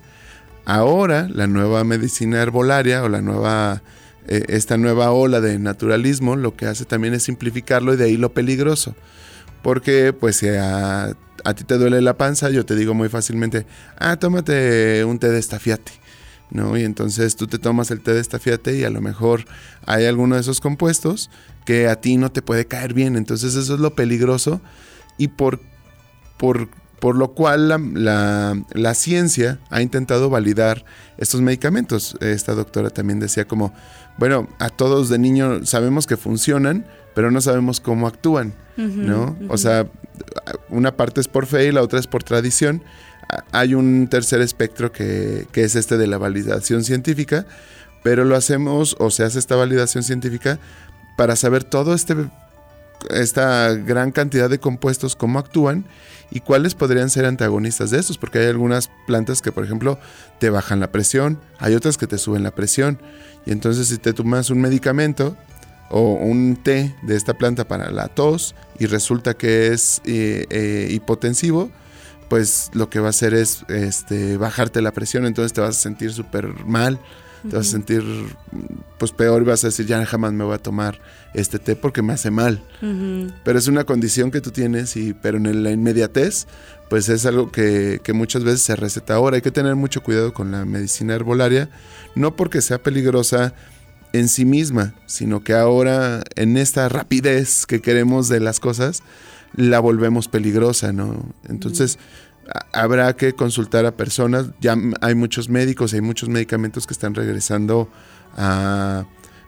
Ahora 0.66 1.28
la 1.34 1.48
nueva 1.48 1.84
medicina 1.84 2.44
herbolaria 2.44 3.02
o 3.02 3.10
la 3.10 3.24
nueva 3.24 3.82
eh, 4.28 4.46
esta 4.50 4.78
nueva 4.78 5.12
ola 5.12 5.42
de 5.42 5.60
naturalismo 5.60 6.36
lo 6.36 6.56
que 6.56 6.66
hace 6.66 6.86
también 6.86 7.14
es 7.14 7.24
simplificarlo 7.24 7.94
y 7.94 7.98
de 7.98 8.06
ahí 8.06 8.18
lo 8.18 8.34
peligroso. 8.34 8.96
Porque 9.62 10.14
pues 10.14 10.38
si 10.38 10.50
a, 10.50 11.16
a 11.44 11.54
ti 11.54 11.64
te 11.64 11.78
duele 11.78 12.02
la 12.02 12.18
panza, 12.18 12.50
yo 12.50 12.66
te 12.66 12.76
digo 12.76 12.94
muy 12.94 13.10
fácilmente, 13.10 13.66
ah, 13.98 14.18
tómate 14.18 15.04
un 15.06 15.20
té 15.20 15.30
de 15.30 15.40
estafiate. 15.40 15.92
¿no? 16.52 16.78
Y 16.78 16.84
entonces 16.84 17.36
tú 17.36 17.48
te 17.48 17.58
tomas 17.60 17.92
el 17.92 18.02
té 18.02 18.14
de 18.14 18.22
estafiate 18.22 18.78
y 18.78 18.84
a 18.84 18.90
lo 18.90 19.02
mejor 19.02 19.46
hay 19.86 20.06
alguno 20.06 20.36
de 20.36 20.42
esos 20.42 20.62
compuestos 20.62 21.30
que 21.66 21.88
a 21.88 22.00
ti 22.00 22.18
no 22.18 22.32
te 22.32 22.42
puede 22.42 22.66
caer 22.66 22.94
bien. 22.94 23.18
Entonces 23.18 23.56
eso 23.56 23.74
es 23.74 23.80
lo 23.80 23.96
peligroso 23.96 24.62
y 25.18 25.30
por, 25.30 25.60
por, 26.38 26.70
por 27.00 27.16
lo 27.16 27.34
cual 27.34 27.70
la, 27.70 27.78
la, 27.78 28.64
la, 28.72 28.94
ciencia 28.94 29.60
ha 29.70 29.82
intentado 29.82 30.30
validar 30.30 30.86
estos 31.18 31.42
medicamentos. 31.42 32.16
Esta 32.22 32.54
doctora 32.54 32.92
también 32.92 33.20
decía 33.20 33.46
como, 33.48 33.74
bueno, 34.18 34.48
a 34.60 34.70
todos 34.70 35.10
de 35.10 35.18
niño 35.18 35.66
sabemos 35.66 36.08
que 36.08 36.18
funcionan, 36.18 36.86
pero 37.16 37.32
no 37.32 37.42
sabemos 37.42 37.80
cómo 37.80 38.08
actúan, 38.08 38.54
uh 38.78 38.82
-huh, 38.82 38.96
¿no? 38.96 39.24
Uh 39.24 39.28
-huh. 39.28 39.48
O 39.50 39.58
sea, 39.58 39.88
una 40.70 40.96
parte 40.96 41.22
es 41.22 41.28
por 41.28 41.46
fe 41.46 41.68
y 41.68 41.72
la 41.72 41.82
otra 41.82 42.00
es 42.00 42.08
por 42.08 42.24
tradición. 42.24 42.84
Hay 43.52 43.74
un 43.74 44.08
tercer 44.10 44.42
espectro 44.42 44.92
que, 44.92 45.48
que 45.52 45.64
es 45.64 45.76
este 45.76 45.98
de 45.98 46.08
la 46.08 46.18
validación 46.18 46.84
científica, 46.84 47.46
pero 48.04 48.26
lo 48.26 48.36
hacemos 48.36 48.96
o 49.00 49.10
se 49.10 49.24
hace 49.24 49.40
esta 49.40 49.56
validación 49.56 50.04
científica 50.04 50.60
para 51.18 51.36
saber 51.36 51.64
todo 51.64 51.94
este 51.94 52.16
esta 53.10 53.74
gran 53.74 54.12
cantidad 54.12 54.50
de 54.50 54.60
compuestos, 54.60 55.16
cómo 55.16 55.40
actúan 55.40 55.86
y 56.32 56.40
cuáles 56.40 56.74
podrían 56.74 57.10
ser 57.10 57.26
antagonistas 57.26 57.92
de 57.92 58.00
estos, 58.00 58.18
porque 58.18 58.40
hay 58.40 58.48
algunas 58.48 58.90
plantas 59.08 59.42
que, 59.42 59.52
por 59.52 59.64
ejemplo, 59.64 60.00
te 60.40 60.50
bajan 60.50 60.80
la 60.80 60.92
presión, 60.92 61.40
hay 61.60 61.76
otras 61.76 61.98
que 61.98 62.08
te 62.08 62.18
suben 62.18 62.44
la 62.44 62.52
presión, 62.52 63.00
y 63.46 63.52
entonces 63.52 63.88
si 63.88 63.98
te 63.98 64.14
tomas 64.14 64.50
un 64.50 64.62
medicamento 64.62 65.36
o 65.90 66.14
un 66.14 66.56
té 66.56 66.96
de 67.04 67.16
esta 67.16 67.34
planta 67.36 67.68
para 67.68 67.92
la 67.92 68.08
tos 68.08 68.56
y 68.80 68.86
resulta 68.86 69.36
que 69.36 69.68
es 69.68 70.02
eh, 70.06 70.46
eh, 70.50 70.88
hipotensivo, 70.90 71.70
pues 72.30 72.72
lo 72.74 72.90
que 72.90 73.00
va 73.00 73.08
a 73.08 73.10
hacer 73.10 73.34
es 73.34 73.64
este, 73.70 74.38
bajarte 74.38 74.82
la 74.82 74.92
presión, 74.92 75.26
entonces 75.26 75.54
te 75.54 75.62
vas 75.62 75.78
a 75.78 75.80
sentir 75.80 76.12
súper 76.12 76.48
mal, 76.66 77.00
te 77.50 77.56
vas 77.56 77.68
a 77.68 77.72
sentir 77.72 78.04
pues 78.98 79.12
peor 79.12 79.42
y 79.42 79.46
vas 79.46 79.64
a 79.64 79.68
decir 79.68 79.86
ya 79.86 80.06
jamás 80.06 80.34
me 80.34 80.44
voy 80.44 80.56
a 80.56 80.60
tomar 80.60 81.00
este 81.34 81.60
té 81.60 81.76
porque 81.76 82.02
me 82.02 82.14
hace 82.14 82.32
mal. 82.32 82.64
Uh 82.82 82.86
-huh. 82.86 83.34
Pero 83.44 83.60
es 83.60 83.68
una 83.68 83.84
condición 83.84 84.32
que 84.32 84.42
tú 84.42 84.52
tienes 84.52 84.96
y 84.96 85.14
pero 85.14 85.38
en 85.38 85.64
la 85.64 85.72
inmediatez 85.72 86.48
pues 86.90 87.10
es 87.10 87.26
algo 87.26 87.52
que, 87.52 88.00
que, 88.04 88.14
muchas 88.14 88.44
veces 88.44 88.62
se 88.62 88.76
receta 88.76 89.16
ahora. 89.16 89.36
Hay 89.36 89.42
que 89.42 89.52
tener 89.52 89.76
mucho 89.76 90.04
cuidado 90.04 90.34
con 90.34 90.52
la 90.52 90.64
medicina 90.64 91.16
herbolaria, 91.16 91.70
no 92.16 92.36
porque 92.36 92.62
sea 92.62 92.84
peligrosa 92.84 93.54
en 94.14 94.28
sí 94.28 94.46
misma, 94.46 94.94
sino 95.08 95.44
que 95.44 95.54
ahora 95.54 96.22
en 96.36 96.56
esta 96.56 96.88
rapidez 96.90 97.66
que 97.66 97.82
queremos 97.82 98.30
de 98.30 98.40
las 98.40 98.60
cosas 98.60 99.02
la 99.56 99.80
volvemos 99.80 100.28
peligrosa, 100.28 100.94
¿no? 100.94 101.34
Entonces, 101.48 101.96
uh 101.96 102.00
-huh 102.00 102.33
habrá 102.72 103.16
que 103.16 103.34
consultar 103.34 103.86
a 103.86 103.96
personas. 103.96 104.48
Ya 104.60 104.76
hay 105.02 105.16
muchos 105.16 105.50
médicos, 105.50 105.94
hay 105.94 106.02
muchos 106.02 106.30
medicamentos 106.30 106.88
que 106.88 106.94
están 106.94 107.16
regresando 107.16 107.90
a, 108.36 109.06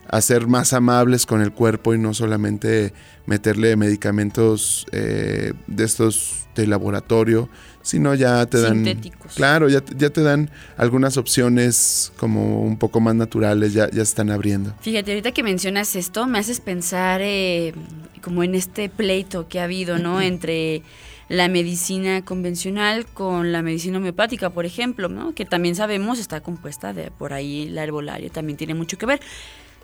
a 0.07 0.21
ser 0.21 0.47
más 0.47 0.73
amables 0.73 1.25
con 1.25 1.41
el 1.41 1.51
cuerpo 1.51 1.93
y 1.93 1.97
no 1.97 2.13
solamente 2.13 2.93
meterle 3.25 3.75
medicamentos 3.75 4.85
eh, 4.91 5.53
de 5.67 5.83
estos 5.83 6.45
de 6.55 6.67
laboratorio, 6.67 7.49
sino 7.81 8.15
ya 8.15 8.45
te 8.45 8.61
dan... 8.61 8.75
Sintéticos. 8.75 9.33
Claro, 9.33 9.67
ya, 9.67 9.83
ya 9.97 10.09
te 10.09 10.21
dan 10.21 10.49
algunas 10.77 11.17
opciones 11.17 12.13
como 12.17 12.61
un 12.61 12.77
poco 12.77 12.99
más 13.01 13.15
naturales, 13.15 13.73
ya, 13.73 13.87
ya 13.89 13.97
se 13.97 14.01
están 14.03 14.31
abriendo. 14.31 14.73
Fíjate, 14.81 15.11
ahorita 15.11 15.33
que 15.33 15.43
mencionas 15.43 15.95
esto, 15.95 16.27
me 16.27 16.39
haces 16.39 16.61
pensar 16.61 17.21
eh, 17.21 17.73
como 18.21 18.43
en 18.43 18.55
este 18.55 18.89
pleito 18.89 19.47
que 19.47 19.59
ha 19.59 19.65
habido, 19.65 19.99
¿no? 19.99 20.21
Entre 20.21 20.81
la 21.27 21.47
medicina 21.47 22.23
convencional 22.23 23.05
con 23.05 23.51
la 23.51 23.61
medicina 23.61 23.97
homeopática, 23.97 24.49
por 24.51 24.65
ejemplo, 24.65 25.09
¿no? 25.09 25.33
que 25.33 25.45
también 25.45 25.75
sabemos 25.75 26.19
está 26.19 26.41
compuesta 26.41 26.93
de 26.93 27.11
por 27.11 27.33
ahí 27.33 27.67
la 27.69 27.83
herbolaria, 27.83 28.29
también 28.29 28.57
tiene 28.57 28.73
mucho 28.73 28.97
que 28.97 29.05
ver. 29.05 29.21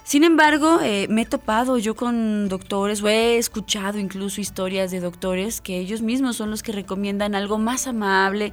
Sin 0.03 0.23
embargo, 0.23 0.79
eh, 0.81 1.07
me 1.09 1.21
he 1.21 1.25
topado 1.25 1.77
yo 1.77 1.95
con 1.95 2.49
doctores 2.49 3.03
o 3.03 3.07
he 3.07 3.37
escuchado 3.37 3.99
incluso 3.99 4.41
historias 4.41 4.89
de 4.89 4.99
doctores 4.99 5.61
que 5.61 5.77
ellos 5.77 6.01
mismos 6.01 6.35
son 6.35 6.49
los 6.49 6.63
que 6.63 6.71
recomiendan 6.71 7.35
algo 7.35 7.59
más 7.59 7.85
amable, 7.85 8.51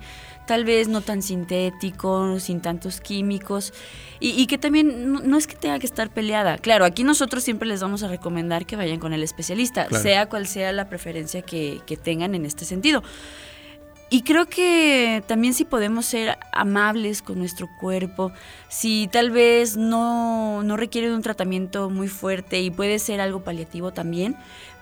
tal 0.48 0.64
vez 0.64 0.88
no 0.88 1.02
tan 1.02 1.20
sintético, 1.20 2.40
sin 2.40 2.62
tantos 2.62 3.02
químicos 3.02 3.74
y, 4.18 4.30
y 4.30 4.46
que 4.46 4.56
también 4.56 5.12
no, 5.12 5.20
no, 5.20 5.36
es 5.36 5.46
que 5.46 5.54
tenga 5.54 5.78
que 5.78 5.84
estar 5.84 6.08
peleada. 6.08 6.56
Claro, 6.56 6.86
aquí 6.86 7.04
nosotros 7.04 7.44
siempre 7.44 7.68
les 7.68 7.82
vamos 7.82 8.02
a 8.02 8.08
recomendar 8.08 8.64
que 8.64 8.74
vayan 8.74 8.98
con 8.98 9.12
el 9.12 9.22
especialista, 9.22 9.84
claro. 9.86 10.02
sea 10.02 10.26
cual 10.26 10.46
sea 10.46 10.72
la 10.72 10.88
preferencia 10.88 11.42
que, 11.42 11.82
que 11.86 11.98
tengan 11.98 12.34
en 12.34 12.46
este 12.46 12.64
sentido. 12.64 13.02
Y 14.10 14.22
creo 14.22 14.46
que 14.46 15.22
también 15.26 15.52
si 15.52 15.66
podemos 15.66 16.06
ser 16.06 16.38
amables 16.52 17.20
con 17.20 17.38
nuestro 17.38 17.68
cuerpo, 17.78 18.32
si 18.68 19.06
tal 19.12 19.30
vez 19.30 19.76
no, 19.76 20.62
no 20.62 20.78
requiere 20.78 21.10
de 21.10 21.14
un 21.14 21.20
tratamiento 21.20 21.90
muy 21.90 22.08
fuerte 22.08 22.58
y 22.62 22.70
puede 22.70 22.98
ser 23.00 23.20
algo 23.20 23.44
paliativo 23.44 23.92
también, 23.92 24.34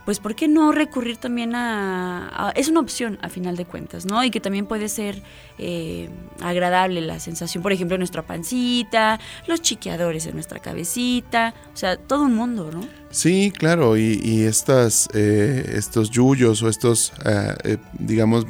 pues 0.06 0.20
¿por 0.20 0.36
qué 0.36 0.46
no 0.46 0.70
recurrir 0.70 1.16
también 1.16 1.54
a, 1.56 2.52
es 2.54 2.68
una 2.68 2.78
opción 2.80 3.18
a 3.22 3.28
final 3.28 3.56
de 3.56 3.64
cuentas, 3.64 4.06
¿no? 4.06 4.22
Y 4.22 4.30
que 4.30 4.40
también 4.40 4.66
puede 4.66 4.88
ser 4.88 5.20
eh, 5.58 6.08
agradable 6.40 7.00
la 7.00 7.18
sensación, 7.18 7.60
por 7.60 7.72
ejemplo, 7.72 7.98
nuestra 7.98 8.22
pancita, 8.22 9.18
los 9.48 9.60
chiqueadores 9.60 10.24
en 10.26 10.34
nuestra 10.34 10.60
cabecita, 10.60 11.54
o 11.74 11.76
sea, 11.76 11.96
todo 11.96 12.22
un 12.22 12.34
mundo, 12.36 12.70
¿no? 12.72 12.86
Sí, 13.10 13.52
claro, 13.54 13.96
y, 13.96 14.20
y 14.22 14.44
estas, 14.44 15.08
eh, 15.12 15.72
estos 15.74 16.10
yuyos 16.10 16.62
o 16.62 16.68
estos, 16.68 17.12
uh, 17.24 17.76
digamos, 17.98 18.46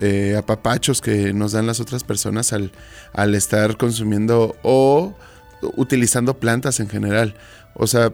eh, 0.00 0.34
apapachos 0.38 1.02
que 1.02 1.34
nos 1.34 1.52
dan 1.52 1.66
las 1.66 1.78
otras 1.78 2.04
personas 2.04 2.54
al, 2.54 2.72
al, 3.12 3.34
estar 3.34 3.76
consumiendo 3.76 4.56
o 4.62 5.14
utilizando 5.76 6.38
plantas 6.38 6.80
en 6.80 6.88
general. 6.88 7.34
O 7.74 7.86
sea, 7.86 8.12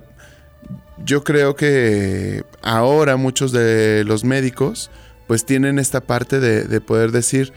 yo 1.04 1.24
creo 1.24 1.56
que 1.56 2.44
ahora 2.62 3.16
muchos 3.16 3.52
de 3.52 4.04
los 4.04 4.24
médicos 4.24 4.90
pues 5.26 5.46
tienen 5.46 5.78
esta 5.78 6.00
parte 6.00 6.40
de, 6.40 6.64
de 6.64 6.80
poder 6.80 7.12
decir, 7.12 7.52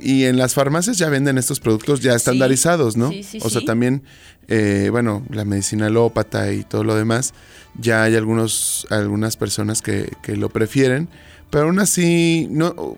y 0.00 0.24
en 0.24 0.36
las 0.36 0.54
farmacias 0.54 0.98
ya 0.98 1.08
venden 1.08 1.38
estos 1.38 1.60
productos 1.60 2.00
ya 2.00 2.14
estandarizados, 2.14 2.96
¿no? 2.96 3.10
Sí, 3.10 3.22
sí, 3.22 3.38
o 3.42 3.48
sea, 3.48 3.62
también, 3.64 4.02
eh, 4.48 4.88
bueno, 4.90 5.24
la 5.30 5.44
medicina 5.44 5.86
alópata 5.86 6.52
y 6.52 6.64
todo 6.64 6.84
lo 6.84 6.96
demás, 6.96 7.32
ya 7.78 8.02
hay 8.02 8.16
algunos, 8.16 8.86
algunas 8.90 9.36
personas 9.36 9.80
que, 9.80 10.10
que 10.22 10.36
lo 10.36 10.48
prefieren, 10.48 11.08
pero 11.50 11.66
aún 11.66 11.78
así, 11.78 12.48
no, 12.50 12.96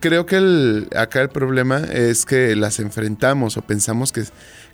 creo 0.00 0.26
que 0.26 0.36
el, 0.36 0.88
acá 0.96 1.20
el 1.20 1.28
problema 1.28 1.78
es 1.78 2.24
que 2.24 2.56
las 2.56 2.80
enfrentamos 2.80 3.56
o 3.56 3.62
pensamos 3.62 4.12
que, 4.12 4.24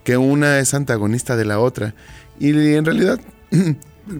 que 0.05 0.17
una 0.17 0.61
es 0.61 0.75
antagonista 0.75 1.37
de 1.37 1.45
la 1.45 1.59
otra. 1.59 1.95
Y 2.39 2.51
en 2.75 2.85
realidad, 2.85 3.21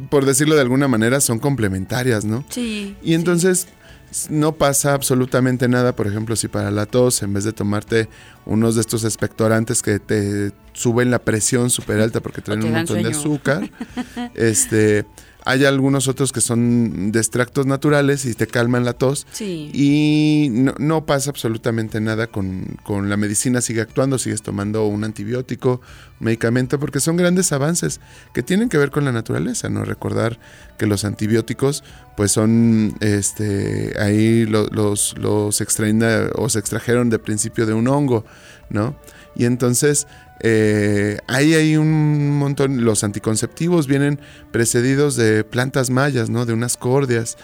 por 0.09 0.25
decirlo 0.25 0.55
de 0.55 0.63
alguna 0.63 0.89
manera, 0.89 1.21
son 1.21 1.39
complementarias, 1.39 2.25
¿no? 2.25 2.45
Sí. 2.49 2.97
Y 3.03 3.15
entonces 3.15 3.69
sí. 4.11 4.29
no 4.31 4.53
pasa 4.53 4.95
absolutamente 4.95 5.69
nada, 5.69 5.95
por 5.95 6.07
ejemplo, 6.07 6.37
si 6.37 6.49
para 6.49 6.71
la 6.71 6.87
tos, 6.87 7.23
en 7.23 7.33
vez 7.33 7.45
de 7.45 7.53
tomarte 7.53 8.09
unos 8.45 8.75
de 8.75 8.81
estos 8.81 9.05
expectorantes 9.05 9.83
que 9.83 9.99
te 9.99 10.53
suben 10.73 11.11
la 11.11 11.21
presión 11.21 11.71
súper 11.71 12.01
alta 12.03 12.21
porque 12.21 12.43
traen 12.43 12.65
un 12.65 12.73
montón 12.73 12.97
sueño. 12.97 13.09
de 13.09 13.15
azúcar, 13.15 13.71
este 14.35 15.07
hay 15.47 15.65
algunos 15.65 16.09
otros 16.09 16.33
que 16.33 16.41
son 16.41 17.13
de 17.13 17.21
extractos 17.21 17.67
naturales 17.67 18.25
y 18.25 18.35
te 18.35 18.49
calman 18.49 18.85
la 18.85 18.95
tos. 18.95 19.29
Sí. 19.31 19.71
Y 19.73 20.49
no, 20.51 20.75
no, 20.79 21.07
pasa 21.07 21.31
absolutamente 21.31 22.01
nada 22.01 22.27
con, 22.27 22.77
con, 22.83 23.09
la 23.09 23.17
medicina, 23.17 23.61
sigue 23.61 23.81
actuando, 23.81 24.19
sigues 24.19 24.43
tomando 24.43 24.87
un 24.87 25.05
antibiótico, 25.05 25.81
un 26.19 26.25
medicamento, 26.25 26.81
porque 26.81 26.99
son 26.99 27.17
grandes 27.17 27.53
avances 27.53 28.01
que 28.35 28.43
tienen 28.43 28.69
que 28.69 28.77
ver 28.77 28.91
con 28.91 29.05
la 29.05 29.13
naturaleza, 29.13 29.69
¿no? 29.69 29.85
Recordar 29.85 30.41
que 30.79 30.87
los 30.87 31.05
antibióticos, 31.05 31.85
pues 32.17 32.33
son, 32.33 32.97
este, 32.99 33.95
ahí 34.01 34.47
lo, 34.47 34.67
los, 34.67 35.17
los 35.17 35.61
extraen 35.61 36.03
o 36.35 36.49
se 36.49 36.59
extrajeron 36.59 37.09
de 37.09 37.21
principio 37.21 37.67
de 37.67 37.73
un 37.73 37.87
hongo, 37.87 38.25
¿no? 38.69 38.97
Y 39.37 39.45
entonces 39.45 40.09
eh, 40.41 41.19
ahí 41.27 41.55
hay 41.55 41.77
un 41.77 42.39
montón, 42.39 42.85
los 42.85 43.05
anticonceptivos 43.05 43.87
vienen 43.87 44.21
precedidos 44.51 45.17
de 45.17 45.45
plantas 45.45 45.91
mayas, 45.91 46.31
¿no? 46.31 46.47
De 46.47 46.53
unas 46.53 46.77
cordias. 46.77 47.37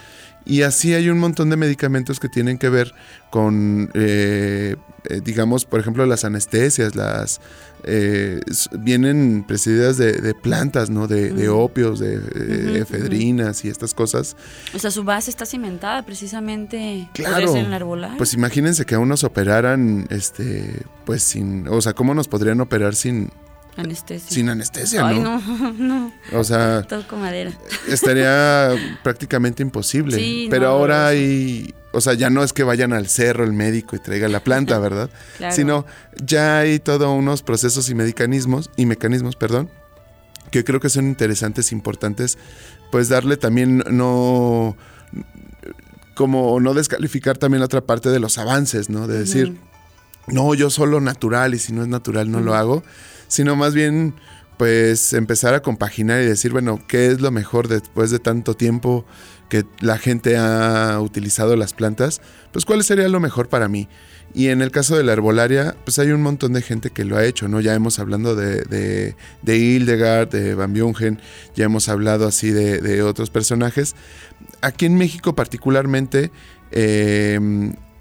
Y 0.45 0.63
así 0.63 0.93
hay 0.93 1.09
un 1.09 1.19
montón 1.19 1.49
de 1.49 1.57
medicamentos 1.57 2.19
que 2.19 2.29
tienen 2.29 2.57
que 2.57 2.69
ver 2.69 2.93
con, 3.31 3.89
eh, 3.93 4.75
eh, 5.09 5.21
digamos, 5.23 5.65
por 5.65 5.79
ejemplo, 5.79 6.05
las 6.05 6.23
anestesias, 6.25 6.95
las 6.95 7.41
eh, 7.83 8.39
vienen 8.79 9.43
precedidas 9.47 9.97
de, 9.97 10.13
de 10.13 10.33
plantas, 10.33 10.89
¿no? 10.89 11.07
De, 11.07 11.31
de 11.31 11.49
opios, 11.49 11.99
de, 11.99 12.15
eh, 12.15 12.65
Ujú, 12.69 12.75
efedrinas 12.77 13.65
y 13.65 13.69
estas 13.69 13.93
cosas. 13.93 14.35
O 14.73 14.79
sea, 14.79 14.91
su 14.91 15.03
base 15.03 15.29
está 15.29 15.45
cimentada 15.45 16.03
precisamente. 16.05 17.09
Claro. 17.13 17.55
En 17.55 17.69
la 17.69 17.75
arbolaria. 17.77 18.17
Pues 18.17 18.33
imagínense 18.33 18.85
que 18.85 18.95
aún 18.95 19.09
nos 19.09 19.23
operaran, 19.23 20.07
este, 20.09 20.83
pues 21.05 21.23
sin, 21.23 21.67
o 21.67 21.81
sea, 21.81 21.93
¿cómo 21.93 22.13
nos 22.13 22.27
podrían 22.27 22.61
operar 22.61 22.95
sin, 22.95 23.31
Anestesia. 23.75 24.29
sin 24.31 24.49
anestesia, 24.49 25.05
Ay, 25.07 25.19
no? 25.19 25.39
no, 25.41 25.73
no. 25.77 26.13
O 26.33 26.43
sea, 26.43 26.83
Toco 26.83 27.17
madera. 27.17 27.51
estaría 27.87 28.69
prácticamente 29.03 29.61
imposible. 29.63 30.15
Sí, 30.17 30.47
Pero 30.49 30.67
no, 30.67 30.69
ahora 30.69 31.07
hay, 31.07 31.73
o 31.93 32.01
sea, 32.01 32.13
ya 32.13 32.29
no 32.29 32.43
es 32.43 32.53
que 32.53 32.63
vayan 32.63 32.91
al 32.91 33.07
cerro 33.07 33.43
el 33.43 33.53
médico 33.53 33.95
y 33.95 33.99
traiga 33.99 34.27
la 34.27 34.43
planta, 34.43 34.77
¿verdad? 34.79 35.09
Claro. 35.37 35.55
Sino 35.55 35.85
ya 36.21 36.59
hay 36.59 36.79
todos 36.79 37.07
unos 37.07 37.43
procesos 37.43 37.89
y 37.89 37.95
mecanismos, 37.95 38.69
y 38.75 38.85
mecanismos, 38.85 39.35
perdón, 39.35 39.69
que 40.51 40.63
creo 40.63 40.79
que 40.79 40.89
son 40.89 41.05
interesantes, 41.05 41.71
importantes, 41.71 42.37
pues 42.91 43.09
darle 43.09 43.37
también 43.37 43.83
no 43.89 44.75
como 46.15 46.59
no 46.59 46.73
descalificar 46.73 47.37
también 47.37 47.59
la 47.59 47.65
otra 47.65 47.81
parte 47.81 48.09
de 48.09 48.19
los 48.19 48.37
avances, 48.37 48.89
¿no? 48.89 49.07
De 49.07 49.17
decir, 49.17 49.57
no, 50.27 50.53
yo 50.53 50.69
solo 50.69 51.01
natural 51.01 51.53
y 51.53 51.59
si 51.59 51.73
no 51.73 51.81
es 51.81 51.87
natural 51.87 52.29
no 52.29 52.39
lo 52.39 52.53
hago, 52.53 52.83
sino 53.27 53.55
más 53.55 53.73
bien 53.73 54.13
pues 54.57 55.13
empezar 55.13 55.53
a 55.55 55.61
compaginar 55.61 56.21
y 56.21 56.25
decir, 56.25 56.51
bueno, 56.51 56.79
¿qué 56.87 57.07
es 57.07 57.21
lo 57.21 57.31
mejor 57.31 57.67
después 57.67 58.11
de 58.11 58.19
tanto 58.19 58.53
tiempo 58.53 59.05
que 59.49 59.65
la 59.79 59.97
gente 59.97 60.37
ha 60.37 60.99
utilizado 61.01 61.55
las 61.55 61.73
plantas? 61.73 62.21
Pues 62.51 62.65
cuál 62.65 62.83
sería 62.83 63.07
lo 63.07 63.19
mejor 63.19 63.49
para 63.49 63.67
mí. 63.67 63.87
Y 64.35 64.47
en 64.47 64.61
el 64.61 64.71
caso 64.71 64.97
de 64.97 65.03
la 65.03 65.13
herbolaria, 65.13 65.75
pues 65.83 65.99
hay 65.99 66.09
un 66.11 66.21
montón 66.21 66.53
de 66.53 66.63
gente 66.63 66.89
que 66.89 67.05
lo 67.05 67.17
ha 67.17 67.25
hecho, 67.25 67.47
¿no? 67.47 67.61
Ya 67.61 67.75
hemos 67.75 67.99
hablado 67.99 68.35
de, 68.35 68.63
de, 68.63 69.15
de 69.43 69.57
Hildegard, 69.57 70.29
de 70.29 70.55
Van 70.55 70.73
Bungen, 70.73 71.19
ya 71.55 71.65
hemos 71.65 71.87
hablado 71.87 72.27
así 72.27 72.49
de, 72.49 73.03
otros 73.03 73.29
personajes. 73.29 73.95
Aquí 74.61 74.85
en 74.85 74.95
México 74.95 75.35
particularmente 75.35 76.31
eh, 76.71 77.39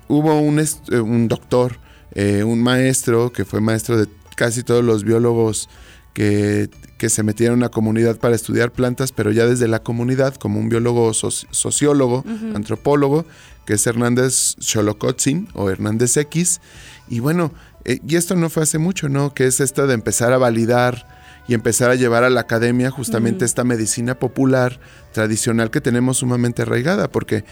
hubo 0.08 0.40
un, 0.40 0.64
un 0.90 1.28
doctor, 1.28 1.78
eh, 2.14 2.44
un 2.44 2.62
maestro, 2.62 3.30
que 3.30 3.44
fue 3.44 3.60
maestro 3.60 3.98
de 3.98 4.06
casi 4.34 4.62
todos 4.62 4.82
los 4.82 5.04
biólogos 5.04 5.68
que, 6.14 6.70
que 7.02 7.10
se 7.10 7.24
metieron 7.24 7.58
a 7.58 7.66
la 7.66 7.68
comunidad 7.68 8.16
para 8.18 8.36
estudiar 8.36 8.70
plantas, 8.70 9.10
pero 9.10 9.32
ya 9.32 9.44
desde 9.44 9.66
la 9.66 9.82
comunidad, 9.82 10.36
como 10.36 10.60
un 10.60 10.68
biólogo 10.68 11.10
soci- 11.10 11.48
sociólogo, 11.50 12.24
antropólogo, 12.54 13.24
que 13.66 13.72
es 13.74 13.84
Hernández 13.88 14.54
Xolocotzin 14.60 15.48
o 15.54 15.68
Hernández 15.68 16.16
X. 16.16 16.60
Y 17.08 17.18
bueno, 17.18 17.50
eh, 17.84 17.98
y 18.06 18.14
esto 18.14 18.36
no 18.36 18.48
fue 18.50 18.62
hace 18.62 18.78
mucho, 18.78 19.08
¿no? 19.08 19.34
Que 19.34 19.48
es 19.48 19.58
esto 19.58 19.88
de 19.88 19.94
empezar 19.94 20.32
a 20.32 20.38
validar 20.38 21.08
y 21.48 21.54
empezar 21.54 21.90
a 21.90 21.96
llevar 21.96 22.22
a 22.22 22.30
la 22.30 22.42
academia 22.42 22.92
justamente 22.92 23.44
esta 23.44 23.64
medicina 23.64 24.20
popular 24.20 24.78
tradicional 25.10 25.72
que 25.72 25.80
tenemos 25.80 26.18
sumamente 26.18 26.62
arraigada, 26.62 27.10
porque 27.10 27.44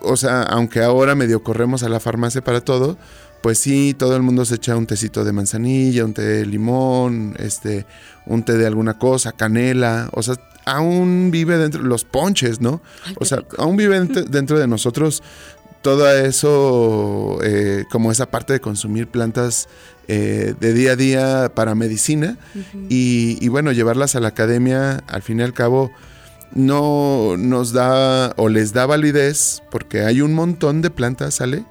o 0.00 0.16
sea, 0.16 0.42
aunque 0.44 0.80
ahora 0.82 1.14
medio 1.14 1.42
corremos 1.42 1.82
a 1.82 1.90
la 1.90 2.00
farmacia 2.00 2.42
para 2.42 2.62
todo, 2.62 2.96
pues 3.42 3.58
sí, 3.58 3.94
todo 3.94 4.16
el 4.16 4.22
mundo 4.22 4.44
se 4.44 4.54
echa 4.54 4.76
un 4.76 4.86
tecito 4.86 5.24
de 5.24 5.32
manzanilla, 5.32 6.04
un 6.04 6.14
té 6.14 6.22
de 6.22 6.46
limón, 6.46 7.34
este, 7.38 7.86
un 8.26 8.44
té 8.44 8.56
de 8.56 8.66
alguna 8.66 8.98
cosa, 8.98 9.32
canela, 9.32 10.08
o 10.12 10.22
sea, 10.22 10.36
aún 10.64 11.30
vive 11.32 11.58
dentro, 11.58 11.82
los 11.82 12.04
ponches, 12.04 12.60
¿no? 12.60 12.80
o 13.18 13.24
sea, 13.24 13.42
aún 13.58 13.76
vive 13.76 13.98
dentro, 14.30 14.58
de 14.58 14.66
nosotros 14.68 15.22
todo 15.82 16.08
eso, 16.12 17.40
eh, 17.42 17.84
como 17.90 18.12
esa 18.12 18.30
parte 18.30 18.52
de 18.52 18.60
consumir 18.60 19.08
plantas 19.08 19.68
eh, 20.06 20.54
de 20.60 20.72
día 20.72 20.92
a 20.92 20.96
día 20.96 21.52
para 21.52 21.74
medicina 21.74 22.38
y, 22.88 23.36
y 23.44 23.48
bueno, 23.48 23.72
llevarlas 23.72 24.14
a 24.14 24.20
la 24.20 24.28
academia, 24.28 25.02
al 25.08 25.22
fin 25.22 25.40
y 25.40 25.42
al 25.42 25.52
cabo, 25.52 25.90
no 26.54 27.36
nos 27.36 27.72
da 27.72 28.32
o 28.36 28.48
les 28.48 28.72
da 28.72 28.86
validez 28.86 29.62
porque 29.70 30.02
hay 30.02 30.20
un 30.20 30.34
montón 30.34 30.82
de 30.82 30.90
plantas, 30.90 31.34
¿sale? 31.34 31.64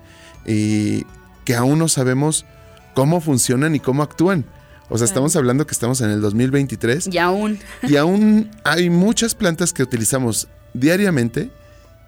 Y 0.45 1.05
que 1.46 1.56
aún 1.56 1.80
no 1.80 1.88
sabemos 1.88 2.46
cómo 2.94 3.22
funcionan 3.22 3.76
y 3.76 3.80
cómo 3.80 4.04
actúan. 4.04 4.46
O 4.89 4.98
sea, 4.98 5.06
estamos 5.06 5.36
hablando 5.38 5.66
que 5.66 5.72
estamos 5.72 6.02
en 6.02 6.10
el 6.10 6.20
2023 6.20 7.08
Y 7.14 7.18
aún. 7.18 7.60
y 7.84 7.96
aún 7.96 8.52
hay 8.66 8.89
muchas 8.89 9.36
plantas 9.36 9.72
que 9.72 9.84
utilizamos 9.84 10.50
diariamente 10.74 11.50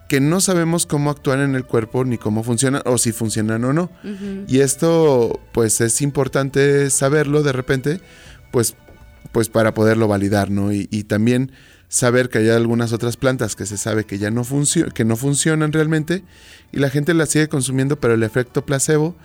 que 0.09 0.19
no 0.19 0.41
sabemos 0.41 0.85
cómo 0.85 1.09
actúan 1.09 1.39
en 1.39 1.55
el 1.55 1.63
cuerpo 1.65 2.03
ni 2.03 2.17
cómo 2.17 2.43
funcionan 2.43 2.81
o 2.85 2.97
si 2.97 3.13
funcionan 3.13 3.63
o 3.63 3.73
no. 3.73 3.89
Y 4.47 4.59
esto 4.59 5.39
pues 5.53 5.79
es 5.81 6.01
importante 6.01 6.89
saberlo 6.89 7.41
de 7.41 7.53
repente 7.53 8.01
pues, 8.51 8.75
pues 9.31 9.47
para 9.49 9.73
poderlo 9.73 10.07
validar, 10.07 10.51
¿no? 10.51 10.73
Y, 10.73 10.87
y 10.91 11.05
también 11.05 11.51
saber 11.93 12.29
que 12.29 12.39
hay 12.39 12.49
algunas 12.49 12.91
otras 12.91 13.17
plantas 13.17 13.55
que 13.55 13.67
se 13.67 13.77
sabe 13.77 14.03
que 14.03 14.17
ya 14.17 14.31
no, 14.31 14.41
que 14.95 15.05
no 15.05 15.15
funcionan 15.15 15.71
realmente 15.71 16.23
y 16.71 16.79
la 16.79 16.89
gente 16.89 17.13
las 17.13 17.29
sigue 17.29 17.49
consumiendo, 17.49 17.99
pero 17.99 18.15
el 18.15 18.23
efecto 18.23 18.65
placebo, 18.65 19.15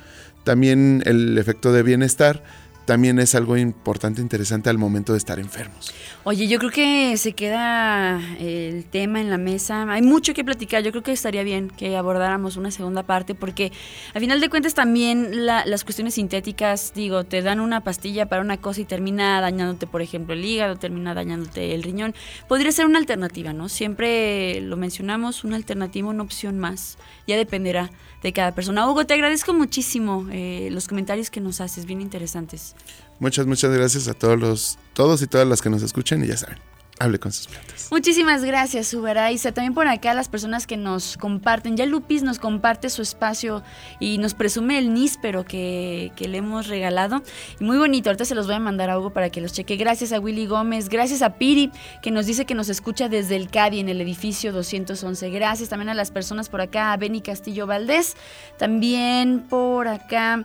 también 0.44 1.02
el 1.06 1.38
efecto 1.38 1.72
de 1.72 1.82
bienestar, 1.82 2.44
también 2.88 3.18
es 3.18 3.34
algo 3.34 3.54
importante, 3.58 4.22
interesante 4.22 4.70
al 4.70 4.78
momento 4.78 5.12
de 5.12 5.18
estar 5.18 5.38
enfermos. 5.38 5.92
Oye, 6.24 6.48
yo 6.48 6.58
creo 6.58 6.70
que 6.70 7.16
se 7.18 7.34
queda 7.34 8.18
el 8.40 8.86
tema 8.86 9.20
en 9.20 9.28
la 9.28 9.36
mesa. 9.36 9.82
Hay 9.92 10.00
mucho 10.00 10.32
que 10.32 10.42
platicar. 10.42 10.82
Yo 10.82 10.90
creo 10.90 11.02
que 11.02 11.12
estaría 11.12 11.42
bien 11.42 11.68
que 11.68 11.98
abordáramos 11.98 12.56
una 12.56 12.70
segunda 12.70 13.02
parte 13.02 13.34
porque 13.34 13.72
a 14.14 14.20
final 14.20 14.40
de 14.40 14.48
cuentas 14.48 14.72
también 14.72 15.44
la- 15.44 15.66
las 15.66 15.84
cuestiones 15.84 16.14
sintéticas, 16.14 16.92
digo, 16.94 17.24
te 17.24 17.42
dan 17.42 17.60
una 17.60 17.82
pastilla 17.82 18.24
para 18.26 18.40
una 18.40 18.56
cosa 18.56 18.80
y 18.80 18.84
termina 18.86 19.38
dañándote, 19.42 19.86
por 19.86 20.00
ejemplo, 20.00 20.32
el 20.32 20.42
hígado, 20.42 20.76
termina 20.76 21.12
dañándote 21.12 21.74
el 21.74 21.82
riñón. 21.82 22.14
Podría 22.48 22.72
ser 22.72 22.86
una 22.86 22.98
alternativa, 22.98 23.52
¿no? 23.52 23.68
Siempre 23.68 24.62
lo 24.62 24.78
mencionamos, 24.78 25.44
una 25.44 25.56
alternativa, 25.56 26.08
una 26.08 26.22
opción 26.22 26.58
más. 26.58 26.96
Ya 27.28 27.36
dependerá 27.36 27.90
de 28.22 28.32
cada 28.32 28.54
persona. 28.54 28.90
Hugo, 28.90 29.06
te 29.06 29.14
agradezco 29.14 29.52
muchísimo 29.52 30.26
eh, 30.32 30.68
los 30.72 30.88
comentarios 30.88 31.30
que 31.30 31.40
nos 31.40 31.60
haces, 31.60 31.84
bien 31.84 32.00
interesantes. 32.00 32.74
Muchas, 33.20 33.46
muchas 33.46 33.70
gracias 33.70 34.08
a 34.08 34.14
todos 34.14 34.40
los, 34.40 34.78
todos 34.94 35.22
y 35.22 35.26
todas 35.26 35.46
las 35.46 35.62
que 35.62 35.70
nos 35.70 35.82
escuchan 35.82 36.24
y 36.24 36.28
ya 36.28 36.36
saben, 36.36 36.58
hable 36.98 37.18
con 37.18 37.32
sus 37.32 37.46
plantas. 37.46 37.88
Muchísimas 37.90 38.44
gracias, 38.44 38.92
Uberaiza. 38.92 39.52
También 39.52 39.72
por 39.72 39.88
acá 39.88 40.12
las 40.12 40.28
personas 40.28 40.66
que 40.66 40.76
nos 40.76 41.16
comparten. 41.16 41.76
Ya 41.76 41.86
Lupis 41.86 42.22
nos 42.22 42.38
comparte 42.38 42.90
su 42.90 43.00
espacio 43.00 43.62
y 43.98 44.18
nos 44.18 44.34
presume 44.34 44.78
el 44.78 44.92
níspero 44.92 45.44
que, 45.44 46.12
le 46.18 46.36
hemos 46.36 46.66
regalado. 46.66 47.22
Y 47.58 47.64
muy 47.64 47.78
bonito. 47.78 48.10
Ahorita 48.10 48.26
se 48.26 48.34
los 48.34 48.46
voy 48.46 48.56
a 48.56 48.60
mandar 48.60 48.90
a 48.90 48.98
Hugo 48.98 49.10
para 49.10 49.30
que 49.30 49.40
los 49.40 49.54
cheque. 49.54 49.76
Gracias 49.76 50.12
a 50.12 50.20
Willy 50.20 50.46
Gómez. 50.46 50.90
Gracias 50.90 51.22
a 51.22 51.34
Piri, 51.34 51.70
que 52.02 52.10
nos 52.10 52.26
dice 52.26 52.44
que 52.44 52.54
nos 52.54 52.68
escucha 52.68 53.08
desde 53.08 53.36
el 53.36 53.48
CADI 53.48 53.80
en 53.80 53.88
el 53.88 54.00
edificio 54.02 54.52
211. 54.52 55.30
Gracias 55.30 55.70
también 55.70 55.88
a 55.88 55.94
las 55.94 56.10
personas 56.10 56.50
por 56.50 56.60
acá. 56.60 56.92
A 56.92 56.96
Benny 56.98 57.22
Castillo 57.22 57.66
Valdés. 57.66 58.16
También 58.58 59.46
por 59.48 59.88
acá. 59.88 60.44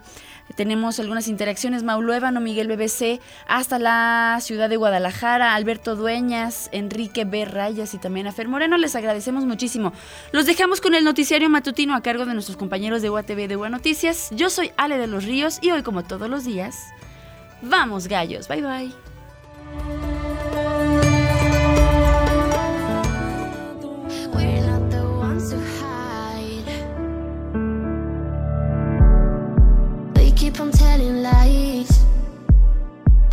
Tenemos 0.55 0.99
algunas 0.99 1.27
interacciones. 1.27 1.83
Maulo 1.83 2.13
Ébano, 2.13 2.39
Miguel 2.39 2.67
BBC, 2.67 3.19
hasta 3.47 3.79
la 3.79 4.37
ciudad 4.41 4.69
de 4.69 4.77
Guadalajara, 4.77 5.55
Alberto 5.55 5.95
Enrique 6.71 7.25
B. 7.25 7.45
Rayas 7.45 7.93
y 7.93 7.97
también 7.97 8.27
a 8.27 8.31
Fer 8.31 8.47
Moreno. 8.47 8.77
Les 8.77 8.95
agradecemos 8.95 9.45
muchísimo. 9.45 9.93
Los 10.31 10.45
dejamos 10.45 10.81
con 10.81 10.93
el 10.93 11.03
noticiario 11.03 11.49
matutino 11.49 11.95
a 11.95 12.01
cargo 12.01 12.25
de 12.25 12.33
nuestros 12.33 12.57
compañeros 12.57 13.01
de 13.01 13.09
UATV 13.09 13.47
de 13.47 13.55
Buenas 13.55 13.79
Noticias. 13.79 14.29
Yo 14.31 14.49
soy 14.49 14.71
Ale 14.77 14.97
de 14.97 15.07
los 15.07 15.23
Ríos 15.23 15.59
y 15.61 15.71
hoy, 15.71 15.83
como 15.83 16.03
todos 16.03 16.29
los 16.29 16.43
días, 16.43 16.75
vamos 17.61 18.07
gallos. 18.07 18.47
Bye 18.47 18.61
bye. 18.61 18.93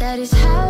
That 0.00 0.18
is 0.18 0.32
how 0.32 0.69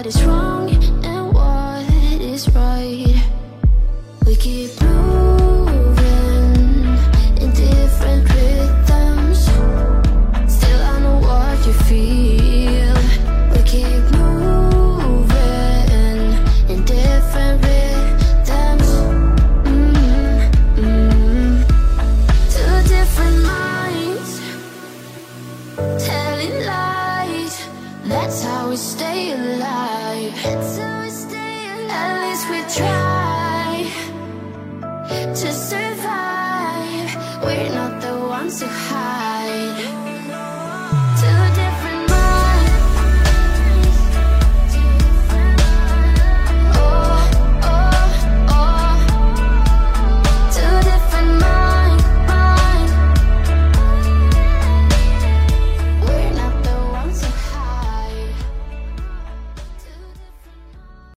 what 0.00 0.06
is 0.06 0.24
wrong 0.24 0.59